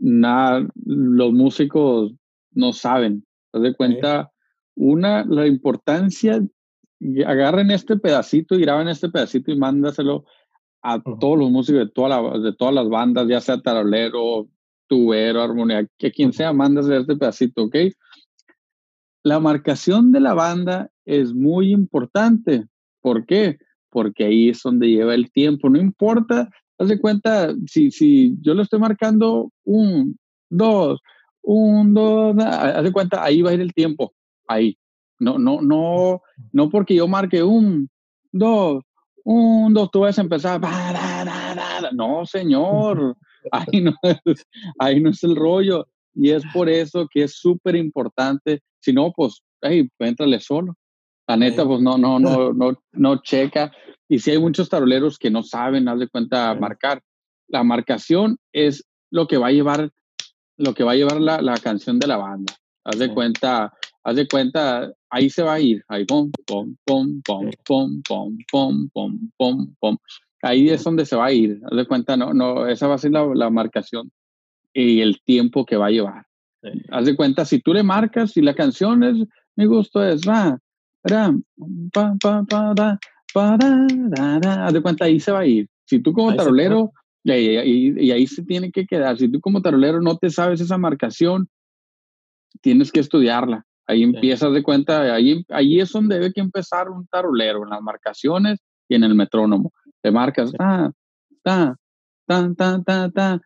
nada, 0.00 0.66
los 0.84 1.32
músicos 1.32 2.12
no 2.52 2.72
saben. 2.72 3.24
¿Te 3.52 3.60
das 3.60 3.76
cuenta? 3.76 4.30
Una, 4.74 5.24
la 5.24 5.46
importancia, 5.46 6.42
agarren 7.26 7.70
este 7.70 7.96
pedacito 7.96 8.56
y 8.56 8.62
graben 8.62 8.88
este 8.88 9.08
pedacito 9.08 9.52
y 9.52 9.56
mándaselo 9.56 10.24
a 10.82 11.00
todos 11.00 11.38
los 11.38 11.50
músicos 11.50 11.86
de, 11.86 11.90
toda 11.90 12.08
la, 12.08 12.38
de 12.38 12.52
todas 12.54 12.74
las 12.74 12.88
bandas, 12.88 13.26
ya 13.28 13.40
sea 13.40 13.60
tarolero, 13.60 14.48
tubero, 14.86 15.42
armonía, 15.42 15.86
que 15.98 16.10
quien 16.10 16.32
sea, 16.32 16.52
manda 16.52 16.80
hacer 16.80 17.00
este 17.02 17.16
pedacito, 17.16 17.64
¿ok? 17.64 17.76
La 19.22 19.40
marcación 19.40 20.12
de 20.12 20.20
la 20.20 20.34
banda 20.34 20.90
es 21.04 21.34
muy 21.34 21.72
importante. 21.72 22.66
¿Por 23.00 23.26
qué? 23.26 23.58
Porque 23.90 24.24
ahí 24.24 24.48
es 24.50 24.62
donde 24.62 24.88
lleva 24.88 25.14
el 25.14 25.30
tiempo. 25.30 25.68
No 25.68 25.78
importa, 25.78 26.48
haz 26.78 26.88
de 26.88 27.00
cuenta, 27.00 27.54
si, 27.66 27.90
si 27.90 28.36
yo 28.40 28.54
lo 28.54 28.62
estoy 28.62 28.78
marcando 28.78 29.52
un, 29.64 30.18
dos, 30.48 31.00
un, 31.42 31.94
dos, 31.94 32.36
haz 32.38 32.84
de 32.84 32.92
cuenta, 32.92 33.22
ahí 33.22 33.42
va 33.42 33.50
a 33.50 33.54
ir 33.54 33.60
el 33.60 33.74
tiempo. 33.74 34.14
Ahí. 34.46 34.78
No, 35.20 35.36
no, 35.36 35.60
no, 35.60 36.22
no 36.52 36.70
porque 36.70 36.94
yo 36.94 37.08
marque 37.08 37.42
un, 37.42 37.90
dos, 38.30 38.84
un, 39.30 39.74
dos, 39.74 39.90
tú 39.90 40.00
vas 40.00 40.18
a 40.18 40.22
empezar. 40.22 40.58
No, 41.92 42.24
señor. 42.24 43.14
ahí 43.52 43.82
no, 43.82 43.94
es, 44.02 44.46
ahí 44.78 45.00
no 45.00 45.10
es 45.10 45.22
el 45.22 45.36
rollo. 45.36 45.86
Y 46.14 46.30
es 46.30 46.42
por 46.52 46.68
eso 46.68 47.06
que 47.12 47.24
es 47.24 47.34
súper 47.36 47.76
importante. 47.76 48.62
Si 48.80 48.92
no, 48.92 49.12
pues, 49.14 49.42
hey, 49.60 49.88
entrale 49.98 50.40
solo. 50.40 50.74
La 51.26 51.36
neta, 51.36 51.66
pues 51.66 51.82
no, 51.82 51.98
no, 51.98 52.18
no, 52.18 52.52
no, 52.54 52.82
no 52.92 53.22
checa. 53.22 53.70
Y 54.08 54.18
si 54.18 54.30
hay 54.30 54.38
muchos 54.38 54.70
taroleros 54.70 55.18
que 55.18 55.30
no 55.30 55.42
saben, 55.42 55.88
haz 55.88 55.98
de 55.98 56.08
cuenta, 56.08 56.54
marcar. 56.54 57.02
La 57.48 57.62
marcación 57.62 58.38
es 58.52 58.86
lo 59.10 59.26
que 59.26 59.36
va 59.36 59.48
a 59.48 59.52
llevar, 59.52 59.90
lo 60.56 60.72
que 60.72 60.84
va 60.84 60.92
a 60.92 60.96
llevar 60.96 61.20
la, 61.20 61.42
la 61.42 61.58
canción 61.58 61.98
de 61.98 62.06
la 62.06 62.16
banda. 62.16 62.54
Haz 62.84 62.98
de 62.98 63.12
cuenta, 63.12 63.74
haz 64.08 64.16
de 64.16 64.26
cuenta, 64.26 64.92
ahí 65.10 65.28
se 65.28 65.42
va 65.42 65.54
a 65.54 65.60
ir. 65.60 65.84
Ahí, 65.88 66.04
pom, 66.04 66.30
pom, 66.46 66.74
pom, 66.84 67.20
pom, 67.22 67.50
pom, 67.64 68.02
pom, 68.08 68.38
pom, 68.50 68.88
pom, 68.92 69.30
pom, 69.36 69.74
pom 69.78 69.98
ahí 70.42 70.70
es 70.70 70.84
donde 70.84 71.04
se 71.04 71.16
va 71.16 71.26
a 71.26 71.32
ir. 71.32 71.60
Haz 71.64 71.76
de 71.76 71.86
cuenta, 71.86 72.16
no, 72.16 72.32
no, 72.32 72.66
esa 72.66 72.86
va 72.86 72.94
a 72.94 72.98
ser 72.98 73.12
la, 73.12 73.50
marcación 73.50 74.10
y 74.72 75.00
el 75.00 75.20
tiempo 75.22 75.64
que 75.64 75.76
va 75.76 75.86
a 75.86 75.90
llevar. 75.90 76.26
Haz 76.90 77.06
de 77.06 77.16
cuenta, 77.16 77.44
si 77.44 77.60
tú 77.60 77.72
le 77.72 77.82
marcas, 77.82 78.32
si 78.32 78.42
la 78.42 78.54
canción 78.54 79.02
es, 79.02 79.16
mi 79.56 79.66
gusto 79.66 80.02
es, 80.02 80.22
va, 80.22 80.58
pa, 81.02 81.34
pa, 82.20 82.44
pa, 82.48 82.74
da, 82.74 82.98
pa, 83.32 83.56
da, 83.56 84.38
da, 84.40 84.66
haz 84.66 84.72
de 84.72 84.82
cuenta, 84.82 85.04
ahí 85.04 85.20
se 85.20 85.32
va 85.32 85.40
a 85.40 85.46
ir. 85.46 85.68
Si 85.84 86.00
tú 86.00 86.12
como 86.12 86.34
tarolero, 86.34 86.92
y, 87.24 88.06
y, 88.06 88.10
ahí 88.10 88.26
se 88.26 88.42
tiene 88.42 88.70
que 88.70 88.86
quedar, 88.86 89.18
si 89.18 89.28
tú 89.28 89.40
como 89.40 89.60
tarolero 89.60 90.00
no 90.00 90.16
te 90.16 90.30
sabes 90.30 90.60
esa 90.60 90.78
marcación, 90.78 91.48
tienes 92.60 92.90
que 92.90 93.00
estudiarla. 93.00 93.64
Ahí 93.88 94.02
empiezas 94.02 94.52
de 94.52 94.62
cuenta, 94.62 95.14
ahí, 95.14 95.44
ahí 95.48 95.80
es 95.80 95.90
donde 95.90 96.16
debe 96.16 96.32
que 96.32 96.40
empezar 96.40 96.90
un 96.90 97.06
tarolero, 97.06 97.64
en 97.64 97.70
las 97.70 97.80
marcaciones 97.80 98.60
y 98.86 98.94
en 98.94 99.02
el 99.04 99.14
metrónomo 99.14 99.72
te 100.02 100.10
marcas, 100.10 100.52
ta, 100.52 100.92
ta, 101.42 101.76
ta, 102.26 102.82
ta, 102.84 103.10
ta, 103.10 103.40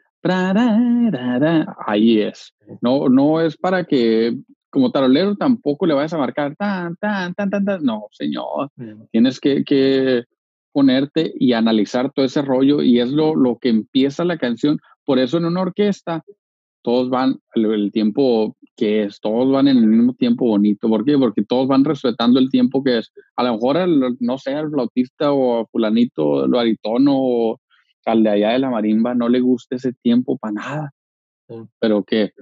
ahí 1.87 2.21
es. 2.21 2.53
No, 2.81 3.09
no 3.09 3.41
es 3.41 3.57
para 3.57 3.85
que 3.85 4.37
como 4.71 4.91
tarolero 4.91 5.37
tampoco 5.37 5.87
le 5.87 5.95
vayas 5.95 6.13
a 6.13 6.19
marcar 6.19 6.57
tan, 6.57 6.97
tan, 6.97 7.35
tan, 7.35 7.51
tan, 7.51 7.65
tan. 7.65 7.85
No, 7.85 8.07
señor. 8.11 8.71
Tienes 9.11 9.39
que, 9.39 9.65
que, 9.65 10.25
ponerte 10.73 11.33
y 11.39 11.53
analizar 11.53 12.11
todo 12.13 12.25
ese 12.25 12.43
rollo 12.43 12.83
y 12.83 12.99
es 12.99 13.11
lo, 13.11 13.37
lo 13.37 13.59
que 13.59 13.69
empieza 13.69 14.25
la 14.25 14.39
canción. 14.39 14.79
Por 15.05 15.19
eso 15.19 15.37
en 15.37 15.45
una 15.45 15.61
orquesta 15.61 16.25
todos 16.83 17.11
van 17.11 17.39
el, 17.55 17.91
tiempo 17.93 18.57
que 18.77 19.05
es, 19.05 19.21
todos 19.21 19.51
van 19.51 19.69
en 19.69 19.79
el 19.79 19.87
mismo 19.87 20.15
tiempo 20.15 20.47
bonito. 20.47 20.89
¿Por 20.89 21.05
qué? 21.05 21.17
Porque 21.17 21.45
todos 21.45 21.69
van 21.69 21.85
respetando 21.85 22.39
el 22.39 22.51
tiempo 22.51 22.83
que 22.83 22.99
es. 22.99 23.13
A 23.37 23.45
lo 23.45 23.55
mejor, 23.55 23.79
no 24.21 24.39
sé, 24.39 24.53
el 24.53 24.71
flautista 24.71 25.33
o 25.33 25.67
fulanito, 25.67 26.45
el 26.45 26.51
baritono 26.51 27.13
o 27.15 27.61
al 28.05 28.23
de 28.23 28.31
allá 28.31 28.51
de 28.51 28.59
la 28.59 28.71
marimba 28.71 29.15
no 29.15 29.29
le 29.29 29.41
gusta 29.41 29.77
ese 29.77 29.93
tiempo 29.93 30.37
para 30.39 30.53
nada. 30.53 30.91
Pero 31.79 32.03
que 32.03 32.33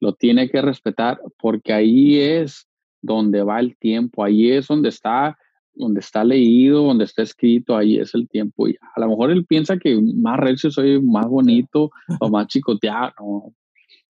lo 0.00 0.14
tiene 0.14 0.48
que 0.48 0.62
respetar 0.62 1.20
porque 1.38 1.72
ahí 1.72 2.18
es 2.18 2.66
donde 3.02 3.42
va 3.42 3.60
el 3.60 3.76
tiempo, 3.76 4.24
ahí 4.24 4.50
es 4.50 4.68
donde 4.68 4.88
está 4.88 5.36
donde 5.74 6.00
está 6.00 6.22
leído, 6.24 6.82
donde 6.82 7.04
está 7.04 7.22
escrito, 7.22 7.76
ahí 7.76 7.98
es 7.98 8.14
el 8.14 8.28
tiempo. 8.28 8.68
Y 8.68 8.76
a 8.94 9.00
lo 9.00 9.08
mejor 9.08 9.30
él 9.30 9.46
piensa 9.46 9.78
que 9.78 9.98
más 10.00 10.38
recio 10.38 10.70
soy 10.70 11.00
más 11.00 11.26
bonito 11.26 11.90
o 12.20 12.28
más 12.28 12.46
chicoteado. 12.48 13.12
No, 13.18 13.54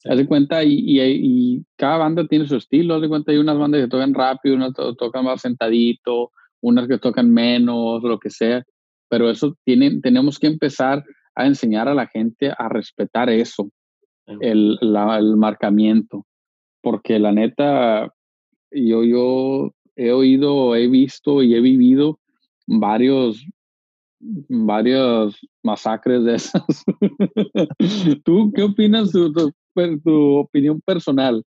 Haz 0.05 0.17
de 0.17 0.27
cuenta, 0.27 0.65
y, 0.65 1.01
y, 1.01 1.65
cada 1.77 1.99
banda 1.99 2.27
tiene 2.27 2.47
su 2.47 2.57
estilo. 2.57 2.95
Haz 2.95 3.03
de 3.03 3.09
cuenta, 3.09 3.33
hay 3.33 3.39
unas 3.39 3.59
bandas 3.59 3.83
que 3.83 3.89
tocan 3.89 4.15
rápido, 4.15 4.57
unas 4.57 4.73
que 4.75 4.95
tocan 4.99 5.25
más 5.25 5.41
sentadito, 5.41 6.31
unas 6.61 6.89
que 6.89 6.99
tocan 6.99 7.31
menos, 7.31 8.03
lo 8.03 8.19
que 8.19 8.31
sea. 8.31 8.65
Pero 9.09 9.31
eso 9.31 9.57
tienen, 9.65 10.01
tenemos 10.01 10.39
que 10.39 10.49
empezar 10.49 11.05
a 11.35 11.47
enseñar 11.47 11.89
a 11.89 11.95
la 11.95 12.07
gente 12.07 12.53
a 12.57 12.69
respetar 12.69 13.31
eso, 13.31 13.71
el, 14.41 14.79
el 14.81 15.37
marcamiento. 15.37 16.27
Porque 16.81 17.19
la 17.19 17.33
neta, 17.33 18.13
yo, 18.71 19.05
yo 19.05 19.71
he 19.95 20.13
oído, 20.13 20.75
he 20.75 20.89
visto 20.89 21.43
y 21.43 21.55
he 21.55 21.61
vivido 21.61 22.19
varios 22.67 23.45
varios 24.49 25.39
masacres 25.63 26.25
de 26.25 26.35
esas. 26.37 26.85
¿Tú 28.25 28.53
qué 28.55 28.63
opinas 28.63 29.11
tu, 29.11 29.33
tu, 30.03 30.37
opinión 30.39 30.81
personal? 30.81 31.45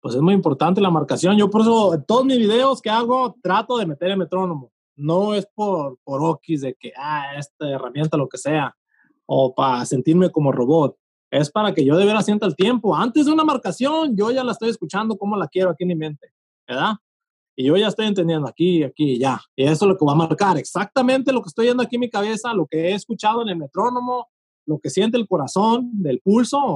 Pues 0.00 0.14
es 0.14 0.20
muy 0.20 0.34
importante 0.34 0.80
la 0.80 0.90
marcación. 0.90 1.36
Yo 1.36 1.50
por 1.50 1.62
eso 1.62 1.94
en 1.94 2.04
todos 2.04 2.24
mis 2.24 2.38
videos 2.38 2.80
que 2.80 2.90
hago 2.90 3.36
trato 3.42 3.78
de 3.78 3.86
meter 3.86 4.10
el 4.10 4.18
metrónomo. 4.18 4.70
No 4.94 5.34
es 5.34 5.46
por, 5.54 5.98
por 6.04 6.22
okis 6.22 6.62
de 6.62 6.74
que, 6.74 6.92
ah, 6.96 7.34
esta 7.36 7.68
herramienta, 7.68 8.16
lo 8.16 8.28
que 8.28 8.38
sea, 8.38 8.74
o 9.26 9.54
para 9.54 9.84
sentirme 9.84 10.30
como 10.30 10.52
robot. 10.52 10.96
Es 11.30 11.50
para 11.50 11.74
que 11.74 11.84
yo 11.84 11.96
de 11.96 12.06
veras 12.06 12.24
sienta 12.24 12.46
el 12.46 12.54
tiempo. 12.54 12.94
Antes 12.96 13.26
de 13.26 13.32
una 13.32 13.44
marcación, 13.44 14.16
yo 14.16 14.30
ya 14.30 14.44
la 14.44 14.52
estoy 14.52 14.70
escuchando 14.70 15.16
como 15.16 15.36
la 15.36 15.48
quiero 15.48 15.70
aquí 15.70 15.84
en 15.84 15.88
mi 15.88 15.96
mente, 15.96 16.32
¿verdad? 16.66 16.94
Y 17.56 17.64
yo 17.64 17.76
ya 17.76 17.88
estoy 17.88 18.06
entendiendo 18.06 18.46
aquí, 18.46 18.82
aquí, 18.82 19.18
ya. 19.18 19.40
Y 19.56 19.64
eso 19.64 19.86
es 19.86 19.88
lo 19.88 19.96
que 19.96 20.04
va 20.04 20.12
a 20.12 20.16
marcar 20.16 20.58
exactamente 20.58 21.32
lo 21.32 21.42
que 21.42 21.48
estoy 21.48 21.66
viendo 21.66 21.82
aquí 21.82 21.96
en 21.96 22.00
mi 22.00 22.10
cabeza, 22.10 22.52
lo 22.52 22.66
que 22.66 22.88
he 22.88 22.94
escuchado 22.94 23.42
en 23.42 23.48
el 23.48 23.56
metrónomo, 23.56 24.28
lo 24.66 24.78
que 24.78 24.90
siente 24.90 25.16
el 25.16 25.26
corazón 25.26 25.90
del 25.94 26.20
pulso, 26.20 26.74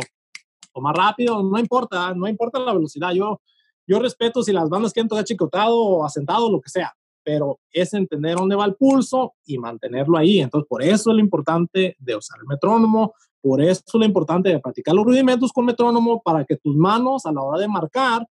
o 0.72 0.80
más 0.80 0.96
rápido, 0.96 1.42
no 1.42 1.58
importa, 1.58 2.14
no 2.14 2.28
importa 2.28 2.58
la 2.58 2.72
velocidad. 2.72 3.12
Yo, 3.12 3.40
yo 3.86 3.98
respeto 3.98 4.42
si 4.42 4.52
las 4.52 4.68
bandas 4.68 4.92
quieren 4.92 5.08
tocar 5.08 5.24
chicotado 5.24 5.76
o 5.76 6.04
asentado, 6.04 6.50
lo 6.50 6.60
que 6.60 6.70
sea, 6.70 6.94
pero 7.22 7.58
es 7.70 7.92
entender 7.94 8.36
dónde 8.36 8.56
va 8.56 8.64
el 8.64 8.74
pulso 8.74 9.34
y 9.44 9.58
mantenerlo 9.58 10.16
ahí. 10.16 10.40
Entonces, 10.40 10.68
por 10.68 10.82
eso 10.82 11.10
es 11.10 11.14
lo 11.14 11.20
importante 11.20 11.96
de 11.98 12.16
usar 12.16 12.38
el 12.40 12.46
metrónomo, 12.46 13.14
por 13.40 13.62
eso 13.62 13.82
es 13.86 13.94
lo 13.94 14.04
importante 14.04 14.50
de 14.50 14.58
practicar 14.60 14.94
los 14.94 15.04
rudimentos 15.04 15.52
con 15.52 15.64
metrónomo 15.64 16.20
para 16.22 16.44
que 16.44 16.56
tus 16.56 16.76
manos 16.76 17.24
a 17.26 17.32
la 17.32 17.42
hora 17.42 17.58
de 17.58 17.68
marcar 17.68 18.26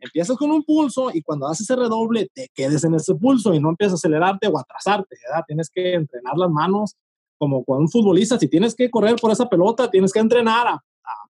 Empiezas 0.00 0.36
con 0.36 0.50
un 0.52 0.62
pulso 0.62 1.10
y 1.12 1.22
cuando 1.22 1.48
haces 1.48 1.62
ese 1.62 1.74
redoble 1.74 2.30
te 2.32 2.48
quedes 2.54 2.84
en 2.84 2.94
ese 2.94 3.14
pulso 3.16 3.52
y 3.52 3.60
no 3.60 3.70
empiezas 3.70 3.94
a 3.94 3.96
acelerarte 3.96 4.46
o 4.46 4.56
atrasarte, 4.56 5.16
¿verdad? 5.26 5.44
Tienes 5.46 5.70
que 5.70 5.94
entrenar 5.94 6.36
las 6.36 6.50
manos 6.50 6.94
como 7.36 7.64
con 7.64 7.78
un 7.78 7.88
futbolista. 7.88 8.38
Si 8.38 8.48
tienes 8.48 8.76
que 8.76 8.90
correr 8.90 9.16
por 9.16 9.32
esa 9.32 9.48
pelota, 9.48 9.90
tienes 9.90 10.12
que 10.12 10.20
entrenar 10.20 10.68
a, 10.68 10.84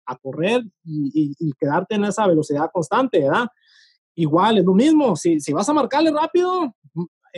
a, 0.06 0.16
correr 0.18 0.64
y, 0.84 1.52
quedarte 1.60 1.96
en 1.96 2.06
esa 2.06 2.28
velocidad 2.28 2.70
constante, 2.74 3.20
¿verdad? 3.20 3.48
Igual, 4.16 4.60
es 4.60 4.66
lo 4.66 4.74
mismo. 4.74 5.16
Si, 5.16 5.40
si 5.40 5.54
vas 5.54 5.68
a 5.70 5.74
marcarle 5.74 6.12
rápido, 6.12 6.74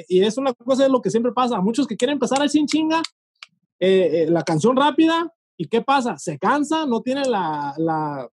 y 0.07 0.23
es 0.23 0.37
una 0.37 0.53
cosa 0.53 0.83
de 0.83 0.89
lo 0.89 1.01
que 1.01 1.09
siempre 1.09 1.31
pasa, 1.31 1.59
muchos 1.59 1.87
que 1.87 1.97
quieren 1.97 2.13
empezar 2.13 2.41
al 2.41 2.49
sin 2.49 2.67
chinga, 2.67 3.01
eh, 3.79 4.23
eh, 4.23 4.27
la 4.29 4.43
canción 4.43 4.75
rápida, 4.75 5.33
¿y 5.57 5.67
qué 5.67 5.81
pasa? 5.81 6.17
Se 6.17 6.37
cansa, 6.37 6.85
no 6.85 7.01
tiene 7.01 7.25
la, 7.25 7.73
la 7.77 8.29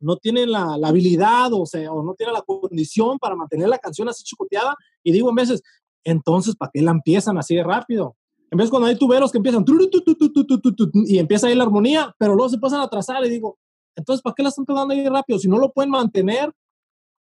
no 0.00 0.16
tiene 0.16 0.46
la, 0.46 0.74
habilidad 0.84 1.52
o, 1.52 1.64
sea, 1.64 1.90
o 1.92 2.02
no 2.02 2.14
tiene 2.14 2.32
la 2.32 2.42
condición 2.42 3.18
para 3.18 3.36
mantener 3.36 3.68
la 3.68 3.78
canción 3.78 4.08
así 4.08 4.24
chicoteada. 4.24 4.76
Y 5.02 5.12
digo 5.12 5.30
en 5.30 5.36
veces, 5.36 5.62
entonces, 6.04 6.56
¿para 6.56 6.70
qué 6.74 6.82
la 6.82 6.90
empiezan 6.90 7.38
así 7.38 7.54
de 7.54 7.62
rápido? 7.62 8.16
En 8.52 8.58
vez 8.58 8.68
cuando 8.68 8.86
hay 8.86 8.96
tuberos 8.96 9.32
que 9.32 9.38
empiezan 9.38 9.64
y 11.06 11.18
empieza 11.18 11.46
ahí 11.46 11.54
la 11.54 11.64
armonía, 11.64 12.14
pero 12.18 12.34
luego 12.34 12.50
se 12.50 12.58
pasan 12.58 12.80
a 12.80 12.84
atrasar 12.84 13.24
y 13.24 13.30
digo, 13.30 13.58
entonces, 13.96 14.20
¿para 14.20 14.34
qué 14.34 14.42
la 14.42 14.50
están 14.50 14.66
tocando 14.66 14.92
ahí 14.92 15.08
rápido? 15.08 15.38
Si 15.38 15.48
no 15.48 15.56
lo 15.56 15.72
pueden 15.72 15.90
mantener, 15.90 16.52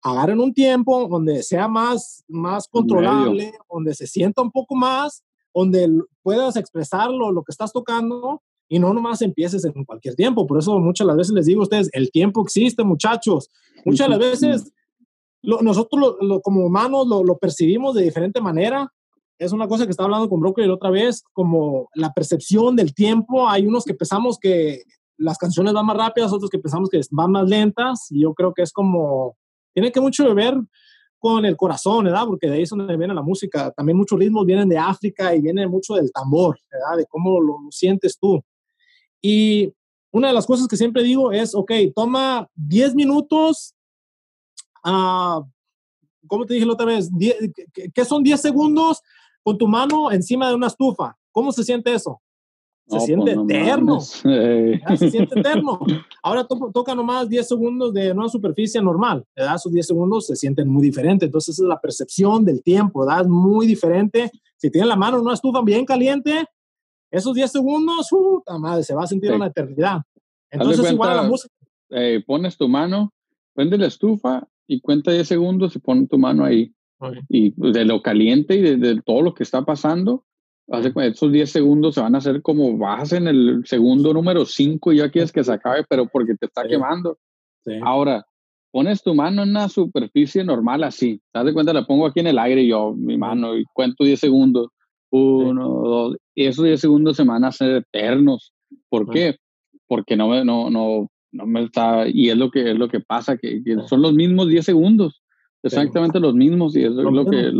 agarren 0.02 0.40
un 0.40 0.52
tiempo 0.52 1.06
donde 1.06 1.44
sea 1.44 1.68
más, 1.68 2.24
más 2.26 2.66
controlable, 2.66 3.52
donde 3.70 3.94
se 3.94 4.08
sienta 4.08 4.42
un 4.42 4.50
poco 4.50 4.74
más, 4.74 5.22
donde 5.54 5.88
puedas 6.22 6.56
expresarlo, 6.56 7.30
lo 7.30 7.44
que 7.44 7.52
estás 7.52 7.72
tocando, 7.72 8.42
y 8.68 8.80
no 8.80 8.92
nomás 8.92 9.22
empieces 9.22 9.64
en 9.64 9.84
cualquier 9.84 10.16
tiempo. 10.16 10.44
Por 10.44 10.58
eso 10.58 10.76
muchas 10.80 11.06
las 11.06 11.16
veces 11.16 11.34
les 11.34 11.46
digo 11.46 11.60
a 11.60 11.64
ustedes, 11.64 11.88
el 11.92 12.10
tiempo 12.10 12.42
existe, 12.42 12.82
muchachos. 12.82 13.48
Muchas 13.84 14.08
las 14.08 14.18
veces 14.18 14.72
nosotros 15.42 16.16
como 16.42 16.66
humanos 16.66 17.06
lo, 17.06 17.38
percibimos 17.38 17.94
de 17.94 18.02
diferente 18.02 18.40
manera. 18.40 18.92
Es 19.42 19.50
una 19.50 19.66
cosa 19.66 19.86
que 19.86 19.90
estaba 19.90 20.06
hablando 20.06 20.28
con 20.28 20.40
la 20.40 20.72
otra 20.72 20.90
vez, 20.90 21.24
como 21.32 21.88
la 21.94 22.12
percepción 22.12 22.76
del 22.76 22.94
tiempo. 22.94 23.48
Hay 23.48 23.66
unos 23.66 23.84
que 23.84 23.92
pensamos 23.92 24.38
que 24.38 24.84
las 25.16 25.36
canciones 25.36 25.72
van 25.72 25.84
más 25.84 25.96
rápidas, 25.96 26.32
otros 26.32 26.48
que 26.48 26.60
pensamos 26.60 26.88
que 26.88 27.00
van 27.10 27.32
más 27.32 27.48
lentas. 27.48 28.06
Y 28.10 28.22
yo 28.22 28.34
creo 28.34 28.54
que 28.54 28.62
es 28.62 28.72
como, 28.72 29.36
tiene 29.74 29.90
que 29.90 30.00
mucho 30.00 30.24
que 30.24 30.32
ver 30.32 30.54
con 31.18 31.44
el 31.44 31.56
corazón, 31.56 32.04
¿verdad? 32.04 32.24
Porque 32.26 32.46
de 32.46 32.54
ahí 32.54 32.62
es 32.62 32.70
donde 32.70 32.96
viene 32.96 33.14
la 33.14 33.22
música. 33.22 33.72
También 33.72 33.98
muchos 33.98 34.16
ritmos 34.16 34.46
vienen 34.46 34.68
de 34.68 34.78
África 34.78 35.34
y 35.34 35.40
vienen 35.40 35.68
mucho 35.68 35.94
del 35.94 36.12
tambor, 36.12 36.56
¿verdad? 36.70 36.98
De 36.98 37.06
cómo 37.06 37.40
lo 37.40 37.58
sientes 37.70 38.16
tú. 38.20 38.40
Y 39.20 39.72
una 40.12 40.28
de 40.28 40.34
las 40.34 40.46
cosas 40.46 40.68
que 40.68 40.76
siempre 40.76 41.02
digo 41.02 41.32
es, 41.32 41.52
ok, 41.52 41.72
toma 41.96 42.48
10 42.54 42.94
minutos, 42.94 43.74
uh, 44.84 45.42
¿cómo 46.28 46.46
te 46.46 46.54
dije 46.54 46.66
la 46.66 46.74
otra 46.74 46.86
vez? 46.86 47.10
¿Qué 47.92 48.04
son 48.04 48.22
10 48.22 48.40
segundos 48.40 49.02
con 49.42 49.58
tu 49.58 49.66
mano 49.66 50.10
encima 50.10 50.48
de 50.48 50.54
una 50.54 50.68
estufa? 50.68 51.16
¿Cómo 51.30 51.52
se 51.52 51.64
siente 51.64 51.92
eso? 51.92 52.20
Se 52.86 53.00
siente 53.00 53.34
pues, 53.34 53.50
eterno. 53.50 54.00
se 54.00 55.10
siente 55.10 55.38
eterno. 55.38 55.80
Ahora 56.22 56.46
toca 56.46 56.94
nomás 56.94 57.28
10 57.28 57.48
segundos 57.48 57.94
de 57.94 58.12
una 58.12 58.28
superficie 58.28 58.82
normal. 58.82 59.24
¿verdad? 59.34 59.54
Esos 59.56 59.72
10 59.72 59.86
segundos 59.86 60.26
se 60.26 60.36
sienten 60.36 60.68
muy 60.68 60.82
diferentes. 60.82 61.26
Entonces, 61.26 61.58
es 61.58 61.64
la 61.64 61.80
percepción 61.80 62.44
del 62.44 62.62
tiempo. 62.62 63.00
¿verdad? 63.00 63.22
Es 63.22 63.28
muy 63.28 63.66
diferente. 63.66 64.30
Si 64.56 64.70
tienes 64.70 64.88
la 64.88 64.96
mano 64.96 65.18
en 65.18 65.24
una 65.24 65.34
estufa 65.34 65.62
bien 65.62 65.84
caliente, 65.84 66.44
esos 67.10 67.34
10 67.34 67.50
segundos, 67.50 68.08
puta 68.10 68.58
madre, 68.58 68.82
se 68.82 68.94
va 68.94 69.04
a 69.04 69.06
sentir 69.06 69.32
una 69.32 69.46
eternidad. 69.46 70.02
Entonces, 70.50 70.92
igual 70.92 71.10
a 71.10 71.14
la 71.16 71.22
música. 71.22 71.54
Eh, 71.90 72.22
pones 72.26 72.56
tu 72.56 72.68
mano, 72.68 73.12
prende 73.54 73.76
la 73.78 73.86
estufa 73.86 74.46
y 74.66 74.80
cuenta 74.80 75.12
10 75.12 75.28
segundos 75.28 75.76
y 75.76 75.78
pon 75.78 76.06
tu 76.06 76.18
mano 76.18 76.44
ahí. 76.44 76.72
Y 77.28 77.52
de 77.56 77.84
lo 77.84 78.02
caliente 78.02 78.56
y 78.56 78.76
de, 78.76 79.00
todo 79.02 79.22
lo 79.22 79.34
que 79.34 79.42
está 79.42 79.64
pasando, 79.64 80.24
hace, 80.70 80.92
esos 80.96 81.32
10 81.32 81.50
segundos 81.50 81.94
se 81.94 82.00
van 82.00 82.14
a 82.14 82.18
hacer 82.18 82.42
como 82.42 82.76
vas 82.78 83.12
en 83.12 83.28
el 83.28 83.62
segundo 83.66 84.12
número 84.12 84.44
5 84.44 84.92
y 84.92 84.98
ya 84.98 85.10
quieres 85.10 85.32
que 85.32 85.44
se 85.44 85.52
acabe, 85.52 85.84
pero 85.88 86.06
porque 86.06 86.34
te 86.34 86.46
está 86.46 86.66
quemando. 86.66 87.18
Ahora, 87.82 88.26
pones 88.72 89.02
tu 89.02 89.14
mano 89.14 89.42
en 89.42 89.50
una 89.50 89.68
superficie 89.68 90.42
normal 90.42 90.82
así. 90.82 91.20
¿Te 91.32 91.44
das 91.44 91.52
cuenta? 91.52 91.72
La 91.72 91.86
pongo 91.86 92.06
aquí 92.06 92.20
en 92.20 92.26
el 92.28 92.38
aire 92.38 92.66
yo, 92.66 92.94
mi 92.94 93.16
mano, 93.16 93.56
y 93.56 93.64
cuento 93.72 94.04
10 94.04 94.18
segundos. 94.18 94.68
Uno, 95.10 95.68
dos. 95.68 96.16
Y 96.34 96.46
esos 96.46 96.64
10 96.64 96.80
segundos 96.80 97.16
se 97.16 97.24
van 97.24 97.44
a 97.44 97.48
hacer 97.48 97.76
eternos. 97.76 98.54
¿Por 98.88 99.10
qué? 99.10 99.36
Porque 99.86 100.16
no, 100.16 100.42
no, 100.42 100.70
no, 100.70 101.10
no 101.32 101.46
me 101.46 101.64
está. 101.64 102.08
Y 102.08 102.30
es 102.30 102.36
lo 102.36 102.50
que, 102.50 102.70
es 102.70 102.78
lo 102.78 102.88
que 102.88 103.00
pasa, 103.00 103.36
que, 103.36 103.62
son 103.86 104.00
los 104.00 104.14
mismos 104.14 104.48
10 104.48 104.64
segundos. 104.64 105.21
Exactamente 105.62 106.20
los 106.20 106.34
mismos. 106.34 106.76
Y 106.76 106.84
eso 106.84 106.98
es 107.00 107.12
lo 107.12 107.24
que, 107.24 107.52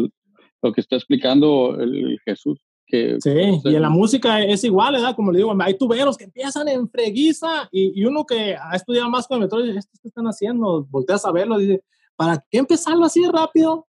lo 0.62 0.72
que 0.72 0.80
está 0.80 0.96
explicando 0.96 1.76
el, 1.78 2.18
Jesús. 2.24 2.60
Que, 2.86 3.16
sí, 3.20 3.30
y 3.64 3.74
en 3.74 3.80
la 3.80 3.88
música 3.88 4.42
es 4.42 4.64
igual, 4.64 4.94
¿verdad? 4.94 5.16
Como 5.16 5.32
le 5.32 5.38
digo, 5.38 5.54
hay 5.60 5.78
tuberos 5.78 6.16
que 6.18 6.24
empiezan 6.24 6.68
en 6.68 6.90
freguiza 6.90 7.68
y, 7.70 7.98
y 7.98 8.04
uno 8.04 8.26
que 8.26 8.54
ha 8.54 8.74
estudiado 8.74 9.08
más 9.08 9.26
con 9.26 9.36
el 9.36 9.44
metro 9.44 9.62
dice, 9.62 9.78
¿esto 9.78 9.98
qué 10.02 10.08
están 10.08 10.26
haciendo? 10.26 10.86
Volteas 10.90 11.24
a 11.24 11.32
verlo 11.32 11.58
y 11.58 11.66
dice, 11.66 11.84
¿para 12.16 12.44
qué 12.50 12.58
empezarlo 12.58 13.04
así 13.06 13.24
rápido? 13.26 13.86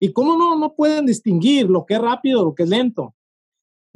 ¿Y 0.00 0.10
cómo 0.12 0.38
no, 0.38 0.58
no 0.58 0.74
pueden 0.74 1.04
distinguir 1.04 1.68
lo 1.68 1.84
que 1.84 1.94
es 1.94 2.00
rápido, 2.00 2.44
lo 2.44 2.54
que 2.54 2.62
es 2.62 2.68
lento? 2.70 3.14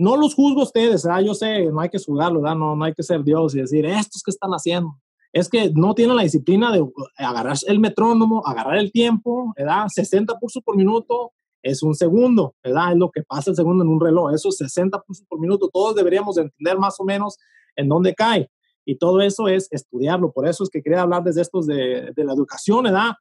no 0.00 0.16
los 0.16 0.34
juzgo 0.34 0.60
a 0.60 0.64
ustedes, 0.64 1.04
¿verdad? 1.04 1.20
yo 1.20 1.34
sé, 1.34 1.66
no 1.66 1.78
hay 1.78 1.90
que 1.90 1.98
juzgarlo, 1.98 2.40
¿verdad? 2.40 2.56
No, 2.56 2.74
no 2.74 2.84
hay 2.86 2.94
que 2.94 3.02
ser 3.02 3.22
Dios 3.22 3.54
y 3.54 3.58
decir, 3.58 3.84
estos 3.84 4.22
que 4.22 4.30
están 4.30 4.50
haciendo. 4.52 4.98
Es 5.32 5.48
que 5.48 5.70
no 5.74 5.94
tienen 5.94 6.16
la 6.16 6.22
disciplina 6.22 6.72
de 6.72 6.84
agarrar 7.16 7.56
el 7.66 7.78
metrónomo, 7.78 8.42
agarrar 8.44 8.78
el 8.78 8.90
tiempo, 8.90 9.52
¿verdad? 9.56 9.86
60 9.88 10.38
pulsos 10.38 10.62
por 10.62 10.76
minuto 10.76 11.32
es 11.62 11.82
un 11.82 11.94
segundo, 11.94 12.54
¿verdad? 12.64 12.92
Es 12.92 12.98
lo 12.98 13.10
que 13.10 13.22
pasa 13.22 13.50
el 13.50 13.56
segundo 13.56 13.84
en 13.84 13.90
un 13.90 14.00
reloj, 14.00 14.32
esos 14.34 14.56
60 14.56 15.00
pulsos 15.02 15.26
por 15.28 15.38
minuto. 15.38 15.68
Todos 15.72 15.94
deberíamos 15.94 16.36
entender 16.36 16.78
más 16.78 16.98
o 16.98 17.04
menos 17.04 17.36
en 17.76 17.88
dónde 17.88 18.14
cae. 18.14 18.50
Y 18.84 18.96
todo 18.96 19.20
eso 19.20 19.46
es 19.46 19.68
estudiarlo. 19.70 20.32
Por 20.32 20.48
eso 20.48 20.64
es 20.64 20.70
que 20.70 20.82
quería 20.82 21.02
hablar 21.02 21.22
desde 21.22 21.42
estos 21.42 21.66
de, 21.66 22.12
de 22.16 22.24
la 22.24 22.32
educación, 22.32 22.84
¿verdad? 22.84 23.12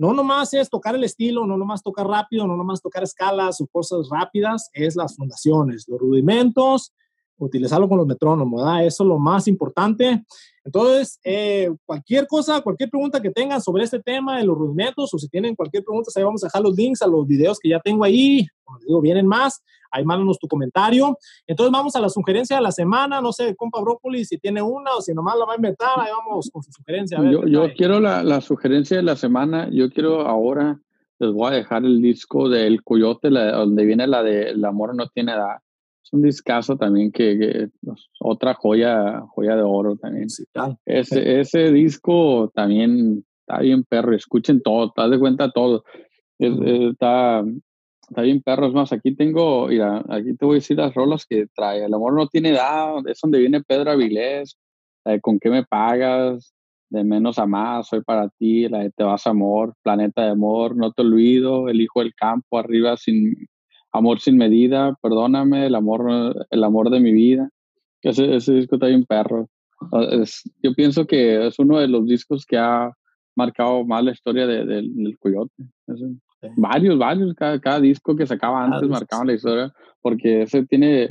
no 0.00 0.14
nomás 0.14 0.54
es 0.54 0.70
tocar 0.70 0.94
el 0.94 1.04
estilo, 1.04 1.46
no 1.46 1.58
nomás 1.58 1.82
tocar 1.82 2.06
rápido, 2.06 2.46
no 2.46 2.56
nomás 2.56 2.80
tocar 2.80 3.02
escalas 3.02 3.60
o 3.60 3.66
cosas 3.66 4.08
rápidas, 4.10 4.70
es 4.72 4.96
las 4.96 5.14
fundaciones, 5.14 5.84
los 5.86 6.00
rudimentos, 6.00 6.94
utilizarlo 7.36 7.86
con 7.86 7.98
los 7.98 8.06
metrónomos, 8.06 8.62
¿verdad? 8.62 8.86
Eso 8.86 9.04
es 9.04 9.08
lo 9.08 9.18
más 9.18 9.46
importante. 9.46 10.24
Entonces, 10.64 11.18
eh, 11.24 11.70
cualquier 11.86 12.26
cosa, 12.26 12.60
cualquier 12.60 12.90
pregunta 12.90 13.20
que 13.20 13.30
tengan 13.30 13.60
sobre 13.60 13.84
este 13.84 13.98
tema 14.00 14.38
de 14.38 14.44
los 14.44 14.56
rudimentos 14.56 15.12
o 15.12 15.18
si 15.18 15.28
tienen 15.28 15.54
cualquier 15.54 15.82
pregunta, 15.82 16.10
ahí 16.14 16.22
vamos 16.22 16.44
a 16.44 16.48
dejar 16.48 16.62
los 16.62 16.76
links 16.76 17.02
a 17.02 17.06
los 17.06 17.26
videos 17.26 17.58
que 17.58 17.70
ya 17.70 17.80
tengo 17.80 18.04
ahí. 18.04 18.46
Como 18.62 18.78
les 18.78 18.86
digo, 18.86 19.00
vienen 19.00 19.26
más. 19.26 19.62
Ahí 19.90 20.04
mándanos 20.04 20.38
tu 20.38 20.46
comentario. 20.46 21.16
Entonces, 21.46 21.72
vamos 21.72 21.96
a 21.96 22.00
la 22.00 22.08
sugerencia 22.08 22.56
de 22.56 22.62
la 22.62 22.70
semana. 22.70 23.20
No 23.20 23.32
sé, 23.32 23.56
compa 23.56 23.80
Brócoli, 23.80 24.24
si 24.24 24.38
tiene 24.38 24.62
una 24.62 24.94
o 24.96 25.00
si 25.00 25.12
nomás 25.14 25.36
la 25.36 25.46
va 25.46 25.54
a 25.54 25.56
inventar, 25.56 25.98
ahí 25.98 26.10
vamos 26.12 26.48
con 26.52 26.62
su 26.62 26.70
sugerencia. 26.70 27.18
yo, 27.30 27.46
yo 27.46 27.72
quiero 27.74 27.98
la, 27.98 28.22
la, 28.22 28.40
sugerencia 28.40 28.98
de 28.98 29.02
la 29.02 29.16
semana. 29.16 29.68
Yo 29.72 29.90
quiero 29.90 30.28
ahora, 30.28 30.78
les 31.18 31.32
voy 31.32 31.48
a 31.48 31.56
dejar 31.56 31.84
el 31.84 32.00
disco 32.00 32.48
del 32.48 32.84
Coyote, 32.84 33.30
donde 33.30 33.84
viene 33.84 34.06
la 34.06 34.22
de 34.22 34.50
El 34.50 34.64
amor 34.64 34.94
no 34.94 35.08
tiene 35.08 35.32
edad 35.32 35.58
es 36.10 36.14
un 36.14 36.22
discazo 36.22 36.76
también 36.76 37.12
que, 37.12 37.68
pues, 37.82 38.08
otra 38.18 38.54
joya, 38.54 39.20
joya 39.28 39.54
de 39.54 39.62
oro 39.62 39.96
también. 39.96 40.26
Ese, 40.84 41.40
ese 41.40 41.70
disco 41.70 42.50
también 42.52 43.24
está 43.46 43.60
bien 43.60 43.84
perro, 43.84 44.14
escuchen 44.14 44.60
todo, 44.60 44.90
te 44.90 45.02
das 45.02 45.10
de 45.12 45.18
cuenta 45.20 45.52
todo. 45.52 45.84
está, 46.38 47.44
está 48.08 48.22
bien 48.22 48.42
perro, 48.42 48.66
es 48.66 48.72
más, 48.72 48.92
aquí 48.92 49.14
tengo, 49.14 49.68
mira, 49.68 50.04
aquí 50.08 50.34
te 50.36 50.44
voy 50.44 50.54
a 50.54 50.58
decir 50.58 50.78
las 50.78 50.94
rolas 50.94 51.24
que 51.26 51.46
trae. 51.54 51.84
El 51.84 51.94
amor 51.94 52.14
no 52.14 52.26
tiene 52.26 52.50
edad, 52.50 52.96
es 53.06 53.20
donde 53.22 53.38
viene 53.38 53.62
Pedro 53.62 53.92
Avilés, 53.92 54.58
con 55.22 55.38
qué 55.38 55.48
me 55.48 55.64
pagas, 55.64 56.52
de 56.88 57.04
menos 57.04 57.38
a 57.38 57.46
más, 57.46 57.86
soy 57.86 58.02
para 58.02 58.28
ti, 58.30 58.68
la 58.68 58.80
de 58.80 58.90
te 58.90 59.04
vas 59.04 59.28
amor, 59.28 59.74
planeta 59.84 60.24
de 60.24 60.30
amor, 60.30 60.76
no 60.76 60.90
te 60.92 61.02
olvido, 61.02 61.68
el 61.68 61.80
hijo 61.80 62.00
del 62.00 62.14
campo, 62.16 62.58
arriba 62.58 62.96
sin 62.96 63.46
Amor 63.92 64.20
sin 64.20 64.36
medida, 64.36 64.96
perdóname, 65.02 65.66
el 65.66 65.74
amor, 65.74 66.46
el 66.50 66.64
amor 66.64 66.90
de 66.90 67.00
mi 67.00 67.12
vida. 67.12 67.50
Ese, 68.02 68.34
ese 68.34 68.54
disco 68.54 68.76
está 68.76 68.86
bien 68.86 69.04
perro. 69.04 69.48
yo 70.62 70.74
pienso 70.74 71.06
que 71.06 71.46
es 71.46 71.58
uno 71.58 71.78
de 71.78 71.88
los 71.88 72.06
discos 72.06 72.46
que 72.46 72.56
ha 72.56 72.92
marcado 73.34 73.84
más 73.84 74.04
la 74.04 74.12
historia 74.12 74.46
de, 74.46 74.64
del 74.64 75.18
Coyote. 75.18 75.64
Varios, 76.56 76.98
varios, 76.98 77.34
cada, 77.34 77.80
disco 77.80 78.16
que 78.16 78.26
sacaba 78.26 78.64
antes 78.64 78.88
marcaba 78.88 79.24
la 79.24 79.34
historia, 79.34 79.72
porque 80.00 80.42
ese 80.42 80.64
tiene 80.66 81.08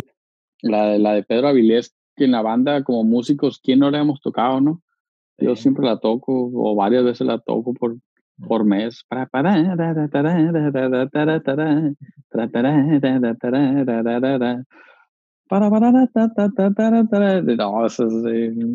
la, 0.61 0.97
la 0.97 1.13
de 1.13 1.23
Pedro 1.23 1.49
Avilés, 1.49 1.95
que 2.15 2.25
en 2.25 2.31
la 2.31 2.41
banda 2.41 2.83
como 2.83 3.03
músicos, 3.03 3.59
¿quién 3.59 3.79
no 3.79 3.91
le 3.91 3.99
hemos 3.99 4.21
tocado, 4.21 4.59
no? 4.59 4.81
Yo 5.37 5.55
siempre 5.55 5.85
la 5.85 5.99
toco, 5.99 6.51
o 6.53 6.75
varias 6.75 7.03
veces 7.03 7.25
la 7.25 7.39
toco 7.39 7.73
por, 7.73 7.97
por 8.47 8.65
mes. 8.65 9.05
No, 17.57 17.85
esos 17.85 18.13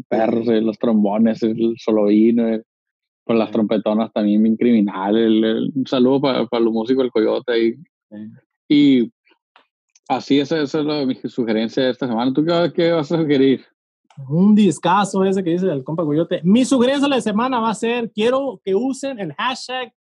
perros, 0.09 0.47
los 0.47 0.79
trombones, 0.79 1.43
el 1.43 1.75
solovino, 1.79 2.61
con 3.25 3.39
las 3.39 3.51
trompetonas 3.51 4.13
también 4.13 4.43
bien 4.43 4.57
criminal. 4.57 5.71
un 5.75 5.87
saludo 5.87 6.21
para, 6.21 6.47
para 6.47 6.65
los 6.65 6.73
músicos 6.73 7.05
del 7.05 7.13
Coyote. 7.13 7.79
Y, 8.69 9.13
así, 10.09 10.41
esa, 10.41 10.61
esa 10.61 10.81
es 10.81 11.07
mi 11.07 11.15
sugerencia 11.15 11.85
de 11.85 11.91
esta 11.91 12.09
semana. 12.09 12.33
¿Tú 12.33 12.45
qué, 12.45 12.73
qué 12.75 12.93
vas 12.93 13.13
a 13.13 13.19
sugerir? 13.19 13.65
Un 14.29 14.55
discazo 14.55 15.25
ese 15.25 15.43
que 15.43 15.51
dice 15.51 15.67
el 15.67 15.85
compa 15.85 16.05
Coyote. 16.05 16.41
Mi 16.45 16.65
sugerencia 16.65 17.09
de 17.09 17.17
la 17.17 17.21
semana 17.21 17.61
va 17.61 17.71
a 17.71 17.75
ser, 17.75 18.11
quiero 18.13 18.61
que 18.65 18.75
usen 18.75 19.19
el 19.19 19.35
hashtag 19.35 19.93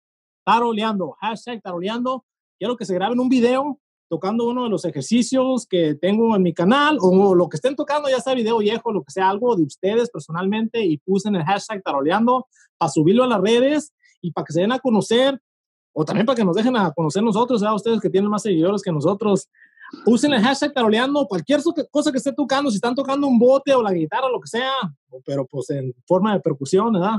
taroleando, 0.45 1.17
hashtag 1.21 1.63
taroleando. 1.63 2.25
Quiero 2.59 2.77
que 2.77 2.85
se 2.85 2.95
graben 2.95 3.19
un 3.19 3.29
video 3.29 3.79
tocando 4.09 4.47
uno 4.47 4.65
de 4.65 4.69
los 4.69 4.85
ejercicios 4.85 5.67
que 5.67 5.95
tengo 5.95 6.37
en 6.37 6.43
mi 6.43 6.53
canal 6.53 6.99
o 7.01 7.35
lo 7.35 7.49
que 7.49 7.57
estén 7.57 7.75
tocando, 7.75 8.11
ya 8.11 8.21
sea 8.21 8.35
video 8.35 8.59
viejo, 8.59 8.93
lo 8.93 9.03
que 9.03 9.11
sea, 9.11 9.31
algo 9.31 9.57
de 9.57 9.63
ustedes 9.63 10.11
personalmente 10.11 10.85
y 10.85 11.01
usen 11.07 11.35
el 11.35 11.45
hashtag 11.45 11.83
taroleando 11.83 12.47
para 12.77 12.91
subirlo 12.91 13.25
a 13.25 13.29
las 13.29 13.41
redes 13.41 13.95
y 14.21 14.31
para 14.33 14.45
que 14.45 14.53
se 14.53 14.61
den 14.61 14.73
a 14.73 14.79
conocer 14.79 15.41
o 15.95 16.05
también 16.05 16.27
para 16.27 16.37
que 16.37 16.45
nos 16.45 16.57
dejen 16.57 16.77
a 16.77 16.93
conocer 16.93 17.23
nosotros, 17.23 17.63
a 17.63 17.75
ustedes 17.75 18.01
que 18.01 18.11
tienen 18.11 18.31
más 18.31 18.43
seguidores 18.43 18.83
que 18.83 18.93
nosotros 18.93 19.49
usen 20.07 20.33
el 20.33 20.43
hashtag 20.43 20.73
taroleando, 20.73 21.27
cualquier 21.27 21.61
cosa 21.91 22.11
que 22.11 22.19
esté 22.19 22.33
tocando, 22.33 22.71
si 22.71 22.77
están 22.77 22.95
tocando 22.95 23.27
un 23.27 23.39
bote 23.39 23.75
o 23.75 23.83
la 23.83 23.93
guitarra, 23.93 24.29
lo 24.29 24.41
que 24.41 24.49
sea, 24.49 24.73
pero 25.25 25.47
pues 25.47 25.71
en 25.71 25.95
forma 26.07 26.35
de 26.35 26.41
percusión, 26.41 26.93
¿verdad? 26.93 27.17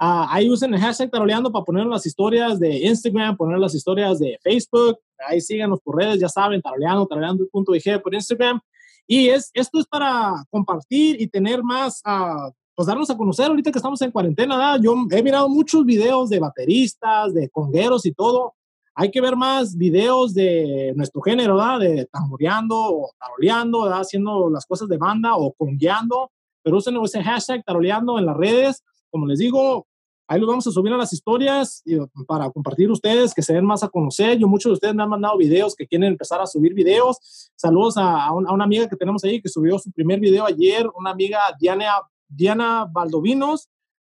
Uh, 0.00 0.30
ahí 0.30 0.48
usen 0.48 0.72
el 0.72 0.80
hashtag 0.80 1.10
taroleando 1.10 1.50
para 1.50 1.64
poner 1.64 1.84
las 1.86 2.06
historias 2.06 2.60
de 2.60 2.86
Instagram, 2.86 3.36
poner 3.36 3.58
las 3.58 3.74
historias 3.74 4.20
de 4.20 4.38
Facebook, 4.42 4.98
ahí 5.26 5.40
síganos 5.40 5.80
por 5.80 5.96
redes, 5.96 6.20
ya 6.20 6.28
saben, 6.28 6.62
taroleando, 6.62 7.06
taroleando.ig 7.06 8.02
por 8.02 8.14
Instagram. 8.14 8.60
Y 9.08 9.28
es, 9.28 9.50
esto 9.54 9.80
es 9.80 9.86
para 9.86 10.34
compartir 10.50 11.20
y 11.20 11.26
tener 11.26 11.64
más, 11.64 12.00
uh, 12.06 12.52
pues 12.76 12.86
darnos 12.86 13.10
a 13.10 13.16
conocer 13.16 13.46
ahorita 13.46 13.72
que 13.72 13.78
estamos 13.78 14.00
en 14.02 14.12
cuarentena, 14.12 14.56
¿verdad? 14.56 14.80
Yo 14.80 14.94
he 15.10 15.22
mirado 15.22 15.48
muchos 15.48 15.84
videos 15.84 16.30
de 16.30 16.38
bateristas, 16.38 17.34
de 17.34 17.48
congueros 17.48 18.06
y 18.06 18.12
todo, 18.12 18.54
hay 19.00 19.12
que 19.12 19.20
ver 19.20 19.36
más 19.36 19.76
videos 19.76 20.34
de 20.34 20.92
nuestro 20.96 21.20
género, 21.20 21.54
¿verdad? 21.54 21.78
De 21.78 22.06
tamboreando 22.06 22.76
o 22.76 23.12
taroleando, 23.16 23.82
¿verdad? 23.82 24.00
Haciendo 24.00 24.50
las 24.50 24.66
cosas 24.66 24.88
de 24.88 24.96
banda 24.96 25.36
o 25.36 25.52
congueando, 25.52 26.32
pero 26.64 26.78
usen 26.78 26.96
ese 27.04 27.22
hashtag 27.22 27.64
taroleando 27.64 28.18
en 28.18 28.26
las 28.26 28.36
redes. 28.36 28.82
Como 29.08 29.24
les 29.26 29.38
digo, 29.38 29.86
ahí 30.26 30.40
lo 30.40 30.48
vamos 30.48 30.66
a 30.66 30.72
subir 30.72 30.92
a 30.92 30.96
las 30.96 31.12
historias 31.12 31.84
para 32.26 32.50
compartir 32.50 32.90
ustedes, 32.90 33.34
que 33.34 33.42
se 33.42 33.54
den 33.54 33.64
más 33.64 33.84
a 33.84 33.88
conocer. 33.88 34.36
Yo, 34.36 34.48
muchos 34.48 34.70
de 34.70 34.74
ustedes 34.74 34.96
me 34.96 35.04
han 35.04 35.10
mandado 35.10 35.38
videos 35.38 35.76
que 35.76 35.86
quieren 35.86 36.08
empezar 36.08 36.40
a 36.40 36.46
subir 36.46 36.74
videos. 36.74 37.52
Saludos 37.54 37.94
a, 37.98 38.32
una 38.32 38.64
amiga 38.64 38.88
que 38.88 38.96
tenemos 38.96 39.22
ahí 39.22 39.40
que 39.40 39.48
subió 39.48 39.78
su 39.78 39.92
primer 39.92 40.18
video 40.18 40.44
ayer, 40.44 40.90
una 40.96 41.10
amiga 41.10 41.38
Diana, 41.60 42.02
Diana 42.26 42.84
Valdovinos. 42.90 43.68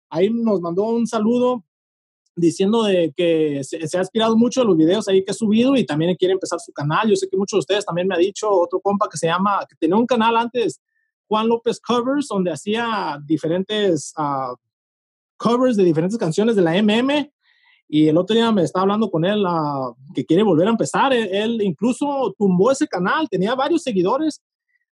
Ahí 0.09 0.29
nos 0.29 0.59
mandó 0.59 0.84
un 0.84 1.07
saludo 1.07 1.63
diciendo 2.36 2.84
de 2.84 3.13
que 3.15 3.63
se, 3.63 3.77
ha 3.97 4.01
inspirado 4.01 4.36
mucho 4.36 4.61
de 4.61 4.67
los 4.67 4.77
videos 4.77 5.07
ahí 5.07 5.23
que 5.23 5.31
he 5.31 5.36
subido 5.36 5.75
y 5.75 5.86
también 5.86 6.15
quiere 6.15 6.34
empezar 6.34 6.59
su 6.59 6.71
canal. 6.71 7.09
Yo 7.09 7.15
sé 7.15 7.27
que 7.29 7.38
muchos 7.38 7.57
de 7.57 7.59
ustedes 7.59 7.86
también 7.86 8.07
me 8.07 8.15
ha 8.15 8.17
dicho 8.17 8.49
otro 8.49 8.79
compa 8.79 9.07
que 9.09 9.17
se 9.17 9.27
llama, 9.27 9.65
que 9.69 9.75
tenía 9.75 9.95
un 9.95 10.07
canal 10.07 10.36
antes, 10.38 10.81
Juan 11.27 11.47
López 11.47 11.79
Covers, 11.79 12.27
donde 12.27 12.51
hacía 12.51 13.19
diferentes 13.25 14.13
uh, 14.17 14.55
covers 15.38 15.77
de 15.77 15.84
diferentes 15.84 16.17
canciones 16.17 16.55
de 16.55 16.61
la 16.61 16.81
MM. 16.81 17.31
Y 17.88 18.07
el 18.07 18.17
otro 18.17 18.36
día 18.36 18.51
me 18.51 18.63
estaba 18.63 18.84
hablando 18.84 19.11
con 19.11 19.23
él 19.25 19.45
uh, 19.45 19.95
que 20.13 20.25
quiere 20.25 20.41
volver 20.41 20.67
a 20.67 20.71
empezar. 20.71 21.13
Él, 21.13 21.29
él, 21.31 21.61
incluso 21.61 22.34
tumbó 22.38 22.71
ese 22.71 22.88
canal, 22.88 23.29
tenía 23.29 23.53
varios 23.53 23.84
seguidores, 23.84 24.41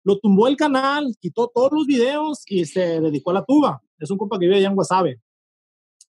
lo 0.03 0.19
tumbó 0.19 0.49
el 0.49 0.57
canal, 0.57 1.15
quitó 1.21 1.49
todos 1.55 1.71
los 1.73 1.87
videos 1.87 2.43
y 2.47 2.65
se 2.65 3.01
dedicó 3.01 3.31
a 3.31 3.35
la 3.35 3.45
tuba. 3.45 3.81
Es 3.99 4.11
un 4.11 4.19
compa 4.19 4.39
que 4.39 4.47
vive 4.47 4.57
allá 4.57 4.69
en 4.69 4.75
Guasave. 4.75 5.21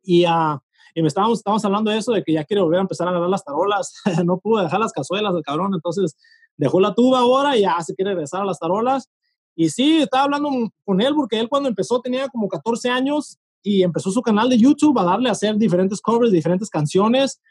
Y 0.03 0.24
uh, 0.27 0.61
y 0.97 1.03
me 1.03 1.09
estábamos, 1.09 1.40
estábamos 1.40 1.62
hablando 1.66 1.90
de 1.90 1.99
eso, 1.99 2.12
de 2.12 2.24
que 2.24 2.32
ya 2.32 2.42
quiere 2.44 2.62
volver 2.62 2.78
a 2.78 2.82
empezar 2.82 3.07
a 3.07 3.11
agarrar 3.11 3.28
las 3.28 3.44
tarolas. 3.44 3.92
no 4.24 4.38
pudo 4.38 4.62
dejar 4.62 4.80
las 4.80 4.92
cazuelas 4.92 5.34
el 5.34 5.42
cabrón, 5.42 5.74
entonces 5.74 6.16
dejó 6.57 6.80
la 6.80 6.94
tuba 6.94 7.18
ahora 7.18 7.55
y 7.55 7.61
ya 7.61 7.78
se 7.82 7.94
quiere 7.94 8.12
regresar 8.12 8.40
a 8.40 8.44
las 8.47 8.59
tarolas. 8.59 9.11
Y 9.55 9.68
sí, 9.68 9.99
estaba 9.99 10.24
hablando 10.24 10.49
con 10.86 11.03
él 11.03 11.14
porque 11.14 11.38
él 11.38 11.51
cuando 11.51 11.68
empezó 11.68 12.01
tenía 12.01 12.28
como 12.28 12.49
14 12.49 12.88
años 12.88 13.36
y 13.62 13.82
empezó 13.82 14.11
su 14.11 14.22
canal 14.22 14.49
de 14.49 14.57
YouTube 14.57 14.99
a 14.99 15.05
darle 15.05 15.28
a 15.28 15.32
hacer 15.32 15.57
diferentes 15.57 16.01
covers 16.01 16.32
diferentes 16.32 16.70
canciones 16.70 17.42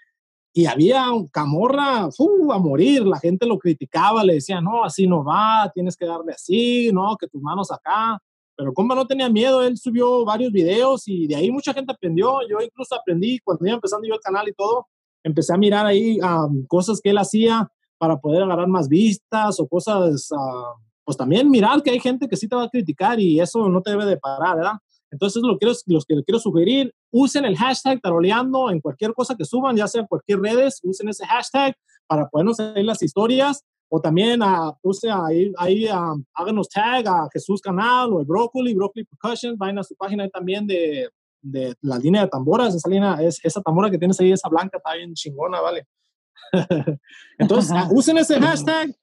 y 0.52 0.66
había 0.66 1.12
un 1.12 1.28
camorra 1.28 2.10
fu, 2.12 2.52
a 2.52 2.58
morir, 2.58 3.06
la 3.06 3.20
gente 3.20 3.46
lo 3.46 3.60
criticaba, 3.60 4.24
le 4.24 4.36
decía, 4.36 4.60
no, 4.60 4.84
así 4.84 5.06
no 5.06 5.24
va, 5.24 5.70
tienes 5.72 5.96
que 5.96 6.06
darle 6.06 6.32
así, 6.32 6.90
no, 6.92 7.16
que 7.16 7.28
tus 7.28 7.44
manos 7.44 7.72
acá. 7.72 8.18
Pero 8.58 8.74
compa 8.74 8.96
no 8.96 9.06
tenía 9.06 9.30
miedo, 9.30 9.62
él 9.64 9.78
subió 9.78 10.24
varios 10.24 10.52
videos 10.52 11.08
y 11.08 11.28
de 11.28 11.36
ahí 11.36 11.52
mucha 11.52 11.74
gente 11.74 11.92
aprendió. 11.92 12.40
Yo 12.50 12.58
incluso 12.62 12.96
aprendí 12.96 13.40
cuando 13.40 13.66
iba 13.66 13.76
empezando 13.76 14.08
yo 14.08 14.14
el 14.14 14.20
canal 14.22 14.48
y 14.48 14.54
todo, 14.54 14.88
empecé 15.24 15.54
a 15.54 15.58
mirar 15.58 15.86
ahí 15.86 16.20
cosas 16.68 17.02
que 17.02 17.10
él 17.10 17.18
hacía 17.18 17.70
para 17.98 18.18
poder 18.18 18.44
agarrar 18.44 18.68
más 18.68 18.88
vistas 18.88 19.60
o 19.60 19.68
cosas, 19.68 20.30
uh, 20.32 20.80
pues 21.04 21.18
también 21.18 21.50
mirar 21.50 21.82
que 21.82 21.92
hay 21.92 22.00
gente 22.00 22.28
que 22.28 22.36
sí 22.36 22.48
te 22.48 22.56
va 22.56 22.64
a 22.64 22.70
criticar 22.70 23.20
y 23.20 23.40
eso 23.40 23.68
no 23.70 23.82
te 23.82 23.92
debe 23.92 24.06
de 24.06 24.18
parar, 24.18 24.58
¿verdad? 24.58 24.74
Entonces, 25.12 25.42
lo 25.44 25.58
que, 25.58 25.66
los 25.66 25.84
que 26.06 26.16
les 26.16 26.26
quiero 26.26 26.40
sugerir, 26.40 26.94
usen 27.12 27.46
el 27.46 27.56
hashtag 27.56 28.02
taroleando 28.02 28.70
en 28.70 28.82
cualquier 28.82 29.14
cosa 29.14 29.36
que 29.36 29.46
suban, 29.46 29.76
ya 29.76 29.88
sea 29.88 30.02
en 30.02 30.08
cualquier 30.08 30.40
redes, 30.40 30.80
usen 30.84 31.08
ese 31.08 31.26
hashtag 31.26 31.76
para 32.06 32.28
podernos 32.28 32.60
hacer 32.60 32.84
las 32.84 33.02
historias 33.02 33.64
o 33.90 34.02
también 34.02 34.42
a, 34.42 34.76
use 34.82 35.10
ahí, 35.10 35.54
ahí 35.58 35.88
háganos 36.34 36.70
tag 36.70 37.08
a 37.08 37.28
Jesús 37.32 37.62
Canal 37.62 38.14
o 38.14 38.20
el 38.20 38.26
Broccoli, 38.26 38.74
Broccoli 38.74 39.06
Percussion, 39.06 39.58
vayan 39.58 39.80
a 39.80 39.84
su 39.84 39.96
página 39.96 40.28
también 40.30 40.66
de, 40.66 41.10
de 41.42 41.76
la 41.82 41.98
línea 42.00 42.24
de 42.24 42.28
tamboras, 42.28 42.74
esa 42.74 42.90
línea, 42.90 43.22
es, 43.22 43.40
esa 43.44 43.62
tambora 43.62 43.90
que 43.90 43.98
tienes 43.98 44.20
ahí, 44.20 44.32
esa 44.32 44.50
blanca, 44.50 44.78
está 44.78 44.96
bien 44.96 45.14
chingona, 45.14 45.62
¿vale? 45.62 45.88
Entonces, 47.38 47.72
usen 47.92 48.18
ese 48.18 48.40
hashtag, 48.40 48.96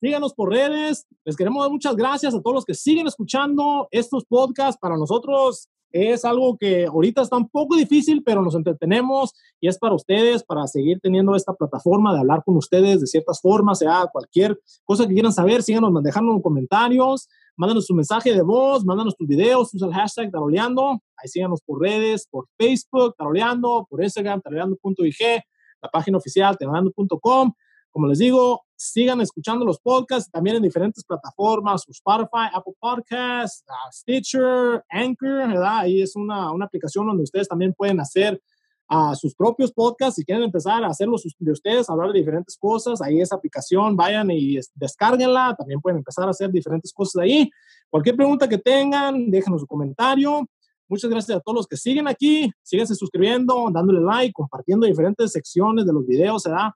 síganos 0.00 0.32
por 0.32 0.50
redes, 0.50 1.06
les 1.24 1.36
queremos 1.36 1.62
dar 1.62 1.70
muchas 1.70 1.94
gracias 1.94 2.34
a 2.34 2.40
todos 2.40 2.54
los 2.54 2.64
que 2.64 2.74
siguen 2.74 3.06
escuchando 3.06 3.88
estos 3.90 4.24
podcasts, 4.24 4.80
para 4.80 4.96
nosotros 4.96 5.68
es 5.92 6.24
algo 6.24 6.56
que 6.56 6.86
ahorita 6.86 7.22
está 7.22 7.36
un 7.36 7.48
poco 7.48 7.76
difícil, 7.76 8.22
pero 8.24 8.42
nos 8.42 8.54
entretenemos 8.54 9.34
y 9.60 9.68
es 9.68 9.78
para 9.78 9.94
ustedes, 9.94 10.42
para 10.42 10.66
seguir 10.66 10.98
teniendo 11.00 11.36
esta 11.36 11.54
plataforma 11.54 12.12
de 12.12 12.20
hablar 12.20 12.42
con 12.44 12.56
ustedes 12.56 13.00
de 13.00 13.06
ciertas 13.06 13.40
formas, 13.40 13.78
sea 13.78 14.06
cualquier 14.10 14.58
cosa 14.84 15.06
que 15.06 15.14
quieran 15.14 15.32
saber, 15.32 15.62
síganos 15.62 15.92
dejando 16.02 16.40
comentarios, 16.40 17.28
mándanos 17.56 17.86
su 17.86 17.94
mensaje 17.94 18.32
de 18.32 18.42
voz, 18.42 18.84
mándanos 18.84 19.16
tus 19.16 19.28
videos, 19.28 19.72
usa 19.74 19.88
el 19.88 19.94
hashtag 19.94 20.30
taroleando, 20.30 21.00
ahí 21.16 21.28
síganos 21.28 21.60
por 21.64 21.80
redes, 21.80 22.26
por 22.30 22.48
Facebook, 22.58 23.14
taroleando, 23.16 23.86
por 23.88 24.02
Instagram, 24.02 24.40
taroleando.ig, 24.40 25.42
la 25.82 25.90
página 25.90 26.18
oficial, 26.18 26.56
taroleando.com. 26.56 27.52
Como 27.92 28.06
les 28.06 28.18
digo, 28.18 28.62
sigan 28.74 29.20
escuchando 29.20 29.66
los 29.66 29.78
podcasts 29.78 30.30
también 30.30 30.56
en 30.56 30.62
diferentes 30.62 31.04
plataformas, 31.04 31.84
Spotify, 31.86 32.48
Apple 32.52 32.72
Podcasts, 32.80 33.62
uh, 33.68 33.92
Stitcher, 33.92 34.82
Anchor, 34.88 35.48
¿verdad? 35.48 35.80
Ahí 35.80 36.00
es 36.00 36.16
una, 36.16 36.50
una, 36.52 36.64
aplicación 36.64 37.06
donde 37.06 37.22
ustedes 37.22 37.46
también 37.46 37.74
pueden 37.74 38.00
hacer 38.00 38.40
uh, 38.88 39.14
sus 39.14 39.34
propios 39.34 39.70
podcasts. 39.70 40.14
Si 40.14 40.24
quieren 40.24 40.42
empezar 40.42 40.82
a 40.82 40.86
hacerlos 40.86 41.22
de 41.38 41.52
ustedes, 41.52 41.90
hablar 41.90 42.12
de 42.12 42.18
diferentes 42.18 42.56
cosas, 42.56 43.02
ahí 43.02 43.20
esa 43.20 43.36
aplicación, 43.36 43.94
vayan 43.94 44.30
y 44.30 44.58
descárguenla. 44.74 45.54
También 45.58 45.78
pueden 45.82 45.98
empezar 45.98 46.26
a 46.26 46.30
hacer 46.30 46.50
diferentes 46.50 46.94
cosas 46.94 47.22
ahí. 47.22 47.50
Cualquier 47.90 48.16
pregunta 48.16 48.48
que 48.48 48.56
tengan, 48.56 49.30
déjenos 49.30 49.60
su 49.60 49.66
comentario. 49.66 50.48
Muchas 50.88 51.10
gracias 51.10 51.36
a 51.36 51.40
todos 51.40 51.56
los 51.56 51.66
que 51.66 51.76
siguen 51.76 52.08
aquí. 52.08 52.50
Síganse 52.62 52.94
suscribiendo, 52.94 53.68
dándole 53.70 54.00
like, 54.00 54.32
compartiendo 54.32 54.86
diferentes 54.86 55.30
secciones 55.30 55.84
de 55.84 55.92
los 55.92 56.06
videos, 56.06 56.44
¿verdad? 56.44 56.70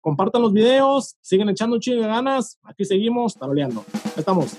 Compartan 0.00 0.42
los 0.42 0.52
videos, 0.52 1.16
siguen 1.20 1.48
echando 1.48 1.78
de 1.78 2.06
ganas. 2.06 2.58
Aquí 2.62 2.84
seguimos 2.84 3.34
taroleando. 3.34 3.84
Estamos. 4.16 4.56